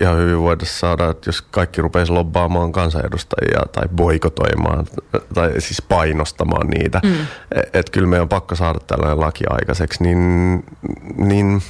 ihan 0.00 0.18
hyvin 0.18 0.38
voida 0.38 0.64
saada, 0.64 1.10
että 1.10 1.28
jos 1.28 1.42
kaikki 1.42 1.82
rupeisi 1.82 2.12
lobbaamaan 2.12 2.72
kansanedustajia 2.72 3.60
tai 3.72 3.88
boikotoimaan 3.96 4.86
tai 5.34 5.60
siis 5.60 5.82
painostamaan 5.82 6.66
niitä, 6.66 7.00
mm. 7.04 7.12
että 7.50 7.78
et 7.78 7.90
kyllä 7.90 8.06
meidän 8.06 8.22
on 8.22 8.28
pakko 8.28 8.54
saada 8.54 8.78
tällainen 8.86 9.20
laki 9.20 9.44
aikaiseksi, 9.50 10.02
niin, 10.02 10.18
niin 11.16 11.62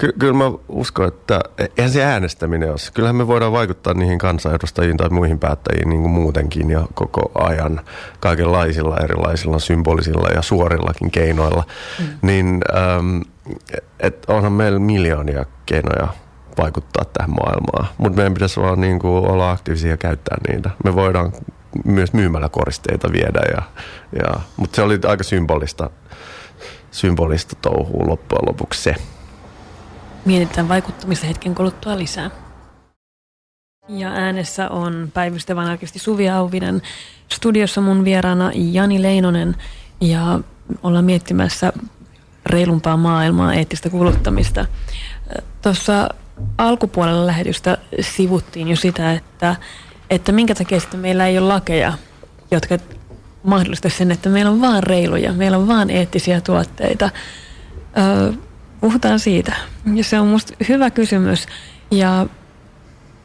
ky- 0.00 0.12
kyllä 0.18 0.32
mä 0.32 0.44
uskon, 0.68 1.08
että 1.08 1.40
eihän 1.76 1.92
se 1.92 2.04
äänestäminen 2.04 2.70
ole. 2.70 2.78
Kyllähän 2.94 3.16
me 3.16 3.26
voidaan 3.26 3.52
vaikuttaa 3.52 3.94
niihin 3.94 4.18
kansanedustajiin 4.18 4.96
tai 4.96 5.08
muihin 5.08 5.38
päättäjiin 5.38 5.88
niin 5.88 6.00
kuin 6.00 6.12
muutenkin 6.12 6.70
ja 6.70 6.86
koko 6.94 7.30
ajan 7.34 7.80
kaikenlaisilla 8.20 8.96
erilaisilla 8.96 9.58
symbolisilla 9.58 10.28
ja 10.28 10.42
suorillakin 10.42 11.10
keinoilla. 11.10 11.64
Mm. 11.98 12.06
Niin 12.22 12.60
ähm, 12.76 13.20
et 14.00 14.24
onhan 14.28 14.52
meillä 14.52 14.78
miljoonia 14.78 15.44
keinoja 15.66 16.08
vaikuttaa 16.62 17.04
tähän 17.04 17.30
maailmaan. 17.30 17.88
Mutta 17.98 18.16
meidän 18.16 18.34
pitäisi 18.34 18.60
vaan 18.60 18.80
niin 18.80 18.98
kuin 18.98 19.30
olla 19.30 19.50
aktiivisia 19.50 19.90
ja 19.90 19.96
käyttää 19.96 20.38
niitä. 20.48 20.70
Me 20.84 20.94
voidaan 20.94 21.32
myös 21.84 22.12
myymällä 22.12 22.48
koristeita 22.48 23.12
viedä. 23.12 23.40
Ja, 23.56 23.62
ja, 24.22 24.40
mutta 24.56 24.76
se 24.76 24.82
oli 24.82 24.98
aika 25.06 25.24
symbolista, 25.24 25.90
symbolista 26.90 27.56
touhua 27.62 28.06
loppujen 28.06 28.48
lopuksi 28.48 28.82
se. 28.82 28.94
Mietitään 30.24 30.68
vaikuttamista 30.68 31.26
hetken 31.26 31.54
kuluttua 31.54 31.98
lisää. 31.98 32.30
Ja 33.88 34.08
äänessä 34.08 34.68
on 34.68 35.10
päivystävän 35.14 35.66
arkisti 35.66 35.98
Suvi 35.98 36.28
Auvinen. 36.30 36.82
Studiossa 37.32 37.80
mun 37.80 38.04
vieraana 38.04 38.50
Jani 38.54 39.02
Leinonen 39.02 39.56
ja 40.00 40.40
ollaan 40.82 41.04
miettimässä 41.04 41.72
reilumpaa 42.46 42.96
maailmaa, 42.96 43.54
eettistä 43.54 43.90
kuluttamista. 43.90 44.66
Tuossa 45.62 46.08
alkupuolella 46.58 47.26
lähetystä 47.26 47.78
sivuttiin 48.00 48.68
jo 48.68 48.76
sitä, 48.76 49.12
että, 49.12 49.56
että 50.10 50.32
minkä 50.32 50.54
takia 50.54 50.80
sitten 50.80 51.00
meillä 51.00 51.26
ei 51.26 51.38
ole 51.38 51.48
lakeja, 51.48 51.92
jotka 52.50 52.78
mahdollistaisivat 53.42 53.98
sen, 53.98 54.10
että 54.10 54.28
meillä 54.28 54.50
on 54.50 54.60
vaan 54.60 54.82
reiluja, 54.82 55.32
meillä 55.32 55.58
on 55.58 55.68
vaan 55.68 55.90
eettisiä 55.90 56.40
tuotteita. 56.40 57.10
Öö, 57.98 58.32
puhutaan 58.80 59.18
siitä. 59.18 59.56
Ja 59.94 60.04
se 60.04 60.20
on 60.20 60.26
minusta 60.26 60.54
hyvä 60.68 60.90
kysymys. 60.90 61.46
Ja 61.90 62.26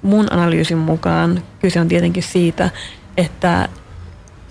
mun 0.02 0.28
analyysin 0.34 0.78
mukaan 0.78 1.44
kyse 1.60 1.80
on 1.80 1.88
tietenkin 1.88 2.24
siitä, 2.24 2.70
että 3.18 3.70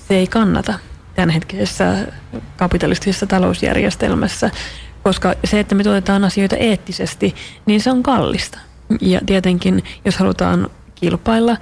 se 0.08 0.14
ei 0.14 0.26
kannata 0.26 0.74
tämänhetkisessä 1.14 2.06
kapitalistisessa 2.56 3.26
talousjärjestelmässä 3.26 4.50
koska 5.04 5.34
se, 5.44 5.60
että 5.60 5.74
me 5.74 5.82
tuotetaan 5.82 6.24
asioita 6.24 6.56
eettisesti, 6.56 7.34
niin 7.66 7.80
se 7.80 7.90
on 7.90 8.02
kallista. 8.02 8.58
Ja 9.00 9.20
tietenkin, 9.26 9.84
jos 10.04 10.16
halutaan 10.16 10.70
kilpailla, 10.94 11.56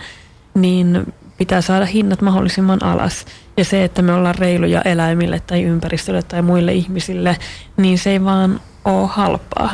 niin 0.55 1.14
pitää 1.38 1.61
saada 1.61 1.86
hinnat 1.86 2.22
mahdollisimman 2.22 2.84
alas. 2.84 3.26
Ja 3.57 3.64
se, 3.64 3.84
että 3.84 4.03
me 4.03 4.12
ollaan 4.12 4.34
reiluja 4.34 4.82
eläimille 4.82 5.40
tai 5.40 5.62
ympäristölle 5.62 6.22
tai 6.22 6.43
muille 6.43 6.72
ihmisille, 6.72 7.36
niin 7.76 7.99
se 7.99 8.11
ei 8.11 8.24
vaan 8.24 8.61
ole 8.84 9.09
halpaa. 9.09 9.72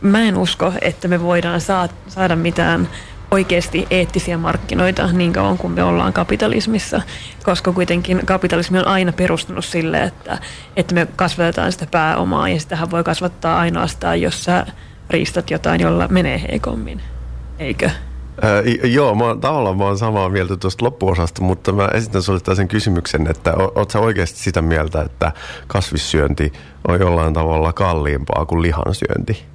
Mä 0.00 0.22
en 0.22 0.36
usko, 0.36 0.72
että 0.80 1.08
me 1.08 1.22
voidaan 1.22 1.60
saada 2.08 2.36
mitään 2.36 2.88
oikeasti 3.30 3.86
eettisiä 3.90 4.38
markkinoita 4.38 5.12
niin 5.12 5.32
kauan 5.32 5.58
kuin 5.58 5.72
me 5.72 5.82
ollaan 5.82 6.12
kapitalismissa, 6.12 7.02
koska 7.42 7.72
kuitenkin 7.72 8.26
kapitalismi 8.26 8.78
on 8.78 8.86
aina 8.86 9.12
perustunut 9.12 9.64
sille, 9.64 10.02
että, 10.02 10.38
että 10.76 10.94
me 10.94 11.06
kasvatetaan 11.16 11.72
sitä 11.72 11.86
pääomaa 11.90 12.48
ja 12.48 12.60
sitähän 12.60 12.90
voi 12.90 13.04
kasvattaa 13.04 13.58
ainoastaan, 13.58 14.20
jos 14.20 14.44
sä 14.44 14.66
riistät 15.10 15.50
jotain, 15.50 15.80
jolla 15.80 16.08
menee 16.08 16.42
heikommin, 16.50 17.02
eikö? 17.58 17.90
Ää, 18.42 18.62
joo, 18.84 19.14
mä 19.14 19.36
tavallaan 19.40 19.76
mä 19.76 19.84
oon 19.84 19.98
samaa 19.98 20.28
mieltä 20.28 20.56
tuosta 20.56 20.84
loppuosasta, 20.84 21.42
mutta 21.42 21.72
mä 21.72 21.88
esitän 21.94 22.22
sinulle 22.22 22.56
sen 22.56 22.68
kysymyksen, 22.68 23.26
että 23.26 23.54
oot 23.74 23.90
sä 23.90 24.00
oikeasti 24.00 24.38
sitä 24.38 24.62
mieltä, 24.62 25.02
että 25.02 25.32
kasvissyönti 25.66 26.52
on 26.88 27.00
jollain 27.00 27.34
tavalla 27.34 27.72
kalliimpaa 27.72 28.46
kuin 28.46 28.62
lihansyönti? 28.62 29.49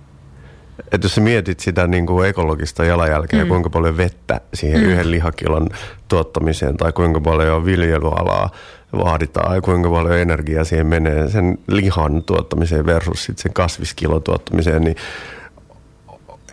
Että 0.91 1.05
jos 1.05 1.15
sä 1.15 1.21
mietit 1.21 1.59
sitä 1.59 1.87
niin 1.87 2.05
kuin 2.05 2.29
ekologista 2.29 2.85
jalanjälkeä, 2.85 3.43
mm. 3.43 3.47
kuinka 3.47 3.69
paljon 3.69 3.97
vettä 3.97 4.41
siihen 4.53 4.81
mm. 4.81 4.87
yhden 4.87 5.11
lihakilon 5.11 5.69
tuottamiseen 6.07 6.77
tai 6.77 6.91
kuinka 6.91 7.21
paljon 7.21 7.65
viljelyalaa 7.65 8.49
vaaditaan 8.97 9.55
ja 9.55 9.61
kuinka 9.61 9.89
paljon 9.89 10.17
energiaa 10.17 10.63
siihen 10.63 10.87
menee 10.87 11.29
sen 11.29 11.57
lihan 11.67 12.23
tuottamiseen 12.23 12.85
versus 12.85 13.23
sit 13.23 13.37
sen 13.37 13.53
kasviskilon 13.53 14.23
tuottamiseen, 14.23 14.81
niin 14.81 14.95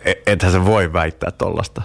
e- 0.05 0.13
ethän 0.27 0.53
se 0.53 0.65
voi 0.65 0.93
väittää 0.93 1.31
tuollaista. 1.31 1.83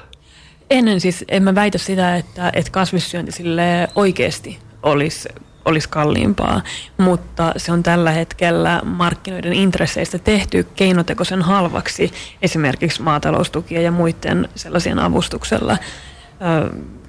Ennen 0.70 1.02
siis, 1.02 1.26
en 1.28 1.44
mä 1.44 1.56
väitä 1.56 1.78
sitä, 1.78 2.16
että, 2.16 2.52
että 2.54 2.72
kasvissyönti 2.72 3.32
sille 3.32 3.88
oikeasti 3.96 4.60
olisi 4.84 5.30
olisi 5.68 5.90
kalliimpaa, 5.90 6.62
mutta 6.98 7.54
se 7.58 7.72
on 7.72 7.84
tällä 7.84 8.12
hetkellä 8.12 8.82
markkinoiden 8.84 9.54
intresseistä 9.54 10.20
tehty 10.20 10.68
keinotekoisen 10.76 11.42
halvaksi 11.42 12.12
esimerkiksi 12.42 13.02
maataloustukien 13.02 13.84
ja 13.84 13.92
muiden 13.92 14.50
sellaisien 14.56 15.00
avustuksella, 15.00 15.78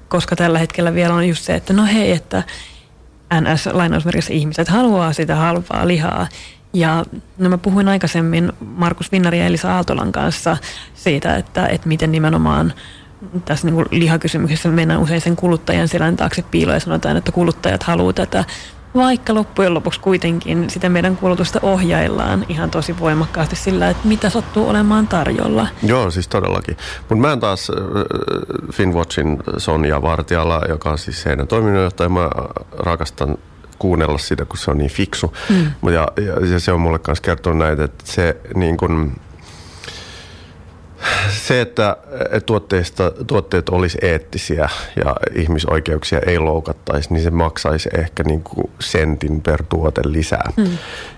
koska 0.09 0.35
tällä 0.35 0.59
hetkellä 0.59 0.93
vielä 0.93 1.13
on 1.13 1.27
just 1.27 1.43
se, 1.43 1.55
että 1.55 1.73
no 1.73 1.85
hei, 1.85 2.11
että 2.11 2.43
NS-lainausmerkissä 3.33 4.33
ihmiset 4.33 4.67
haluaa 4.67 5.13
sitä 5.13 5.35
halpaa 5.35 5.87
lihaa. 5.87 6.27
Ja 6.73 7.05
no 7.37 7.49
mä 7.49 7.57
puhuin 7.57 7.87
aikaisemmin 7.87 8.53
Markus 8.59 9.11
Vinnari 9.11 9.39
ja 9.39 9.45
Elisa 9.45 9.75
Aaltolan 9.75 10.11
kanssa 10.11 10.57
siitä, 10.93 11.35
että, 11.35 11.67
että 11.67 11.87
miten 11.87 12.11
nimenomaan 12.11 12.73
tässä 13.45 13.67
niin 13.67 13.85
lihakysymyksessä 13.91 14.69
mennään 14.69 15.01
usein 15.01 15.21
sen 15.21 15.35
kuluttajan 15.35 15.87
selän 15.87 16.15
taakse 16.15 16.43
piiloon 16.51 16.75
ja 16.75 16.79
sanotaan, 16.79 17.17
että 17.17 17.31
kuluttajat 17.31 17.83
haluaa 17.83 18.13
tätä. 18.13 18.43
Vaikka 18.95 19.33
loppujen 19.33 19.73
lopuksi 19.73 19.99
kuitenkin 19.99 20.69
sitä 20.69 20.89
meidän 20.89 21.17
kulutusta 21.17 21.59
ohjaillaan 21.61 22.45
ihan 22.49 22.71
tosi 22.71 22.99
voimakkaasti 22.99 23.55
sillä, 23.55 23.89
että 23.89 24.07
mitä 24.07 24.29
sattuu 24.29 24.69
olemaan 24.69 25.07
tarjolla. 25.07 25.67
Joo, 25.83 26.11
siis 26.11 26.27
todellakin. 26.27 26.77
Mutta 26.99 27.15
mä 27.15 27.33
en 27.33 27.39
taas 27.39 27.69
äh, 27.69 27.75
Finwatchin 28.73 29.37
Sonja 29.57 30.01
Vartiala, 30.01 30.61
joka 30.69 30.89
on 30.91 30.97
siis 30.97 31.25
heidän 31.25 31.47
toiminnanjohtaja, 31.47 32.09
mä 32.09 32.29
rakastan 32.77 33.37
kuunnella 33.79 34.17
sitä, 34.17 34.45
kun 34.45 34.57
se 34.57 34.71
on 34.71 34.77
niin 34.77 34.91
fiksu. 34.91 35.33
Mm. 35.49 35.93
Ja, 35.93 36.07
ja, 36.25 36.45
ja 36.45 36.59
se 36.59 36.71
on 36.71 36.81
mulle 36.81 36.99
myös 37.07 37.21
kertonut 37.21 37.57
näitä, 37.57 37.83
että 37.83 38.03
se 38.07 38.37
niin 38.55 38.77
kuin, 38.77 39.11
se, 41.29 41.61
että 41.61 41.97
tuotteista, 42.45 43.11
tuotteet 43.27 43.69
olisi 43.69 43.97
eettisiä 44.01 44.69
ja 45.05 45.15
ihmisoikeuksia 45.35 46.19
ei 46.25 46.39
loukattaisi, 46.39 47.13
niin 47.13 47.23
se 47.23 47.31
maksaisi 47.31 47.89
ehkä 47.97 48.23
niin 48.23 48.43
kuin 48.43 48.69
sentin 48.79 49.41
per 49.41 49.63
tuote 49.63 50.01
lisää. 50.05 50.51
Mm. 50.57 50.77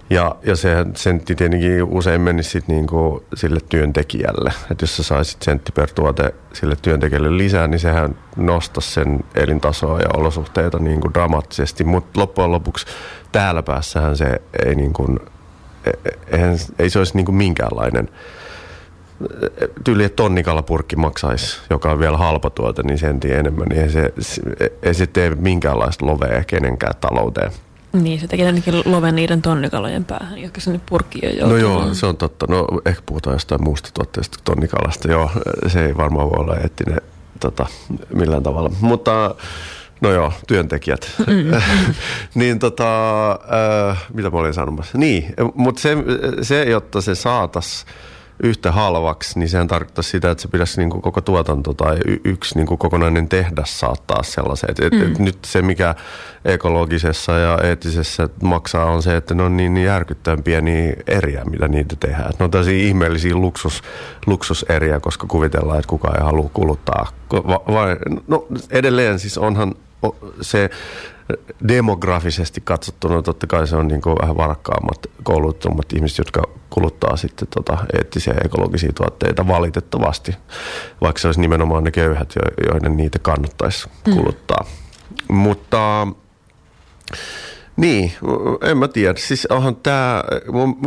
Ja, 0.09 0.35
ja 0.43 0.55
se 0.55 0.85
sentti 0.95 1.35
tietenkin 1.35 1.83
usein 1.83 2.21
menisi 2.21 2.49
sit 2.49 2.67
niin 2.67 2.87
kuin 2.87 3.23
sille 3.33 3.59
työntekijälle. 3.69 4.53
Että 4.71 4.83
jos 4.83 4.97
sä 4.97 5.03
saisit 5.03 5.41
sentti 5.41 5.71
per 5.71 5.89
tuote 5.91 6.33
sille 6.53 6.75
työntekijälle 6.81 7.37
lisää, 7.37 7.67
niin 7.67 7.79
sehän 7.79 8.17
nostaisi 8.35 8.91
sen 8.91 9.19
elintasoa 9.35 9.99
ja 9.99 10.09
olosuhteita 10.13 10.79
niin 10.79 11.01
kuin 11.01 11.13
dramaattisesti. 11.13 11.83
Mutta 11.83 12.19
loppujen 12.19 12.51
lopuksi 12.51 12.85
täällä 13.31 13.63
päässähän 13.63 14.17
se 14.17 14.41
ei, 14.65 14.75
niin 14.75 14.93
kuin, 14.93 15.19
e, 15.85 15.89
e, 16.27 16.39
ei 16.79 16.89
se 16.89 16.99
olisi 16.99 17.15
niin 17.15 17.25
kuin 17.25 17.35
minkäänlainen– 17.35 18.09
tyyli, 19.83 20.03
että 20.03 20.15
tonnikalapurkki 20.15 20.95
maksaisi, 20.95 21.59
joka 21.69 21.91
on 21.91 21.99
vielä 21.99 22.17
halpa 22.17 22.49
tuote, 22.49 22.83
niin 22.83 22.97
sentin 22.97 23.33
enemmän, 23.33 23.67
niin 23.67 23.81
ei 23.81 23.89
se, 23.89 24.13
ei 24.83 24.93
se 24.93 25.07
tee 25.07 25.35
minkäänlaista 25.35 26.05
lovea 26.05 26.43
kenenkään 26.47 26.93
talouteen. 27.01 27.51
Niin, 27.93 28.19
se 28.19 28.27
tekee 28.27 28.45
ainakin 28.45 28.81
loven 28.85 29.15
niiden 29.15 29.41
tonnikalojen 29.41 30.05
päähän, 30.05 30.37
jotka 30.37 30.61
sinne 30.61 30.79
purkkiin 30.89 31.37
jo 31.37 31.47
No 31.47 31.57
joo, 31.57 31.93
se 31.93 32.05
on 32.05 32.17
totta. 32.17 32.45
No 32.49 32.67
ehkä 32.85 33.01
puhutaan 33.05 33.35
jostain 33.35 33.63
muusta 33.63 33.89
tuotteesta 33.93 34.37
tonnikalasta. 34.43 35.11
Joo, 35.11 35.31
se 35.67 35.85
ei 35.85 35.97
varmaan 35.97 36.29
voi 36.29 36.39
olla 36.39 36.57
eettinen 36.57 37.01
tota, 37.39 37.65
millään 38.13 38.43
tavalla. 38.43 38.71
Mutta 38.81 39.35
no 40.01 40.11
joo, 40.11 40.33
työntekijät. 40.47 41.11
Mm. 41.27 41.61
niin 42.35 42.59
tota, 42.59 43.31
äh, 43.89 44.03
mitä 44.13 44.29
mä 44.29 44.37
olin 44.37 44.53
sanomassa? 44.53 44.97
Niin, 44.97 45.33
mutta 45.55 45.81
se, 45.81 45.97
se, 46.41 46.63
jotta 46.63 47.01
se 47.01 47.15
saatas 47.15 47.85
yhtä 48.43 48.71
halvaksi, 48.71 49.39
niin 49.39 49.49
sehän 49.49 49.67
tarkoittaa 49.67 50.03
sitä, 50.03 50.31
että 50.31 50.41
se 50.41 50.47
pitäisi 50.47 50.79
niin 50.79 50.89
kuin 50.89 51.01
koko 51.01 51.21
tuotanto 51.21 51.73
tai 51.73 51.97
y- 52.05 52.19
yksi 52.23 52.55
niin 52.55 52.67
kuin 52.67 52.77
kokonainen 52.77 53.29
tehdas 53.29 53.79
saattaa 53.79 54.23
sellaiseen. 54.23 54.75
Et, 54.81 54.93
mm. 54.93 55.01
et 55.01 55.19
nyt 55.19 55.37
se, 55.45 55.61
mikä 55.61 55.95
ekologisessa 56.45 57.31
ja 57.31 57.59
eettisessä 57.63 58.29
maksaa, 58.43 58.85
on 58.85 59.03
se, 59.03 59.15
että 59.15 59.33
ne 59.35 59.43
on 59.43 59.57
niin, 59.57 59.73
niin 59.73 59.85
järkyttävän 59.85 60.43
pieniä 60.43 60.93
eriä, 61.07 61.45
mitä 61.45 61.67
niitä 61.67 61.95
tehdään. 61.99 62.33
Ne 62.39 62.45
on 62.45 62.51
tällaisia 62.51 62.87
ihmeellisiä 62.87 63.35
luksus, 63.35 63.81
luksuseriä, 64.25 64.99
koska 64.99 65.27
kuvitellaan, 65.27 65.79
että 65.79 65.89
kukaan 65.89 66.17
ei 66.17 66.25
halua 66.25 66.49
kuluttaa. 66.53 67.07
Va, 67.33 67.61
vai, 67.67 67.97
no 68.27 68.47
edelleen 68.69 69.19
siis 69.19 69.37
onhan 69.37 69.75
se 70.41 70.69
demografisesti 71.67 72.61
katsottuna 72.61 73.21
totta 73.21 73.47
kai 73.47 73.67
se 73.67 73.75
on 73.75 73.87
niin 73.87 74.01
kuin 74.01 74.15
vähän 74.21 74.37
varakkaammat, 74.37 75.07
kouluttumat 75.23 75.93
ihmiset, 75.93 76.17
jotka 76.17 76.41
kuluttaa 76.69 77.17
sitten 77.17 77.47
tota 77.47 77.77
eettisiä 77.93 78.33
ja 78.33 78.41
ekologisia 78.45 78.93
tuotteita 78.93 79.47
valitettavasti, 79.47 80.35
vaikka 81.01 81.19
se 81.19 81.27
olisi 81.27 81.41
nimenomaan 81.41 81.83
ne 81.83 81.91
köyhät, 81.91 82.33
joiden 82.71 82.97
niitä 82.97 83.19
kannattaisi 83.19 83.89
mm. 84.07 84.13
kuluttaa. 84.13 84.65
Mm. 85.29 85.35
Mutta 85.35 86.07
niin, 87.77 88.11
en 88.61 88.77
mä 88.77 88.87
tiedä. 88.87 89.13
Siis 89.17 89.45
onhan 89.45 89.75
tämä 89.75 90.23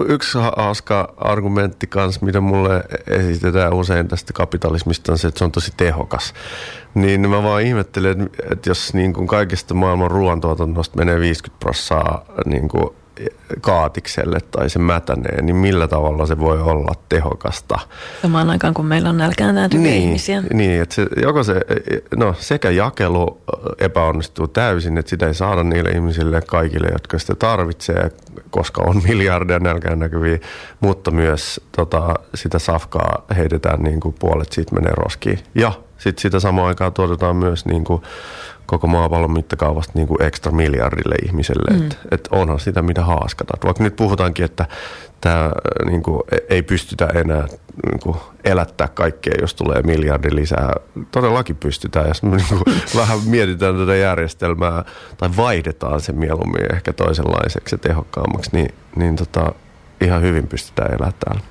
yksi 0.08 0.38
hauska 0.56 1.14
argumentti 1.16 1.86
kanssa, 1.86 2.26
mitä 2.26 2.40
mulle 2.40 2.84
esitetään 3.06 3.74
usein 3.74 4.08
tästä 4.08 4.32
kapitalismista, 4.32 5.12
on 5.12 5.18
se, 5.18 5.28
että 5.28 5.38
se 5.38 5.44
on 5.44 5.52
tosi 5.52 5.72
tehokas. 5.76 6.34
Niin 6.94 7.30
mä 7.30 7.42
vaan 7.42 7.62
ihmettelen, 7.62 8.30
että, 8.52 8.70
jos 8.70 8.94
niin 8.94 9.12
kuin 9.12 9.26
kaikesta 9.26 9.74
maailman 9.74 10.10
ruoantuotannosta 10.10 10.96
menee 10.96 11.20
50 11.20 11.60
prossaa 11.60 12.24
niin 12.46 12.68
kuin 12.68 12.90
kaatikselle 13.60 14.38
tai 14.50 14.70
se 14.70 14.78
mätänee, 14.78 15.42
niin 15.42 15.56
millä 15.56 15.88
tavalla 15.88 16.26
se 16.26 16.38
voi 16.38 16.60
olla 16.62 16.92
tehokasta? 17.08 17.78
Samaan 18.22 18.50
aikaan, 18.50 18.74
kun 18.74 18.86
meillä 18.86 19.08
on 19.08 19.16
nälkään 19.16 19.54
niin, 19.72 19.86
ihmisiä. 19.86 20.42
Niin, 20.52 20.82
että 20.82 20.94
se, 20.94 21.06
joko 21.22 21.42
se, 21.42 21.60
no 22.16 22.34
sekä 22.38 22.70
jakelu 22.70 23.40
epäonnistuu 23.78 24.48
täysin, 24.48 24.98
että 24.98 25.10
sitä 25.10 25.26
ei 25.26 25.34
saada 25.34 25.64
niille 25.64 25.90
ihmisille 25.90 26.40
kaikille, 26.40 26.88
jotka 26.92 27.18
sitä 27.18 27.34
tarvitsee, 27.34 28.10
koska 28.50 28.82
on 28.86 29.02
miljardia 29.08 29.58
nälkään 29.58 29.98
näkyviä, 29.98 30.38
mutta 30.80 31.10
myös 31.10 31.60
tota, 31.76 32.14
sitä 32.34 32.58
safkaa 32.58 33.24
heitetään 33.36 33.82
niin 33.82 34.00
kuin 34.00 34.14
puolet 34.18 34.52
siitä 34.52 34.74
menee 34.74 34.92
roskiin. 34.96 35.38
Ja 35.54 35.72
sitten 35.98 36.22
sitä 36.22 36.40
samaan 36.40 36.68
aikaan 36.68 36.92
tuotetaan 36.92 37.36
myös 37.36 37.66
niin 37.66 37.84
kuin 37.84 38.02
koko 38.66 38.86
maapallon 38.86 39.32
mittakaavasta 39.32 39.92
niin 39.94 40.08
kuin 40.08 40.22
ekstra 40.22 40.52
miljardille 40.52 41.14
ihmiselle. 41.26 41.76
Mm. 41.76 41.82
Että 41.82 41.96
et 42.10 42.28
onhan 42.32 42.60
sitä, 42.60 42.82
mitä 42.82 43.04
haaskataan. 43.04 43.60
Vaikka 43.64 43.84
nyt 43.84 43.96
puhutaankin, 43.96 44.44
että 44.44 44.66
tämä 45.20 45.50
niin 45.86 46.02
kuin, 46.02 46.22
ei 46.50 46.62
pystytä 46.62 47.06
enää 47.14 47.46
niin 47.90 48.00
kuin, 48.02 48.16
elättää 48.44 48.88
kaikkea, 48.88 49.34
jos 49.40 49.54
tulee 49.54 49.82
miljardi 49.82 50.34
lisää. 50.34 50.72
Todellakin 51.10 51.56
pystytään, 51.56 52.08
jos 52.08 52.22
me 52.22 52.36
niin 52.36 52.46
kuin, 52.48 52.62
vähän 53.00 53.18
mietitään 53.26 53.76
tätä 53.76 53.96
järjestelmää 53.96 54.84
tai 55.16 55.30
vaihdetaan 55.36 56.00
se 56.00 56.12
mieluummin 56.12 56.74
ehkä 56.74 56.92
toisenlaiseksi 56.92 57.74
ja 57.74 57.78
tehokkaammaksi, 57.78 58.50
niin, 58.52 58.74
niin 58.96 59.16
tota, 59.16 59.52
ihan 60.00 60.22
hyvin 60.22 60.46
pystytään 60.46 60.90
elämään 60.90 61.12
täällä. 61.24 61.42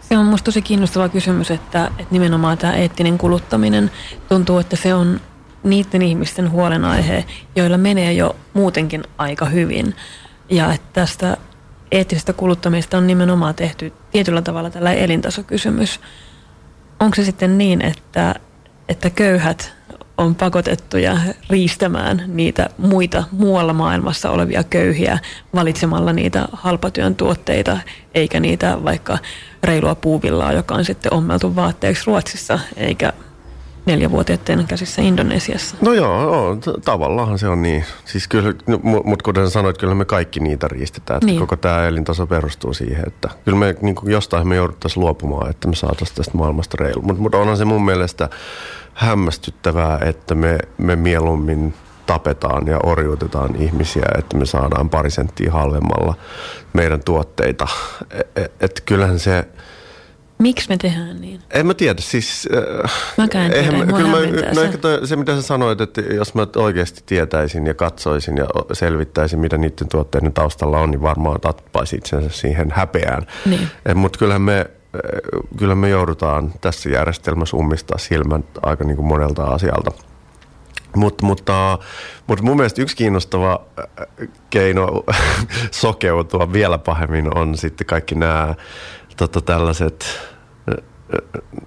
Se 0.00 0.18
on 0.18 0.24
minusta 0.24 0.44
tosi 0.44 0.62
kiinnostava 0.62 1.08
kysymys, 1.08 1.50
että, 1.50 1.86
että 1.86 2.06
nimenomaan 2.10 2.58
tämä 2.58 2.72
eettinen 2.72 3.18
kuluttaminen 3.18 3.90
tuntuu, 4.28 4.58
että 4.58 4.76
se 4.76 4.94
on 4.94 5.20
niiden 5.64 6.02
ihmisten 6.02 6.50
huolenaihe, 6.50 7.24
joilla 7.56 7.78
menee 7.78 8.12
jo 8.12 8.36
muutenkin 8.54 9.02
aika 9.18 9.44
hyvin. 9.44 9.94
Ja 10.50 10.72
että 10.72 10.88
tästä 10.92 11.36
eettisestä 11.92 12.32
kuluttamista 12.32 12.98
on 12.98 13.06
nimenomaan 13.06 13.54
tehty 13.54 13.92
tietyllä 14.12 14.42
tavalla 14.42 14.70
tällä 14.70 14.92
elintasokysymys. 14.92 16.00
Onko 17.00 17.14
se 17.14 17.24
sitten 17.24 17.58
niin, 17.58 17.82
että, 17.82 18.34
että 18.88 19.10
köyhät 19.10 19.74
on 20.18 20.34
pakotettuja 20.34 21.18
riistämään 21.50 22.24
niitä 22.26 22.70
muita 22.78 23.24
muualla 23.30 23.72
maailmassa 23.72 24.30
olevia 24.30 24.64
köyhiä 24.64 25.18
valitsemalla 25.54 26.12
niitä 26.12 26.48
halpatyön 26.52 27.14
tuotteita, 27.14 27.78
eikä 28.14 28.40
niitä 28.40 28.84
vaikka 28.84 29.18
reilua 29.64 29.94
puuvillaa, 29.94 30.52
joka 30.52 30.74
on 30.74 30.84
sitten 30.84 31.14
ommeltu 31.14 31.56
vaatteeksi 31.56 32.02
Ruotsissa, 32.06 32.58
eikä 32.76 33.12
neljävuotiaiden 33.86 34.66
käsissä 34.66 35.02
Indonesiassa. 35.02 35.76
No 35.80 35.92
joo, 35.92 36.22
joo 36.22 36.56
tavallaan 36.84 37.38
se 37.38 37.48
on 37.48 37.62
niin. 37.62 37.84
Siis 38.04 38.28
kyllä, 38.28 38.54
no, 38.66 38.80
mutta 38.82 39.22
kuten 39.22 39.50
sanoit, 39.50 39.78
kyllä 39.78 39.94
me 39.94 40.04
kaikki 40.04 40.40
niitä 40.40 40.68
riistetään. 40.68 41.16
Että 41.16 41.26
niin. 41.26 41.40
Koko 41.40 41.56
tämä 41.56 41.86
elintaso 41.86 42.26
perustuu 42.26 42.74
siihen, 42.74 43.04
että 43.06 43.28
kyllä 43.44 43.58
me 43.58 43.74
niin 43.80 43.94
kuin 43.94 44.12
jostain 44.12 44.48
me 44.48 44.56
jouduttaisiin 44.56 45.00
luopumaan, 45.00 45.50
että 45.50 45.68
me 45.68 45.74
saataisiin 45.74 46.16
tästä 46.16 46.38
maailmasta 46.38 46.76
reilu. 46.80 47.02
Mutta 47.02 47.22
mut 47.22 47.34
onhan 47.34 47.56
se 47.56 47.64
mun 47.64 47.84
mielestä 47.84 48.28
hämmästyttävää, 48.94 49.98
että 50.04 50.34
me, 50.34 50.58
me 50.78 50.96
mieluummin 50.96 51.74
tapetaan 52.06 52.66
ja 52.66 52.78
orjuutetaan 52.82 53.56
ihmisiä, 53.56 54.06
että 54.18 54.36
me 54.36 54.46
saadaan 54.46 54.90
pari 54.90 55.10
senttiä 55.10 55.52
halvemmalla 55.52 56.14
meidän 56.72 57.00
tuotteita. 57.04 57.66
Että 58.10 58.42
et, 58.44 58.52
et 58.60 58.82
kyllähän 58.86 59.18
se 59.18 59.48
Miksi 60.38 60.68
me 60.68 60.76
tehdään 60.76 61.20
niin? 61.20 61.40
En 61.50 61.66
mä 61.66 61.74
tiedä, 61.74 62.00
siis... 62.00 62.48
Äh, 62.84 62.92
Mäkään 63.18 63.50
tiedä, 63.50 63.66
eihän, 63.66 63.86
kyllä 63.86 64.08
mä, 64.08 64.16
no 64.54 64.62
ehkä 64.62 64.78
toi, 64.78 65.06
se 65.06 65.16
mitä 65.16 65.36
sä 65.36 65.42
sanoit, 65.42 65.80
että 65.80 66.00
jos 66.00 66.34
mä 66.34 66.46
oikeasti 66.56 67.02
tietäisin 67.06 67.66
ja 67.66 67.74
katsoisin 67.74 68.36
ja 68.36 68.46
selvittäisin, 68.72 69.38
mitä 69.38 69.58
niiden 69.58 69.88
tuotteiden 69.88 70.32
taustalla 70.32 70.80
on, 70.80 70.90
niin 70.90 71.02
varmaan 71.02 71.40
tappaisi 71.40 71.96
itsensä 71.96 72.28
siihen 72.28 72.70
häpeään. 72.70 73.26
Niin. 73.46 73.68
Mutta 73.94 74.18
kyllähän 74.18 74.42
me, 74.42 74.58
äh, 74.60 74.66
kyllä 75.58 75.74
me 75.74 75.88
joudutaan 75.88 76.52
tässä 76.60 76.90
järjestelmässä 76.90 77.56
ummistaa 77.56 77.98
silmät 77.98 78.44
aika 78.62 78.84
niin 78.84 78.96
kuin 78.96 79.06
monelta 79.06 79.44
asialta. 79.44 79.90
Mut, 80.96 81.22
mutta, 81.22 81.78
mutta 82.26 82.44
mun 82.44 82.56
mielestä 82.56 82.82
yksi 82.82 82.96
kiinnostava 82.96 83.66
äh, 83.78 84.28
keino 84.50 85.04
sokeutua 85.70 86.52
vielä 86.52 86.78
pahemmin 86.78 87.38
on 87.38 87.56
sitten 87.56 87.86
kaikki 87.86 88.14
nämä 88.14 88.54
tota, 89.16 89.40
tällaiset 89.40 90.06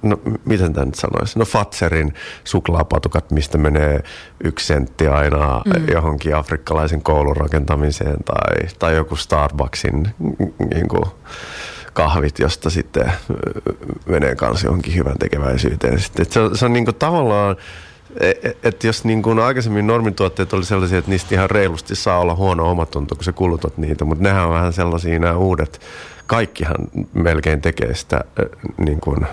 no 0.01 0.19
miten 0.45 0.73
tämä 0.73 0.85
nyt 0.85 0.95
sanoisi, 0.95 1.39
no 1.39 1.45
Fatserin 1.45 2.13
suklaapatukat, 2.43 3.31
mistä 3.31 3.57
menee 3.57 4.03
yksi 4.43 4.65
sentti 4.65 5.07
aina 5.07 5.61
mm. 5.65 5.87
johonkin 5.91 6.35
afrikkalaisen 6.35 7.01
koulun 7.01 7.37
rakentamiseen 7.37 8.23
tai, 8.25 8.67
tai 8.79 8.95
joku 8.95 9.15
Starbucksin 9.15 10.07
niin 10.73 10.87
kuin, 10.87 11.05
kahvit, 11.93 12.39
josta 12.39 12.69
sitten 12.69 13.11
menee 14.05 14.35
kanssa 14.35 14.67
johonkin 14.67 14.95
hyvän 14.95 15.17
tekeväisyyteen. 15.17 15.99
Sitten, 15.99 16.25
se, 16.29 16.39
on, 16.39 16.57
se 16.57 16.65
on 16.65 16.73
niin 16.73 16.85
kuin 16.85 16.95
tavallaan, 16.95 17.55
että 18.19 18.49
e, 18.49 18.55
et 18.63 18.83
jos 18.83 19.03
niin 19.03 19.23
kuin 19.23 19.39
aikaisemmin 19.39 19.87
normituotteet 19.87 20.53
oli 20.53 20.65
sellaisia, 20.65 20.97
että 20.97 21.11
niistä 21.11 21.35
ihan 21.35 21.49
reilusti 21.49 21.95
saa 21.95 22.19
olla 22.19 22.35
huono 22.35 22.71
omatunto, 22.71 23.15
kun 23.15 23.23
sä 23.23 23.33
kulutat 23.33 23.77
niitä, 23.77 24.05
mutta 24.05 24.23
nehän 24.23 24.45
on 24.45 24.53
vähän 24.53 24.73
sellaisia 24.73 25.19
nämä 25.19 25.37
uudet 25.37 25.81
kaikkihan 26.27 26.75
melkein 27.13 27.61
tekee 27.61 27.95
sitä 27.95 28.21
niin 28.77 28.99
kuin, 28.99 29.27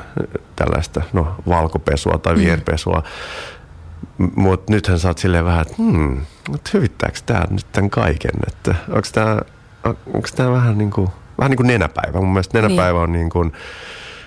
tällaista 0.56 1.02
no, 1.12 1.34
valkopesua 1.48 2.18
tai 2.18 2.34
mm. 2.34 2.40
vierpesua. 2.40 3.02
Mm. 4.18 4.30
Mutta 4.36 4.72
nythän 4.72 4.98
sä 4.98 5.08
oot 5.08 5.18
silleen 5.18 5.44
vähän, 5.44 5.62
että 5.62 5.74
hmm, 5.78 6.20
hyvittääkö 6.74 7.18
tämä 7.26 7.44
nyt 7.50 7.66
tämän 7.72 7.90
kaiken? 7.90 8.34
Että 8.46 8.74
onko 10.06 10.28
tämä 10.36 10.52
vähän 10.52 10.78
niin 10.78 10.90
kuin, 10.90 11.08
vähän 11.38 11.50
niin 11.50 11.56
kuin 11.56 11.66
nenäpäivä? 11.66 12.18
Mun 12.18 12.32
mielestä 12.32 12.60
nenäpäivä 12.60 13.00
on 13.00 13.12
niin 13.12 13.30
kuin 13.30 13.52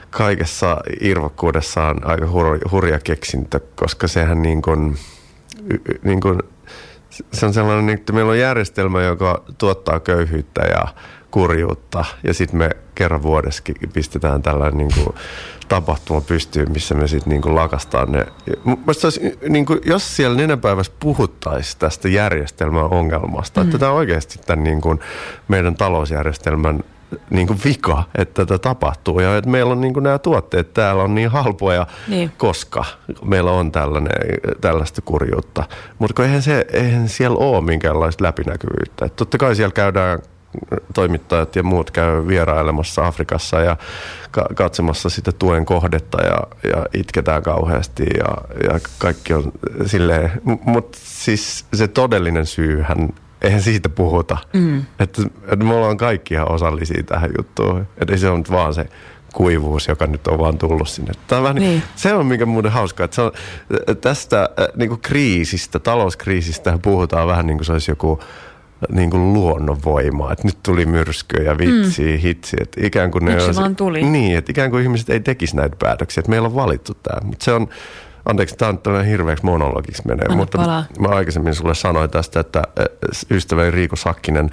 kaikessa 0.10 0.78
irvokkuudessaan 1.02 2.08
aika 2.08 2.28
hur, 2.28 2.60
hurja 2.72 3.00
keksintö, 3.00 3.60
koska 3.76 4.08
sehän 4.08 4.42
niin 4.42 4.62
kuin, 4.62 4.98
niin 6.04 6.22
kuin, 6.22 6.40
se 7.34 7.46
on 7.46 7.54
sellainen, 7.54 7.90
että 7.90 8.14
meillä 8.14 8.32
on 8.32 8.40
järjestelmä, 8.40 9.02
joka 9.02 9.44
tuottaa 9.58 10.00
köyhyyttä 10.00 10.62
ja 10.62 10.88
kurjuutta. 11.32 12.06
Ja 12.24 12.34
sitten 12.34 12.60
me 12.60 12.70
kerran 12.96 13.24
vuodessakin 13.24 13.76
pistetään 13.94 14.42
tällainen 14.42 14.78
niin 14.78 15.04
kuin, 15.04 15.16
tapahtuma 15.68 16.22
pystyyn, 16.22 16.72
missä 16.72 16.96
me 16.96 17.08
sitten 17.08 17.30
niin 17.30 17.56
lakastaan 17.56 18.12
ne. 18.12 18.26
olisi, 19.04 19.38
niin 19.50 19.66
kuin, 19.66 19.80
jos 19.86 20.16
siellä 20.16 20.38
nenäpäivässä 20.38 20.94
puhuttaisiin 21.00 21.80
tästä 21.80 22.10
järjestelmän 22.10 22.94
ongelmasta, 22.94 23.62
mm. 23.62 23.68
että 23.68 23.78
tämä 23.78 23.92
on 23.92 23.98
oikeasti 23.98 24.40
tämän 24.46 24.64
niin 24.64 24.82
kuin, 24.82 25.00
meidän 25.48 25.76
talousjärjestelmän 25.76 26.84
niin 27.30 27.48
kuin 27.48 27.60
vika, 27.66 28.04
että 28.18 28.46
tätä 28.46 28.58
tapahtuu. 28.58 29.20
Ja 29.20 29.38
että 29.38 29.50
meillä 29.50 29.72
on 29.72 29.82
niin 29.82 29.94
kuin 29.94 30.04
nämä 30.04 30.20
tuotteet 30.20 30.74
täällä 30.74 31.04
on 31.04 31.16
niin 31.16 31.30
halpoja, 31.30 31.88
niin. 32.08 32.32
koska 32.38 32.86
meillä 33.24 33.52
on 33.52 33.72
tällainen, 33.72 34.14
tällaista 34.62 35.02
kurjuutta. 35.02 35.64
Mutta 36.00 36.24
eihän, 36.24 36.42
se, 36.42 36.66
eihän 36.74 37.10
siellä 37.10 37.38
ole 37.38 37.62
minkäänlaista 37.62 38.24
läpinäkyvyyttä. 38.24 39.06
Että 39.06 39.16
totta 39.16 39.38
kai 39.38 39.56
siellä 39.56 39.74
käydään 39.74 40.20
toimittajat 40.94 41.56
ja 41.56 41.64
muut 41.64 41.92
käy 41.92 42.28
vierailemassa 42.28 43.08
Afrikassa 43.08 43.60
ja 43.60 43.78
katsomassa 44.56 45.10
sitä 45.10 45.32
tuen 45.32 45.66
kohdetta 45.66 46.24
ja, 46.24 46.38
ja 46.70 46.86
itketään 46.94 47.44
kauheasti 47.44 48.04
ja, 48.18 48.38
ja 48.72 48.80
kaikki 48.98 49.34
on 49.34 49.52
silleen, 49.86 50.32
mutta 50.66 50.98
siis 51.02 51.66
se 51.74 51.88
todellinen 51.88 52.46
syyhän, 52.46 53.10
eihän 53.42 53.62
siitä 53.62 53.90
puhuta. 53.90 54.38
Mm. 54.54 54.86
Että, 55.00 55.22
että 55.44 55.66
me 55.66 55.74
ollaan 55.74 55.98
kaikki 55.98 56.34
ihan 56.34 56.52
osallisia 56.52 57.04
tähän 57.04 57.32
juttuun. 57.38 57.88
Että 57.98 58.18
se 58.18 58.30
on 58.30 58.44
vaan 58.52 58.74
se 58.74 58.86
kuivuus, 59.34 59.88
joka 59.88 60.08
nyt 60.08 60.28
on 60.28 60.40
vaan 60.40 60.58
tullut 60.58 60.90
sinne. 60.90 61.12
Tämä 61.28 61.38
on 61.38 61.44
vähän, 61.44 61.56
niin. 61.56 61.84
Se 61.96 62.14
on 62.14 62.26
mikä 62.26 62.46
muuten 62.46 62.72
hauskaa, 62.72 63.06
että 63.06 63.16
se 63.16 63.22
on, 63.22 63.32
tästä 64.02 64.50
niin 64.76 64.90
kuin 64.90 65.02
kriisistä, 65.02 65.80
talouskriisistä 65.80 66.80
puhutaan 66.82 67.28
vähän 67.28 67.48
niin 67.48 67.58
kuin 67.58 67.66
se 67.66 67.72
olisi 67.72 67.92
joku 67.92 68.20
niin 68.90 69.10
kuin 69.10 69.34
luonnonvoimaa, 69.34 70.32
että 70.32 70.48
nyt 70.48 70.58
tuli 70.64 70.86
myrskyä 70.86 71.44
ja 71.44 71.58
vitsi, 71.58 72.04
mm. 72.04 72.18
hitsi. 72.18 72.58
Että 72.62 72.86
ikään 72.86 73.12
kuin 73.12 73.26
ne 73.26 73.44
olisi, 73.44 73.60
vaan 73.60 73.76
tuli. 73.76 74.04
Niin, 74.04 74.38
että 74.38 74.52
ikään 74.52 74.72
kuin 74.72 74.84
ihmiset 74.84 75.10
ei 75.10 75.20
tekisi 75.20 75.56
näitä 75.56 75.76
päätöksiä, 75.80 76.22
että 76.22 76.30
meillä 76.30 76.46
on 76.46 76.56
valittu 76.56 76.94
tämä. 76.94 77.28
Mutta 77.28 77.46
se 77.46 77.54
on, 77.54 77.68
anteeksi, 78.30 78.56
tämä 78.56 78.70
on 78.70 78.78
tämmöinen 78.78 79.10
hirveäksi 79.12 79.46
monologiksi 79.46 80.04
menee, 80.06 80.26
Anna 80.26 80.38
mutta 80.38 80.58
palaa. 80.58 80.86
mä 81.00 81.08
aikaisemmin 81.08 81.56
sulle 81.56 81.76
sanoin 81.76 82.10
tästä, 82.10 82.40
että 82.40 82.64
ystäväni 83.32 83.72
Riiko 83.72 83.96
Sakkinen, 83.96 84.50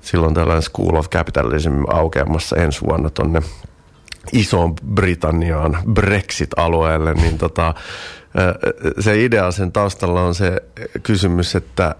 silloin 0.00 0.34
tällainen 0.34 0.62
School 0.62 0.96
of 0.96 1.10
Capitalism 1.10 1.82
aukeamassa 1.88 2.56
ensi 2.56 2.80
vuonna 2.80 3.10
tonne 3.10 3.42
isoon 4.32 4.74
Britanniaan, 4.94 5.78
Brexit-alueelle, 5.92 7.14
niin 7.14 7.38
tota, 7.38 7.74
se 9.00 9.24
idea 9.24 9.50
sen 9.50 9.72
taustalla 9.72 10.22
on 10.22 10.34
se 10.34 10.62
kysymys, 11.02 11.56
että 11.56 11.94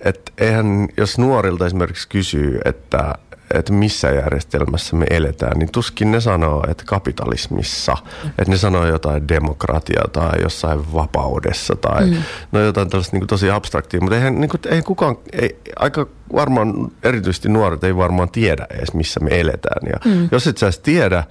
et 0.00 0.32
eihän, 0.38 0.88
jos 0.96 1.18
nuorilta 1.18 1.66
esimerkiksi 1.66 2.08
kysyy, 2.08 2.60
että, 2.64 3.14
että 3.54 3.72
missä 3.72 4.10
järjestelmässä 4.10 4.96
me 4.96 5.06
eletään, 5.10 5.58
niin 5.58 5.72
tuskin 5.72 6.12
ne 6.12 6.20
sanoo, 6.20 6.64
että 6.68 6.84
kapitalismissa. 6.86 7.96
Mm. 8.24 8.28
Että 8.28 8.50
ne 8.50 8.56
sanoo 8.56 8.86
jotain 8.86 9.28
demokratiaa 9.28 10.08
tai 10.12 10.42
jossain 10.42 10.92
vapaudessa 10.92 11.76
tai 11.76 12.06
mm. 12.06 12.16
no 12.52 12.60
jotain 12.60 12.90
tällaista 12.90 13.16
niin 13.16 13.26
tosi 13.26 13.50
abstraktia. 13.50 14.00
Mutta 14.00 14.16
eihän, 14.16 14.40
niin 14.40 14.50
kuin, 14.50 14.60
ei 14.68 14.82
kukaan, 14.82 15.16
ei, 15.32 15.60
aika 15.76 16.06
varmaan 16.32 16.74
erityisesti 17.02 17.48
nuoret 17.48 17.84
ei 17.84 17.96
varmaan 17.96 18.30
tiedä 18.30 18.66
edes, 18.70 18.94
missä 18.94 19.20
me 19.20 19.40
eletään. 19.40 19.82
Ja 19.86 20.10
mm. 20.10 20.28
jos 20.32 20.46
et 20.46 20.58
sä 20.58 20.66
edes 20.66 20.78
tiedä, 20.78 21.24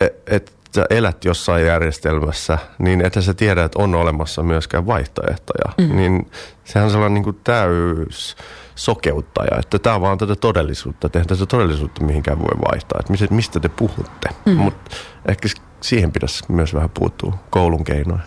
että 0.00 0.36
et 0.36 0.55
sä 0.74 0.86
elät 0.90 1.24
jossain 1.24 1.66
järjestelmässä, 1.66 2.58
niin 2.78 3.06
että 3.06 3.20
sä 3.20 3.34
tiedä, 3.34 3.64
että 3.64 3.82
on 3.82 3.94
olemassa 3.94 4.42
myöskään 4.42 4.86
vaihtoehtoja. 4.86 5.72
Mm. 5.78 5.96
Niin 5.96 6.30
sehän 6.64 6.84
on 6.84 6.90
sellainen 6.90 7.14
niin 7.14 7.24
kuin 7.24 7.40
täys 7.44 8.36
sokeuttaja, 8.74 9.58
että 9.58 9.78
tämä 9.78 9.96
on 9.96 10.02
vaan 10.02 10.18
tätä 10.18 10.36
todellisuutta. 10.36 11.08
Tehdään 11.08 11.38
tätä 11.38 11.46
todellisuutta 11.46 12.04
mihinkään 12.04 12.38
voi 12.38 12.60
vaihtaa. 12.72 13.00
Että 13.00 13.34
mistä 13.34 13.60
te 13.60 13.68
puhutte? 13.68 14.28
Mm. 14.46 14.52
Mutta 14.52 14.96
ehkä 15.28 15.48
siihen 15.80 16.12
pitäisi 16.12 16.44
myös 16.48 16.74
vähän 16.74 16.90
puuttua 16.90 17.38
koulun 17.50 17.84
keinoin. 17.84 18.20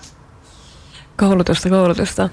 Koulutusta, 1.17 1.69
koulutusta. 1.69 2.29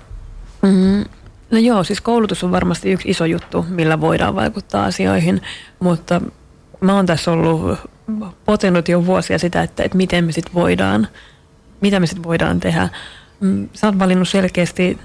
Mm-hmm. 0.63 1.05
No 1.51 1.59
joo, 1.59 1.85
siis 1.85 2.01
koulutus 2.01 2.45
on 2.45 2.53
varmasti 2.53 2.93
yksi 2.93 3.11
iso 3.11 3.25
juttu, 3.25 3.67
millä 3.69 4.01
voidaan 4.01 4.35
vaikuttaa 4.35 4.85
asioihin, 4.85 5.43
mutta 5.81 6.21
mä 6.81 6.95
oon 6.95 7.07
tässä 7.07 7.33
ollut 7.33 7.79
potenut 8.45 8.89
jo 8.89 9.07
vuosia 9.07 9.39
sitä, 9.39 9.63
että, 9.63 9.83
että 9.83 9.97
miten 9.97 10.25
me 10.25 10.33
sitten 10.33 10.55
voidaan, 10.55 11.09
mitä 11.81 12.01
me 12.01 12.07
sitten 12.07 12.25
voidaan 12.25 12.61
tehdä. 12.61 12.89
Mm, 13.41 13.69
sä 13.73 13.87
oot 13.87 13.99
valinnut 13.99 14.29
selkeästi 14.29 14.99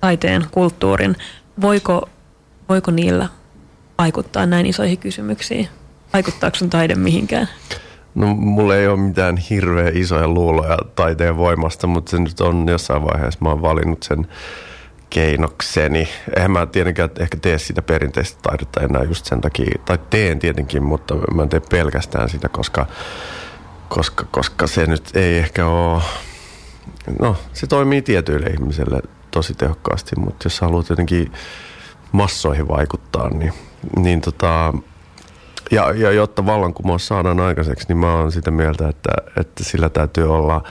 taiteen, 0.00 0.46
kulttuurin. 0.50 1.16
Voiko, 1.60 2.08
voiko 2.68 2.90
niillä 2.90 3.28
vaikuttaa 3.98 4.46
näin 4.46 4.66
isoihin 4.66 4.98
kysymyksiin? 4.98 5.68
Vaikuttaako 6.12 6.56
sun 6.56 6.70
taide 6.70 6.94
mihinkään? 6.94 7.48
No 8.14 8.26
mulla 8.26 8.76
ei 8.76 8.88
ole 8.88 9.00
mitään 9.00 9.36
hirveä 9.36 9.90
isoja 9.94 10.28
luuloja 10.28 10.78
taiteen 10.96 11.36
voimasta, 11.36 11.86
mutta 11.86 12.10
se 12.10 12.18
nyt 12.18 12.40
on 12.40 12.68
jossain 12.68 13.02
vaiheessa, 13.02 13.38
mä 13.42 13.48
oon 13.48 13.62
valinnut 13.62 14.02
sen 14.02 14.26
keinokseni. 15.14 16.08
Eihän 16.36 16.50
mä 16.50 16.66
tietenkään 16.66 17.10
ehkä 17.18 17.36
tee 17.42 17.58
sitä 17.58 17.82
perinteistä 17.82 18.38
taidetta 18.42 18.80
enää 18.80 19.02
just 19.02 19.26
sen 19.26 19.40
takia, 19.40 19.78
tai 19.84 19.98
teen 20.10 20.38
tietenkin, 20.38 20.82
mutta 20.82 21.14
mä 21.34 21.42
en 21.42 21.48
tee 21.48 21.60
pelkästään 21.70 22.28
sitä, 22.28 22.48
koska, 22.48 22.86
koska, 23.88 24.26
koska 24.30 24.66
se 24.66 24.86
nyt 24.86 25.10
ei 25.16 25.38
ehkä 25.38 25.66
ole, 25.66 26.02
no 27.20 27.36
se 27.52 27.66
toimii 27.66 28.02
tietyille 28.02 28.46
ihmisille 28.46 29.02
tosi 29.30 29.54
tehokkaasti, 29.54 30.16
mutta 30.16 30.46
jos 30.46 30.60
haluat 30.60 30.88
jotenkin 30.88 31.32
massoihin 32.12 32.68
vaikuttaa, 32.68 33.28
niin, 33.28 33.52
niin 33.96 34.20
tota, 34.20 34.74
ja, 35.70 35.92
ja 35.92 36.12
jotta 36.12 36.46
vallankumous 36.46 37.06
saadaan 37.06 37.40
aikaiseksi, 37.40 37.88
niin 37.88 37.98
mä 37.98 38.14
oon 38.14 38.32
sitä 38.32 38.50
mieltä, 38.50 38.88
että, 38.88 39.10
että 39.40 39.64
sillä 39.64 39.88
täytyy 39.88 40.34
olla 40.34 40.62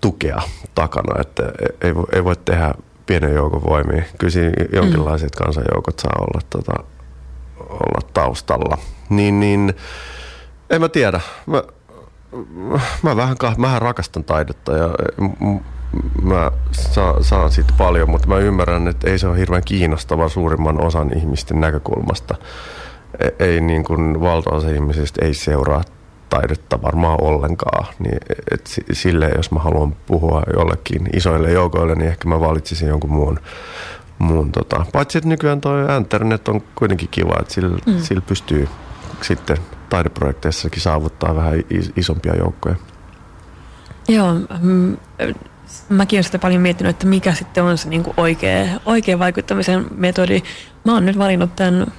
tukea 0.00 0.42
takana, 0.74 1.20
että 1.20 1.42
ei, 1.80 1.92
ei 2.12 2.24
voi 2.24 2.36
tehdä 2.36 2.74
pienen 3.06 3.34
joukon 3.34 3.62
voimia. 3.62 4.02
Kyllä 4.18 4.30
siinä 4.30 4.52
jonkinlaiset 4.72 5.30
mm. 5.34 5.44
kansanjoukot 5.44 5.98
saa 5.98 6.16
olla, 6.20 6.40
tota, 6.50 6.72
olla 7.58 8.08
taustalla. 8.14 8.78
Niin, 9.10 9.40
niin 9.40 9.74
en 10.70 10.80
mä 10.80 10.88
tiedä. 10.88 11.20
Mä, 11.46 11.62
mä 13.02 13.16
vähän, 13.16 13.36
mä 13.56 13.78
rakastan 13.78 14.24
taidetta 14.24 14.72
ja 14.72 14.88
mä 16.22 16.50
saan, 16.72 17.24
saan 17.24 17.50
siitä 17.50 17.72
paljon, 17.78 18.10
mutta 18.10 18.28
mä 18.28 18.38
ymmärrän, 18.38 18.88
että 18.88 19.10
ei 19.10 19.18
se 19.18 19.28
ole 19.28 19.38
hirveän 19.38 19.62
kiinnostava 19.64 20.28
suurimman 20.28 20.80
osan 20.80 21.18
ihmisten 21.18 21.60
näkökulmasta. 21.60 22.34
Ei, 23.20 23.30
ei 23.38 23.60
niin 23.60 23.84
kuin 23.84 24.20
valtaosa 24.20 24.68
ihmisistä 24.68 25.24
ei 25.24 25.34
seuraa 25.34 25.82
taidetta 26.32 26.82
varmaan 26.82 27.20
ollenkaan. 27.20 27.86
Niin, 27.98 28.18
et 28.50 28.80
sille, 28.92 29.30
jos 29.36 29.50
mä 29.50 29.58
haluan 29.58 29.96
puhua 30.06 30.42
jollekin 30.56 31.08
isoille 31.12 31.52
joukoille, 31.52 31.94
niin 31.94 32.08
ehkä 32.08 32.28
mä 32.28 32.40
valitsisin 32.40 32.88
jonkun 32.88 33.10
muun. 33.10 33.38
muun 34.18 34.52
tota. 34.52 34.86
Paitsi, 34.92 35.18
että 35.18 35.28
nykyään 35.28 35.60
tuo 35.60 35.72
internet 35.96 36.48
on 36.48 36.62
kuitenkin 36.74 37.08
kiva, 37.08 37.36
että 37.40 37.54
sillä, 37.54 37.78
mm. 37.86 37.98
sillä 37.98 38.20
pystyy 38.20 38.68
sitten 39.20 39.56
taideprojekteissakin 39.88 40.82
saavuttaa 40.82 41.36
vähän 41.36 41.54
isompia 41.96 42.36
joukkoja. 42.36 42.76
Joo, 44.08 44.34
mm, 44.60 44.96
mäkin 45.88 46.16
olen 46.16 46.24
sitä 46.24 46.38
paljon 46.38 46.62
miettinyt, 46.62 46.90
että 46.90 47.06
mikä 47.06 47.34
sitten 47.34 47.64
on 47.64 47.78
se 47.78 47.88
niin 47.88 48.02
kuin 48.02 48.14
oikea, 48.16 48.66
oikea 48.86 49.18
vaikuttamisen 49.18 49.86
metodi. 49.94 50.42
Mä 50.84 50.92
oon 50.94 51.06
nyt 51.06 51.18
valinnut 51.18 51.56
tämän 51.56 51.92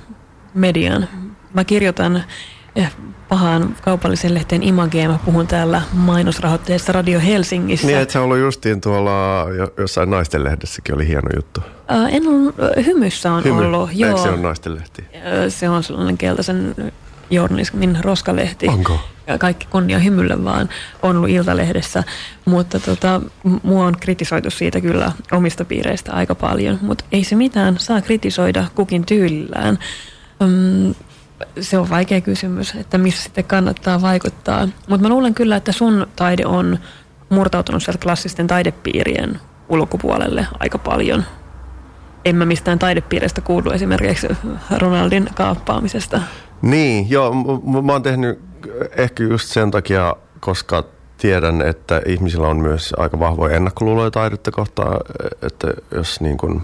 median. 0.54 1.08
Mä 1.54 1.64
kirjoitan 1.64 2.24
pahaan 3.30 3.76
kaupallisen 3.82 4.34
lehteen 4.34 4.64
Imageen. 4.64 5.12
Mä 5.12 5.20
puhun 5.26 5.48
täällä 5.48 5.82
mainosrahoitteessa 5.94 6.92
Radio 6.92 7.20
Helsingissä. 7.20 7.88
Niin, 7.88 8.00
että 8.00 8.12
se 8.14 8.20
on 8.20 8.26
ollut 8.26 8.38
justiin 8.38 8.82
tuolla 8.82 9.46
jossain 9.78 10.10
naisten 10.10 10.44
lehdessäkin 10.44 10.96
oli 10.96 11.08
hieno 11.08 11.30
juttu. 11.36 11.62
Äh, 11.92 12.16
en 12.16 12.28
ollut, 12.28 12.56
Hymyssä 12.86 13.34
on 13.34 13.44
Hymy. 13.44 13.66
ollut. 13.66 13.90
Eikö 13.90 14.18
se 14.18 14.30
on 14.30 14.42
naisten 14.42 14.76
lehti? 14.76 15.06
Se 15.50 15.70
on 15.70 15.84
sellainen 15.84 16.18
keltaisen 16.18 16.76
journalismin 17.30 17.98
roskalehti. 18.02 18.68
Onko? 18.68 19.00
Ja 19.28 19.38
kaikki 19.38 19.68
kunnia 19.70 20.00
hymylle 20.00 20.44
vaan 20.44 20.70
on 21.02 21.18
ollut 21.18 21.30
Iltalehdessä, 21.30 22.04
mutta 22.46 22.80
tota, 22.80 23.22
mua 23.64 23.86
on 23.86 23.96
kritisoitu 24.00 24.52
siitä 24.52 24.82
kyllä 24.82 25.12
omista 25.32 25.66
piireistä 25.66 26.14
aika 26.14 26.36
paljon, 26.36 26.80
mutta 26.82 27.06
ei 27.12 27.24
se 27.24 27.36
mitään, 27.36 27.76
saa 27.80 28.02
kritisoida 28.02 28.66
kukin 28.76 29.06
tyylillään. 29.06 29.80
Um, 30.42 30.96
se 31.60 31.78
on 31.78 31.90
vaikea 31.90 32.22
kysymys, 32.22 32.76
että 32.76 32.98
missä 32.98 33.24
sitten 33.24 33.44
kannattaa 33.44 34.02
vaikuttaa. 34.02 34.68
Mutta 34.90 35.04
mä 35.04 35.10
luulen 35.10 35.34
kyllä, 35.34 35.56
että 35.56 35.72
sun 35.72 36.08
taide 36.16 36.46
on 36.46 36.80
murtautunut 37.30 37.84
sieltä 37.84 38.04
klassisten 38.04 38.48
taidepiirien 38.48 39.40
ulkopuolelle 39.70 40.48
aika 40.60 40.78
paljon. 40.78 41.24
En 42.26 42.36
mä 42.36 42.46
mistään 42.46 42.80
taidepiireistä 42.80 43.42
kuulu 43.42 43.72
esimerkiksi 43.72 44.28
Ronaldin 44.78 45.30
kaappaamisesta. 45.36 46.22
Niin, 46.62 47.10
joo. 47.10 47.34
Mä 47.82 47.92
oon 47.92 48.04
tehnyt 48.04 48.40
ehkä 48.98 49.24
just 49.24 49.50
sen 49.50 49.72
takia, 49.72 50.16
koska 50.40 50.84
tiedän, 51.18 51.62
että 51.62 52.02
ihmisillä 52.06 52.48
on 52.48 52.58
myös 52.58 52.94
aika 52.98 53.20
vahvoja 53.20 53.56
ennakkoluuloja 53.56 54.12
taidetta 54.12 54.52
kohtaan, 54.52 55.00
että 55.42 55.68
jos 55.96 56.22
niin 56.22 56.38
kuin 56.38 56.62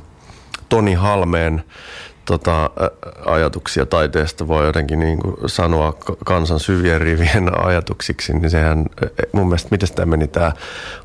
Toni 0.70 0.94
Halmeen 0.94 1.64
tota, 2.30 2.70
ajatuksia 3.26 3.86
taiteesta 3.86 4.48
voi 4.48 4.66
jotenkin 4.66 5.00
niin 5.00 5.20
kuin 5.20 5.36
sanoa 5.46 5.94
kansan 6.26 6.60
syvien 6.60 7.02
rivien 7.02 7.52
ajatuksiksi, 7.68 8.34
niin 8.34 8.50
sehän 8.50 8.86
mun 9.32 9.48
mielestä, 9.48 9.68
miten 9.72 9.90
tämä 9.96 10.06
meni 10.06 10.28
tämä 10.28 10.52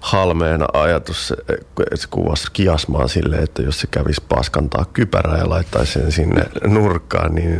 Halmeen 0.01 0.61
ajatus, 0.72 1.35
se 1.95 2.09
kuvasi 2.11 2.47
kiasmaa 2.53 3.09
sille, 3.09 3.37
että 3.37 3.62
jos 3.62 3.81
se 3.81 3.87
kävisi 3.91 4.22
paskantaa 4.29 4.85
kypärää 4.93 5.39
ja 5.39 5.49
laittaisi 5.49 5.93
sen 5.93 6.12
sinne 6.12 6.45
nurkkaan, 6.79 7.35
niin 7.35 7.59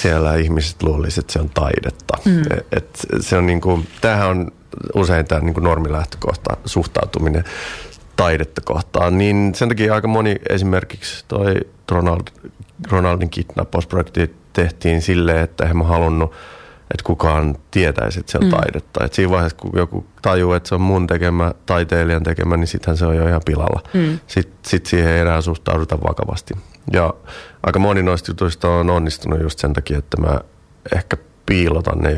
siellä 0.00 0.34
ihmiset 0.34 0.82
luulisivat, 0.82 1.22
että 1.24 1.32
se 1.32 1.40
on 1.40 1.50
taidetta. 1.54 2.18
Mm. 2.24 2.42
Et 2.72 3.06
se 3.20 3.36
on 3.36 3.46
niin 3.46 3.60
kuin, 3.60 3.88
tämähän 4.00 4.28
on 4.28 4.52
usein 4.94 5.26
tämä 5.26 5.40
niin 5.40 5.54
kuin 5.54 5.64
normilähtökohta 5.64 6.56
suhtautuminen 6.64 7.44
taidetta 8.16 8.60
kohtaan, 8.64 9.18
niin 9.18 9.52
sen 9.54 9.68
takia 9.68 9.94
aika 9.94 10.08
moni 10.08 10.36
esimerkiksi 10.48 11.24
toi 11.28 11.54
Ronald 11.90 12.22
Ronaldin 12.90 13.30
kidnappausprojekti 13.30 14.34
tehtiin 14.52 15.02
silleen, 15.02 15.38
että 15.38 15.64
en 15.64 15.76
mä 15.76 15.84
halunnut, 15.84 16.32
että 16.90 17.04
kukaan 17.04 17.56
tietäisi, 17.70 18.20
että 18.20 18.32
se 18.32 18.38
on 18.38 18.44
mm. 18.44 18.50
taidetta. 18.50 19.04
Et 19.04 19.12
siinä 19.12 19.30
vaiheessa, 19.30 19.58
kun 19.58 19.70
joku 19.74 20.06
tajuu, 20.22 20.52
että 20.52 20.68
se 20.68 20.74
on 20.74 20.80
mun 20.80 21.06
tekemä, 21.06 21.52
taiteilijan 21.66 22.22
tekemä, 22.22 22.56
niin 22.56 22.66
sittenhän 22.66 22.96
se 22.96 23.06
on 23.06 23.16
jo 23.16 23.28
ihan 23.28 23.40
pilalla. 23.44 23.82
Mm. 23.94 24.18
Sitten 24.26 24.56
sit 24.66 24.86
siihen 24.86 25.10
ei 25.10 25.20
enää 25.20 25.40
suhtauduta 25.40 25.98
vakavasti. 26.02 26.54
Ja 26.92 27.14
aika 27.62 27.78
moni 27.78 28.02
noista 28.02 28.30
jutuista 28.30 28.68
on 28.68 28.90
onnistunut 28.90 29.42
just 29.42 29.58
sen 29.58 29.72
takia, 29.72 29.98
että 29.98 30.20
mä 30.20 30.40
ehkä 30.96 31.16
piilotan 31.46 31.98
ne 31.98 32.16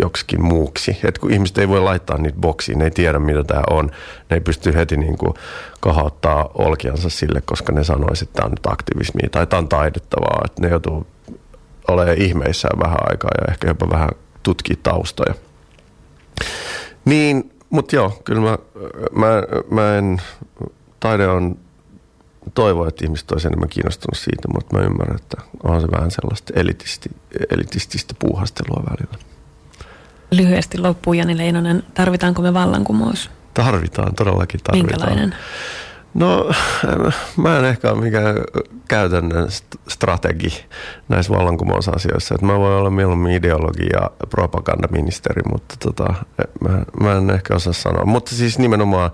joksikin 0.00 0.42
muuksi. 0.42 0.98
Et 1.04 1.18
kun 1.18 1.30
ihmiset 1.30 1.58
ei 1.58 1.68
voi 1.68 1.80
laittaa 1.80 2.18
niitä 2.18 2.38
boksiin, 2.40 2.78
ne 2.78 2.84
ei 2.84 2.90
tiedä 2.90 3.18
mitä 3.18 3.44
tämä 3.44 3.62
on. 3.70 3.86
Ne 4.30 4.36
ei 4.36 4.40
pysty 4.40 4.74
heti 4.74 4.96
niin 4.96 5.18
kuin 5.18 5.34
kahauttaa 5.80 6.50
olkiansa 6.54 7.10
sille, 7.10 7.42
koska 7.44 7.72
ne 7.72 7.84
sanoisivat, 7.84 8.28
että 8.28 8.36
tämä 8.36 8.46
on 8.46 8.50
nyt 8.50 8.66
aktivismia 8.66 9.28
tai 9.30 9.46
tämä 9.46 9.58
on 9.58 9.68
taidettavaa. 9.68 10.42
Että 10.44 10.62
ne 10.62 10.68
joutuu 10.68 11.06
olemaan 11.88 12.18
ihmeissään 12.18 12.78
vähän 12.78 12.98
aikaa 13.10 13.30
ja 13.40 13.52
ehkä 13.52 13.68
jopa 13.68 13.90
vähän 13.90 14.10
tutkii 14.42 14.76
taustoja. 14.82 15.34
Niin, 17.04 17.52
mutta 17.70 17.96
joo, 17.96 18.20
kyllä 18.24 18.40
mä, 18.40 18.58
mä, 19.12 19.42
mä 19.70 19.98
en, 19.98 20.22
taide 21.00 21.28
on 21.28 21.56
toivoa, 22.54 22.88
että 22.88 23.04
ihmiset 23.04 23.30
olisivat 23.30 23.52
enemmän 23.52 23.68
kiinnostunut 23.68 24.18
siitä, 24.18 24.48
mutta 24.54 24.76
mä 24.76 24.82
ymmärrän, 24.84 25.16
että 25.16 25.42
on 25.62 25.80
se 25.80 25.86
vähän 25.90 26.10
sellaista 26.10 26.52
elitisti, 26.56 27.10
elitististä 27.50 28.14
puuhastelua 28.18 28.84
välillä. 28.90 29.18
Lyhyesti 30.30 30.78
loppuun 30.78 31.16
Jani 31.18 31.38
Leinonen, 31.38 31.82
tarvitaanko 31.94 32.42
me 32.42 32.54
vallankumous? 32.54 33.30
Tarvitaan, 33.54 34.14
todellakin 34.14 34.60
tarvitaan. 34.64 35.00
Minkälainen? 35.00 35.34
No, 36.14 36.50
mä 37.42 37.58
en 37.58 37.64
ehkä 37.64 37.90
ole 37.90 38.00
mikään 38.00 38.36
käytännön 38.88 39.48
strategi 39.88 40.64
näissä 41.08 41.32
vallankumousasioissa. 41.32 42.34
Että 42.34 42.46
mä 42.46 42.58
voin 42.58 42.72
olla 42.72 42.90
mieluummin 42.90 43.32
ideologi 43.32 43.86
ja 43.92 44.10
propagandaministeri, 44.30 45.42
mutta 45.52 45.74
tota, 45.78 46.14
mä, 46.60 46.82
mä 47.00 47.12
en 47.12 47.30
ehkä 47.30 47.54
osaa 47.54 47.72
sanoa. 47.72 48.04
Mutta 48.04 48.34
siis 48.34 48.58
nimenomaan 48.58 49.10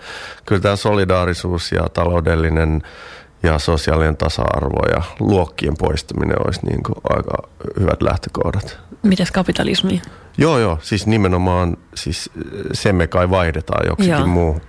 kyllä 0.46 0.62
tämä 0.62 0.76
solidaarisuus 0.76 1.72
ja 1.72 1.88
taloudellinen 1.88 2.82
ja 3.42 3.58
sosiaalinen 3.58 4.16
tasa-arvo 4.16 4.86
ja 4.94 5.02
luokkien 5.20 5.74
poistuminen 5.78 6.46
olisi 6.46 6.66
niin 6.66 6.82
kuin 6.82 6.96
aika 7.08 7.48
hyvät 7.80 8.02
lähtökohdat. 8.02 8.78
Mitäs 9.02 9.30
kapitalismi? 9.30 10.02
Joo, 10.38 10.58
joo. 10.58 10.78
Siis 10.82 11.06
nimenomaan 11.06 11.76
siis 11.94 12.30
se 12.72 12.92
me 12.92 13.06
kai 13.06 13.30
vaihdetaan 13.30 13.86
joksikin 13.88 14.12
joo. 14.12 14.26
muu. 14.26 14.60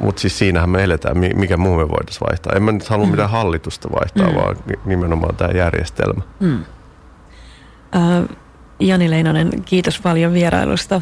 Mutta 0.00 0.20
siis 0.20 0.38
siinähän 0.38 0.70
me 0.70 0.84
eletään, 0.84 1.18
mikä 1.18 1.56
muu 1.56 1.76
me 1.76 1.88
voitaisiin 1.88 2.26
vaihtaa. 2.30 2.52
En 2.56 2.62
mä 2.62 2.72
nyt 2.72 2.88
halua 2.88 3.06
mm. 3.06 3.10
mitään 3.10 3.30
hallitusta 3.30 3.88
vaihtaa, 3.92 4.28
mm. 4.28 4.34
vaan 4.34 4.56
nimenomaan 4.84 5.36
tämä 5.36 5.50
järjestelmä. 5.50 6.22
Mm. 6.40 6.64
Uh, 7.96 8.28
Jani 8.80 9.10
Leinonen, 9.10 9.50
kiitos 9.64 10.00
paljon 10.00 10.32
vierailusta. 10.32 11.00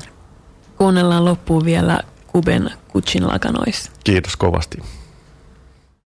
Kuunnellaan 0.77 1.25
loppuun 1.25 1.65
vielä 1.65 2.01
Kuben 2.27 2.71
Kutsin 2.89 3.27
lakanoissa. 3.27 3.91
Kiitos 4.05 4.37
kovasti. 4.37 4.83